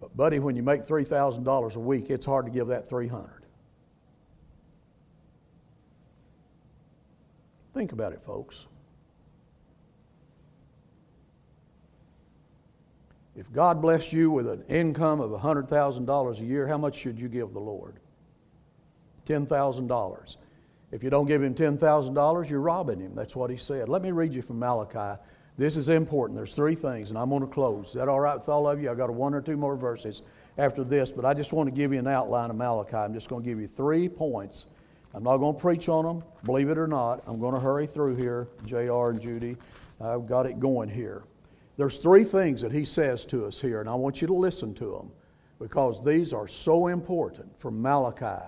But, 0.00 0.16
buddy, 0.16 0.38
when 0.38 0.57
you 0.57 0.62
make 0.62 0.86
$3,000 0.86 1.74
a 1.74 1.78
week, 1.78 2.11
it's 2.11 2.26
hard 2.26 2.44
to 2.46 2.52
give 2.52 2.66
that 2.68 2.88
300 2.88 3.30
Think 7.72 7.92
about 7.92 8.14
it, 8.14 8.22
folks. 8.22 8.66
If 13.37 13.53
God 13.53 13.82
blessed 13.82 14.12
you 14.12 14.30
with 14.30 14.49
an 14.49 14.64
income 14.68 15.20
of 15.20 15.30
$100,000 15.30 16.41
a 16.41 16.45
year, 16.45 16.66
how 16.66 16.78
much 16.78 16.97
should 16.97 17.18
you 17.18 17.28
give 17.28 17.53
the 17.53 17.61
Lord? 17.61 17.97
$10,000. 19.26 20.37
If 20.91 21.03
you 21.03 21.11
don't 21.11 21.26
give 21.26 21.43
him 21.43 21.55
$10,000, 21.55 22.49
you're 22.49 22.61
robbing 22.61 23.01
him. 23.01 23.14
That's 23.14 23.37
what 23.37 23.51
he 23.51 23.59
said. 23.59 23.89
Let 23.89 24.03
me 24.03 24.11
read 24.11 24.32
you 24.32 24.41
from 24.41 24.59
Malachi. 24.59 25.20
This 25.59 25.76
is 25.76 25.89
important. 25.91 26.39
There's 26.39 26.55
three 26.55 26.74
things, 26.74 27.11
and 27.11 27.18
I'm 27.18 27.28
going 27.28 27.43
to 27.43 27.47
close. 27.47 27.89
Is 27.89 27.93
that 27.95 28.09
all 28.09 28.20
right 28.20 28.37
with 28.37 28.49
all 28.49 28.68
of 28.68 28.80
you? 28.80 28.91
I've 28.91 28.97
got 28.97 29.11
one 29.11 29.34
or 29.34 29.43
two 29.43 29.57
more 29.57 29.76
verses 29.76 30.22
after 30.57 30.84
this, 30.84 31.11
but 31.11 31.24
I 31.24 31.34
just 31.34 31.53
want 31.53 31.66
to 31.66 31.74
give 31.74 31.93
you 31.93 31.99
an 31.99 32.07
outline 32.07 32.51
of 32.51 32.57
Malachi. 32.57 32.97
I'm 32.97 33.12
just 33.12 33.28
going 33.28 33.43
to 33.43 33.49
give 33.49 33.61
you 33.61 33.68
three 33.68 34.09
points. 34.09 34.66
I'm 35.12 35.24
not 35.24 35.39
going 35.39 35.55
to 35.55 35.61
preach 35.61 35.89
on 35.89 36.05
them, 36.05 36.22
believe 36.45 36.70
it 36.70 36.78
or 36.78 36.87
not. 36.87 37.22
I'm 37.26 37.41
going 37.41 37.55
to 37.55 37.61
hurry 37.61 37.87
through 37.87 38.16
here, 38.16 38.49
JR 38.66 39.11
and 39.11 39.20
Judy. 39.20 39.57
I've 40.01 40.26
got 40.26 40.47
it 40.47 40.61
going 40.61 40.89
here. 40.89 41.24
There's 41.77 41.99
three 41.99 42.24
things 42.24 42.62
that 42.62 42.72
he 42.72 42.85
says 42.85 43.24
to 43.27 43.45
us 43.47 43.61
here, 43.61 43.81
and 43.81 43.89
I 43.89 43.95
want 43.95 44.20
you 44.20 44.27
to 44.29 44.35
listen 44.35 44.74
to 44.74 44.93
them 44.93 45.11
because 45.59 46.03
these 46.03 46.33
are 46.33 46.49
so 46.49 46.87
important 46.87 47.59
from 47.59 47.81
Malachi. 47.81 48.47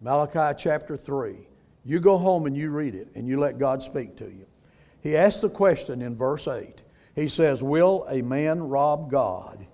Malachi 0.00 0.56
chapter 0.56 0.96
3. 0.96 1.36
You 1.84 2.00
go 2.00 2.18
home 2.18 2.46
and 2.46 2.56
you 2.56 2.70
read 2.70 2.94
it 2.94 3.08
and 3.14 3.26
you 3.26 3.38
let 3.40 3.58
God 3.58 3.82
speak 3.82 4.16
to 4.16 4.24
you. 4.24 4.46
He 5.02 5.16
asks 5.16 5.40
the 5.40 5.50
question 5.50 6.02
in 6.02 6.14
verse 6.14 6.46
8. 6.46 6.80
He 7.14 7.28
says, 7.28 7.62
Will 7.62 8.06
a 8.08 8.22
man 8.22 8.60
rob 8.60 9.10
God? 9.10 9.66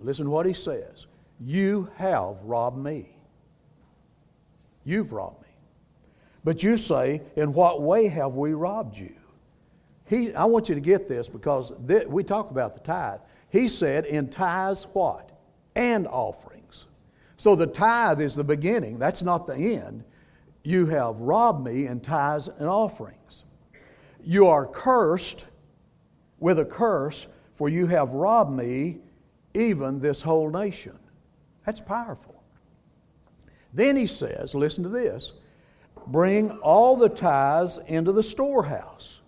Listen 0.00 0.26
to 0.26 0.30
what 0.30 0.46
he 0.46 0.52
says. 0.52 1.06
You 1.40 1.88
have 1.96 2.36
robbed 2.42 2.78
me. 2.78 3.16
You've 4.84 5.12
robbed 5.12 5.42
me. 5.42 5.48
But 6.42 6.62
you 6.62 6.76
say, 6.76 7.22
In 7.36 7.52
what 7.52 7.80
way 7.80 8.08
have 8.08 8.34
we 8.34 8.52
robbed 8.52 8.98
you? 8.98 9.14
He, 10.06 10.34
I 10.34 10.44
want 10.44 10.68
you 10.68 10.74
to 10.74 10.80
get 10.80 11.08
this 11.08 11.28
because 11.28 11.72
th- 11.88 12.06
we 12.06 12.22
talk 12.22 12.50
about 12.50 12.74
the 12.74 12.80
tithe. 12.80 13.20
He 13.48 13.68
said, 13.68 14.04
in 14.04 14.28
tithes, 14.28 14.86
what? 14.92 15.30
And 15.74 16.06
offerings. 16.06 16.86
So 17.36 17.56
the 17.56 17.66
tithe 17.66 18.20
is 18.20 18.34
the 18.34 18.44
beginning, 18.44 18.98
that's 18.98 19.22
not 19.22 19.46
the 19.46 19.56
end. 19.56 20.04
You 20.62 20.86
have 20.86 21.20
robbed 21.20 21.64
me 21.64 21.86
in 21.86 22.00
tithes 22.00 22.48
and 22.48 22.68
offerings. 22.68 23.44
You 24.22 24.46
are 24.46 24.66
cursed 24.66 25.44
with 26.38 26.58
a 26.58 26.64
curse, 26.64 27.26
for 27.54 27.68
you 27.68 27.86
have 27.86 28.12
robbed 28.12 28.52
me, 28.52 28.98
even 29.54 30.00
this 30.00 30.20
whole 30.20 30.50
nation. 30.50 30.98
That's 31.64 31.80
powerful. 31.80 32.42
Then 33.72 33.96
he 33.96 34.06
says, 34.06 34.54
listen 34.54 34.82
to 34.84 34.90
this 34.90 35.32
bring 36.08 36.50
all 36.58 36.96
the 36.96 37.08
tithes 37.08 37.78
into 37.86 38.12
the 38.12 38.22
storehouse 38.22 39.20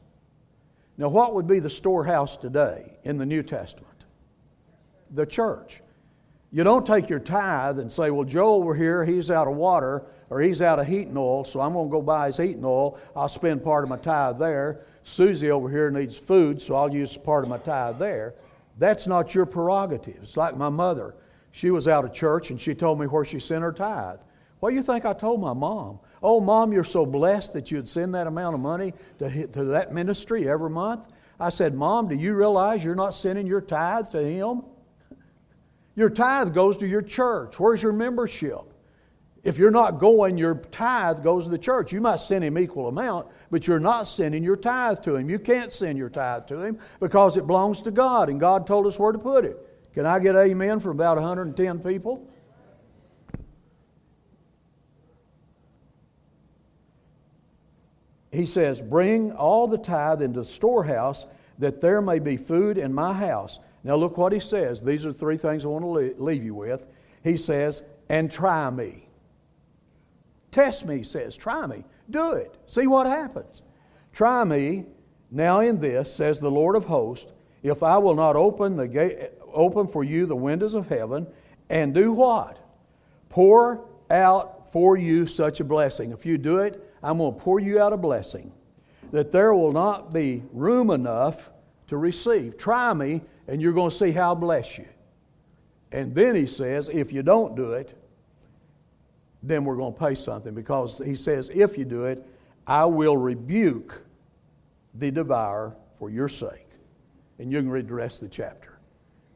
now, 0.98 1.08
what 1.08 1.34
would 1.34 1.46
be 1.46 1.58
the 1.58 1.70
storehouse 1.70 2.36
today 2.36 2.94
in 3.04 3.18
the 3.18 3.26
New 3.26 3.42
Testament? 3.42 4.04
The 5.10 5.26
church. 5.26 5.82
You 6.50 6.64
don't 6.64 6.86
take 6.86 7.10
your 7.10 7.18
tithe 7.18 7.78
and 7.78 7.92
say, 7.92 8.10
well, 8.10 8.24
Joe 8.24 8.54
over 8.54 8.74
here, 8.74 9.04
he's 9.04 9.30
out 9.30 9.46
of 9.46 9.56
water 9.56 10.04
or 10.30 10.40
he's 10.40 10.62
out 10.62 10.78
of 10.78 10.86
heating 10.86 11.16
oil, 11.16 11.44
so 11.44 11.60
I'm 11.60 11.74
going 11.74 11.88
to 11.88 11.92
go 11.92 12.00
buy 12.00 12.28
his 12.28 12.38
heating 12.38 12.64
oil. 12.64 12.98
I'll 13.14 13.28
spend 13.28 13.62
part 13.62 13.84
of 13.84 13.90
my 13.90 13.98
tithe 13.98 14.38
there. 14.38 14.86
Susie 15.04 15.50
over 15.50 15.68
here 15.68 15.90
needs 15.90 16.16
food, 16.16 16.60
so 16.62 16.74
I'll 16.74 16.92
use 16.92 17.16
part 17.16 17.44
of 17.44 17.50
my 17.50 17.58
tithe 17.58 17.98
there. 17.98 18.34
That's 18.78 19.06
not 19.06 19.34
your 19.34 19.46
prerogative. 19.46 20.18
It's 20.22 20.36
like 20.36 20.56
my 20.56 20.68
mother. 20.68 21.14
She 21.52 21.70
was 21.70 21.88
out 21.88 22.04
of 22.04 22.12
church 22.12 22.50
and 22.50 22.60
she 22.60 22.74
told 22.74 22.98
me 22.98 23.06
where 23.06 23.24
she 23.24 23.38
sent 23.38 23.62
her 23.62 23.72
tithe. 23.72 24.18
What 24.60 24.70
do 24.70 24.76
you 24.76 24.82
think 24.82 25.04
I 25.04 25.12
told 25.12 25.40
my 25.40 25.52
mom? 25.52 26.00
Oh, 26.22 26.40
mom, 26.40 26.72
you're 26.72 26.84
so 26.84 27.04
blessed 27.04 27.52
that 27.52 27.70
you'd 27.70 27.88
send 27.88 28.14
that 28.14 28.26
amount 28.26 28.54
of 28.54 28.60
money 28.60 28.94
to, 29.18 29.46
to 29.48 29.64
that 29.64 29.92
ministry 29.92 30.48
every 30.48 30.70
month. 30.70 31.02
I 31.38 31.50
said, 31.50 31.74
Mom, 31.74 32.08
do 32.08 32.14
you 32.14 32.34
realize 32.34 32.84
you're 32.84 32.94
not 32.94 33.14
sending 33.14 33.46
your 33.46 33.60
tithe 33.60 34.10
to 34.10 34.22
him? 34.22 34.62
Your 35.94 36.10
tithe 36.10 36.54
goes 36.54 36.76
to 36.78 36.86
your 36.86 37.02
church. 37.02 37.58
Where's 37.58 37.82
your 37.82 37.92
membership? 37.92 38.60
If 39.44 39.58
you're 39.58 39.70
not 39.70 40.00
going, 40.00 40.36
your 40.36 40.56
tithe 40.56 41.22
goes 41.22 41.44
to 41.44 41.50
the 41.50 41.58
church. 41.58 41.92
You 41.92 42.00
might 42.00 42.20
send 42.20 42.42
him 42.42 42.58
equal 42.58 42.88
amount, 42.88 43.28
but 43.50 43.66
you're 43.66 43.78
not 43.78 44.08
sending 44.08 44.42
your 44.42 44.56
tithe 44.56 45.02
to 45.04 45.16
him. 45.16 45.30
You 45.30 45.38
can't 45.38 45.72
send 45.72 45.96
your 45.96 46.10
tithe 46.10 46.46
to 46.46 46.60
him 46.60 46.78
because 46.98 47.36
it 47.36 47.46
belongs 47.46 47.80
to 47.82 47.90
God, 47.90 48.28
and 48.28 48.40
God 48.40 48.66
told 48.66 48.86
us 48.86 48.98
where 48.98 49.12
to 49.12 49.18
put 49.18 49.44
it. 49.44 49.56
Can 49.94 50.04
I 50.04 50.18
get 50.18 50.34
amen 50.34 50.80
from 50.80 50.92
about 50.92 51.16
110 51.16 51.78
people? 51.78 52.28
He 58.36 58.46
says, 58.46 58.80
Bring 58.80 59.32
all 59.32 59.66
the 59.66 59.78
tithe 59.78 60.22
into 60.22 60.40
the 60.40 60.46
storehouse, 60.46 61.26
that 61.58 61.80
there 61.80 62.02
may 62.02 62.18
be 62.18 62.36
food 62.36 62.78
in 62.78 62.92
my 62.92 63.12
house. 63.12 63.58
Now, 63.82 63.96
look 63.96 64.18
what 64.18 64.32
he 64.32 64.40
says. 64.40 64.82
These 64.82 65.06
are 65.06 65.12
three 65.12 65.36
things 65.36 65.64
I 65.64 65.68
want 65.68 65.84
to 65.84 66.22
leave 66.22 66.44
you 66.44 66.54
with. 66.54 66.86
He 67.22 67.36
says, 67.36 67.82
And 68.08 68.30
try 68.30 68.68
me. 68.70 69.08
Test 70.50 70.84
me, 70.86 70.98
he 70.98 71.04
says. 71.04 71.36
Try 71.36 71.66
me. 71.66 71.84
Do 72.10 72.32
it. 72.32 72.54
See 72.66 72.86
what 72.86 73.06
happens. 73.06 73.62
Try 74.12 74.44
me 74.44 74.86
now 75.30 75.60
in 75.60 75.80
this, 75.80 76.12
says 76.12 76.40
the 76.40 76.50
Lord 76.50 76.76
of 76.76 76.84
hosts, 76.84 77.32
if 77.62 77.82
I 77.82 77.98
will 77.98 78.14
not 78.14 78.36
open 78.36 78.76
the 78.76 78.88
gate, 78.88 79.30
open 79.52 79.86
for 79.86 80.04
you 80.04 80.26
the 80.26 80.36
windows 80.36 80.74
of 80.74 80.88
heaven, 80.88 81.26
and 81.68 81.92
do 81.92 82.12
what? 82.12 82.58
Pour 83.28 83.84
out 84.10 84.72
for 84.72 84.96
you 84.96 85.26
such 85.26 85.60
a 85.60 85.64
blessing. 85.64 86.12
If 86.12 86.24
you 86.24 86.38
do 86.38 86.58
it, 86.58 86.85
I'm 87.06 87.18
going 87.18 87.34
to 87.34 87.40
pour 87.40 87.60
you 87.60 87.80
out 87.80 87.92
a 87.92 87.96
blessing 87.96 88.50
that 89.12 89.30
there 89.30 89.54
will 89.54 89.70
not 89.70 90.12
be 90.12 90.42
room 90.52 90.90
enough 90.90 91.50
to 91.86 91.96
receive. 91.98 92.58
Try 92.58 92.92
me, 92.94 93.22
and 93.46 93.62
you're 93.62 93.72
going 93.72 93.92
to 93.92 93.96
see 93.96 94.10
how 94.10 94.32
I 94.32 94.34
bless 94.34 94.76
you. 94.76 94.88
And 95.92 96.12
then 96.12 96.34
he 96.34 96.48
says, 96.48 96.90
if 96.92 97.12
you 97.12 97.22
don't 97.22 97.54
do 97.54 97.74
it, 97.74 97.96
then 99.40 99.64
we're 99.64 99.76
going 99.76 99.92
to 99.92 99.98
pay 99.98 100.16
something 100.16 100.52
because 100.52 101.00
he 101.04 101.14
says, 101.14 101.48
if 101.54 101.78
you 101.78 101.84
do 101.84 102.06
it, 102.06 102.26
I 102.66 102.84
will 102.86 103.16
rebuke 103.16 104.02
the 104.96 105.12
devourer 105.12 105.76
for 106.00 106.10
your 106.10 106.28
sake. 106.28 106.66
And 107.38 107.52
you 107.52 107.60
can 107.60 107.70
read 107.70 107.86
the 107.86 107.94
rest 107.94 108.20
of 108.20 108.30
the 108.30 108.34
chapter. 108.34 108.80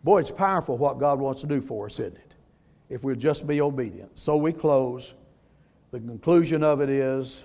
Boy, 0.02 0.18
it's 0.18 0.32
powerful 0.32 0.76
what 0.76 0.98
God 0.98 1.20
wants 1.20 1.40
to 1.42 1.46
do 1.46 1.60
for 1.60 1.86
us, 1.86 2.00
isn't 2.00 2.16
it? 2.16 2.34
If 2.88 3.04
we'll 3.04 3.14
just 3.14 3.46
be 3.46 3.60
obedient. 3.60 4.18
So 4.18 4.36
we 4.36 4.52
close. 4.52 5.14
The 5.92 6.00
conclusion 6.00 6.64
of 6.64 6.80
it 6.80 6.90
is 6.90 7.44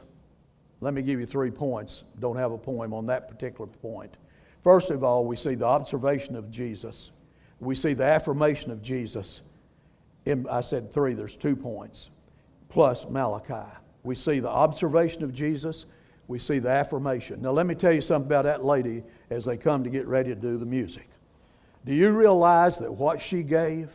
Let 0.85 0.93
me 0.93 1.01
give 1.01 1.19
you 1.19 1.25
three 1.25 1.49
points. 1.49 2.03
Don't 2.19 2.35
have 2.37 2.51
a 2.51 2.59
poem 2.59 2.93
on 2.93 3.07
that 3.07 3.27
particular 3.27 3.65
point. 3.65 4.17
First 4.63 4.91
of 4.91 5.03
all, 5.03 5.25
we 5.25 5.35
see 5.35 5.55
the 5.55 5.65
observation 5.65 6.35
of 6.35 6.51
Jesus. 6.51 7.09
We 7.59 7.73
see 7.73 7.95
the 7.95 8.03
affirmation 8.03 8.69
of 8.69 8.83
Jesus. 8.83 9.41
In, 10.25 10.47
I 10.47 10.61
said 10.61 10.93
three, 10.93 11.15
there's 11.15 11.37
two 11.37 11.55
points, 11.55 12.11
plus 12.69 13.09
Malachi. 13.09 13.67
We 14.03 14.13
see 14.13 14.39
the 14.39 14.49
observation 14.49 15.23
of 15.23 15.33
Jesus, 15.33 15.87
we 16.27 16.37
see 16.37 16.59
the 16.59 16.69
affirmation. 16.69 17.41
Now, 17.41 17.49
let 17.49 17.65
me 17.65 17.73
tell 17.73 17.91
you 17.91 18.01
something 18.01 18.27
about 18.27 18.43
that 18.43 18.63
lady 18.63 19.01
as 19.31 19.43
they 19.43 19.57
come 19.57 19.83
to 19.83 19.89
get 19.89 20.05
ready 20.05 20.29
to 20.29 20.39
do 20.39 20.59
the 20.59 20.67
music. 20.67 21.09
Do 21.83 21.95
you 21.95 22.11
realize 22.11 22.77
that 22.77 22.93
what 22.93 23.19
she 23.19 23.41
gave? 23.41 23.89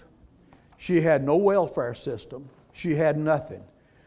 She 0.77 1.01
had 1.01 1.23
no 1.23 1.37
welfare 1.37 1.95
system, 1.95 2.49
she 2.73 2.97
had 2.97 3.17
nothing. 3.17 3.63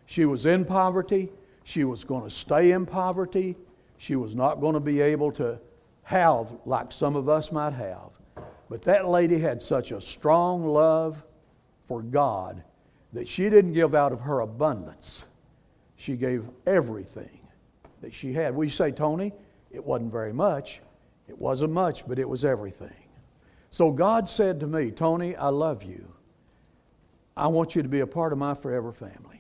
She 0.05 0.25
was 0.25 0.45
in 0.45 0.65
poverty, 0.65 1.31
she 1.63 1.83
was 1.83 2.03
going 2.03 2.23
to 2.23 2.29
stay 2.29 2.71
in 2.71 2.85
poverty, 2.85 3.55
she 3.97 4.15
was 4.15 4.35
not 4.35 4.59
going 4.59 4.73
to 4.73 4.79
be 4.79 5.01
able 5.01 5.31
to 5.33 5.59
have 6.03 6.47
like 6.65 6.91
some 6.91 7.15
of 7.15 7.29
us 7.29 7.51
might 7.51 7.73
have. 7.73 8.09
But 8.69 8.81
that 8.83 9.07
lady 9.07 9.39
had 9.39 9.61
such 9.61 9.91
a 9.91 10.01
strong 10.01 10.65
love 10.65 11.23
for 11.87 12.01
God 12.01 12.63
that 13.13 13.27
she 13.27 13.49
didn't 13.49 13.73
give 13.73 13.95
out 13.95 14.11
of 14.11 14.19
her 14.21 14.41
abundance. 14.41 15.25
She 15.95 16.15
gave 16.15 16.45
everything 16.65 17.39
that 18.01 18.13
she 18.13 18.33
had. 18.33 18.55
We 18.55 18.69
say, 18.69 18.91
Tony, 18.91 19.31
it 19.71 19.83
wasn't 19.83 20.11
very 20.11 20.33
much. 20.33 20.81
It 21.27 21.37
wasn't 21.37 21.71
much, 21.71 22.05
but 22.07 22.19
it 22.19 22.27
was 22.27 22.43
everything. 22.43 22.89
So 23.69 23.91
God 23.91 24.29
said 24.29 24.59
to 24.59 24.67
me, 24.67 24.91
Tony, 24.91 25.35
I 25.35 25.47
love 25.47 25.83
you. 25.83 26.05
I 27.35 27.47
want 27.47 27.75
you 27.75 27.81
to 27.81 27.89
be 27.89 28.01
a 28.01 28.07
part 28.07 28.33
of 28.33 28.37
my 28.37 28.53
forever 28.53 28.91
family. 28.91 29.32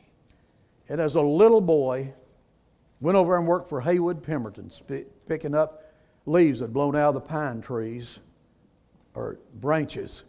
And 0.89 0.99
as 0.99 1.15
a 1.15 1.21
little 1.21 1.61
boy, 1.61 2.13
went 2.99 3.17
over 3.17 3.37
and 3.37 3.47
worked 3.47 3.67
for 3.67 3.81
Haywood 3.81 4.23
Pemberton, 4.23 4.69
picking 5.27 5.55
up 5.55 5.83
leaves 6.25 6.59
that 6.59 6.71
blown 6.71 6.95
out 6.95 7.09
of 7.09 7.13
the 7.15 7.21
pine 7.21 7.61
trees 7.61 8.19
or 9.13 9.39
branches 9.55 10.23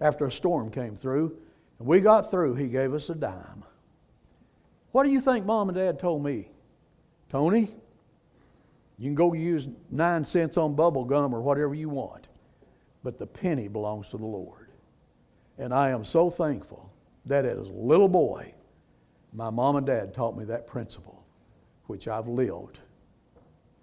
after 0.00 0.26
a 0.26 0.32
storm 0.32 0.70
came 0.70 0.94
through. 0.94 1.36
And 1.78 1.88
we 1.88 2.00
got 2.00 2.30
through, 2.30 2.54
he 2.54 2.68
gave 2.68 2.94
us 2.94 3.08
a 3.08 3.14
dime. 3.14 3.64
What 4.92 5.04
do 5.04 5.10
you 5.10 5.20
think 5.20 5.46
mom 5.46 5.68
and 5.68 5.76
dad 5.76 5.98
told 5.98 6.24
me? 6.24 6.48
Tony, 7.30 7.70
you 8.98 9.04
can 9.04 9.14
go 9.14 9.32
use 9.32 9.68
nine 9.90 10.24
cents 10.24 10.56
on 10.56 10.74
bubble 10.74 11.04
gum 11.04 11.34
or 11.34 11.40
whatever 11.40 11.74
you 11.74 11.88
want, 11.88 12.26
but 13.04 13.18
the 13.18 13.26
penny 13.26 13.68
belongs 13.68 14.08
to 14.10 14.16
the 14.16 14.26
Lord. 14.26 14.68
And 15.58 15.72
I 15.72 15.90
am 15.90 16.04
so 16.04 16.30
thankful 16.30 16.90
that 17.26 17.44
as 17.44 17.68
a 17.68 17.72
little 17.72 18.08
boy, 18.08 18.54
my 19.32 19.50
mom 19.50 19.76
and 19.76 19.86
dad 19.86 20.14
taught 20.14 20.36
me 20.36 20.44
that 20.46 20.66
principle, 20.66 21.24
which 21.86 22.08
I've 22.08 22.28
lived 22.28 22.78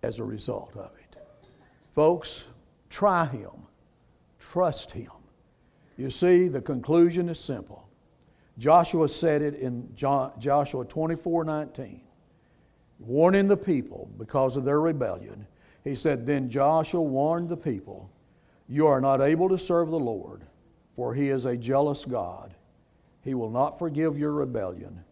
as 0.03 0.19
a 0.19 0.23
result 0.23 0.75
of 0.75 0.91
it. 0.99 1.17
Folks, 1.93 2.43
try 2.89 3.25
Him, 3.25 3.51
trust 4.39 4.91
Him. 4.91 5.11
You 5.97 6.09
see, 6.09 6.47
the 6.47 6.61
conclusion 6.61 7.29
is 7.29 7.39
simple. 7.39 7.87
Joshua 8.57 9.07
said 9.09 9.41
it 9.41 9.55
in 9.55 9.89
Joshua 9.95 10.85
24 10.85 11.43
19 11.43 12.01
warning 12.99 13.47
the 13.47 13.57
people 13.57 14.09
because 14.17 14.57
of 14.57 14.65
their 14.65 14.79
rebellion. 14.79 15.45
He 15.83 15.95
said, 15.95 16.25
Then 16.25 16.49
Joshua 16.49 17.01
warned 17.01 17.49
the 17.49 17.57
people, 17.57 18.09
You 18.67 18.87
are 18.87 19.01
not 19.01 19.21
able 19.21 19.49
to 19.49 19.57
serve 19.57 19.89
the 19.89 19.99
Lord, 19.99 20.43
for 20.95 21.13
he 21.13 21.29
is 21.29 21.45
a 21.45 21.57
jealous 21.57 22.05
God. 22.05 22.53
He 23.21 23.33
will 23.33 23.49
not 23.49 23.77
forgive 23.77 24.17
your 24.17 24.31
rebellion 24.31 25.03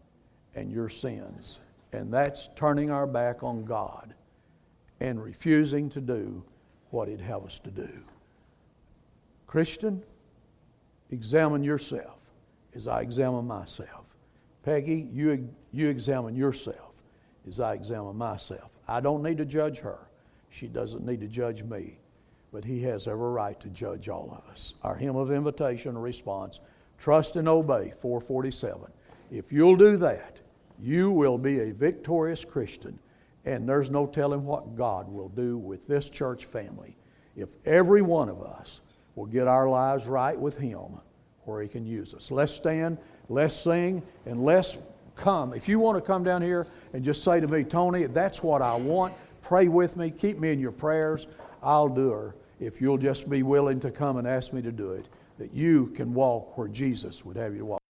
and 0.56 0.72
your 0.72 0.90
sins. 0.90 1.60
And 1.92 2.12
that's 2.12 2.50
turning 2.56 2.90
our 2.90 3.08
back 3.08 3.44
on 3.44 3.66
God 3.66 4.14
and 5.00 5.24
refusing 5.24 5.90
to 5.92 6.02
do 6.02 6.44
what 6.92 7.08
He'd 7.08 7.22
have 7.22 7.46
us 7.46 7.60
to 7.60 7.72
do. 7.72 7.90
Christian, 9.48 10.02
examine 11.12 11.64
yourself 11.64 12.18
as 12.74 12.88
I 12.88 13.02
examine 13.02 13.46
myself. 13.46 14.06
Peggy, 14.64 15.08
you, 15.12 15.48
you 15.72 15.90
examine 15.90 16.36
yourself 16.36 16.94
as 17.48 17.60
I 17.60 17.74
examine 17.74 18.16
myself. 18.16 18.72
I 18.88 19.00
don't 19.00 19.22
need 19.22 19.38
to 19.38 19.46
judge 19.46 19.80
her. 19.80 20.00
She 20.50 20.68
doesn't 20.68 21.06
need 21.06 21.20
to 21.22 21.28
judge 21.28 21.64
me. 21.64 21.98
But 22.52 22.64
He 22.64 22.82
has 22.84 23.08
every 23.08 23.32
right 23.32 23.60
to 23.60 23.68
judge 23.70 24.10
all 24.10 24.30
of 24.32 24.52
us. 24.52 24.76
Our 24.84 24.96
hymn 24.96 25.16
of 25.16 25.32
invitation 25.32 25.98
response 25.98 26.60
trust 27.00 27.36
and 27.36 27.50
obey, 27.50 27.92
447. 28.00 28.80
If 29.32 29.52
you'll 29.52 29.76
do 29.76 29.98
that, 29.98 30.33
you 30.84 31.10
will 31.12 31.38
be 31.38 31.62
a 31.62 31.72
victorious 31.72 32.44
Christian. 32.44 33.00
And 33.46 33.68
there's 33.68 33.90
no 33.90 34.06
telling 34.06 34.46
what 34.46 34.76
God 34.76 35.12
will 35.12 35.30
do 35.30 35.58
with 35.58 35.88
this 35.88 36.10
church 36.10 36.46
family 36.46 36.96
if 37.36 37.50
every 37.66 38.02
one 38.02 38.30
of 38.30 38.42
us 38.44 38.82
will 39.16 39.26
get 39.26 39.48
our 39.48 39.70
lives 39.70 40.08
right 40.08 40.38
with 40.38 40.58
Him 40.58 41.00
where 41.46 41.62
He 41.62 41.68
can 41.68 41.86
use 41.86 42.14
us. 42.14 42.32
Let's 42.32 42.54
stand, 42.54 42.98
let's 43.30 43.56
sing, 43.56 44.02
and 44.26 44.44
let's 44.44 44.78
come. 45.16 45.54
If 45.54 45.68
you 45.68 45.80
want 45.80 45.98
to 45.98 46.02
come 46.02 46.24
down 46.24 46.42
here 46.42 46.68
and 46.94 47.04
just 47.04 47.24
say 47.24 47.40
to 47.40 47.48
me, 47.48 47.64
Tony, 47.64 48.06
that's 48.06 48.42
what 48.42 48.62
I 48.62 48.76
want, 48.76 49.14
pray 49.42 49.68
with 49.68 49.98
me, 49.98 50.12
keep 50.12 50.40
me 50.40 50.52
in 50.52 50.60
your 50.60 50.72
prayers, 50.72 51.28
I'll 51.62 51.90
do 51.90 52.10
her. 52.10 52.36
If 52.60 52.82
you'll 52.82 52.98
just 52.98 53.30
be 53.30 53.44
willing 53.44 53.80
to 53.82 53.92
come 53.92 54.18
and 54.18 54.28
ask 54.28 54.54
me 54.54 54.62
to 54.62 54.72
do 54.72 54.92
it, 54.92 55.08
that 55.38 55.54
you 55.54 55.88
can 55.96 56.14
walk 56.14 56.58
where 56.58 56.68
Jesus 56.68 57.26
would 57.26 57.36
have 57.36 57.54
you 57.54 57.60
to 57.60 57.66
walk. 57.66 57.83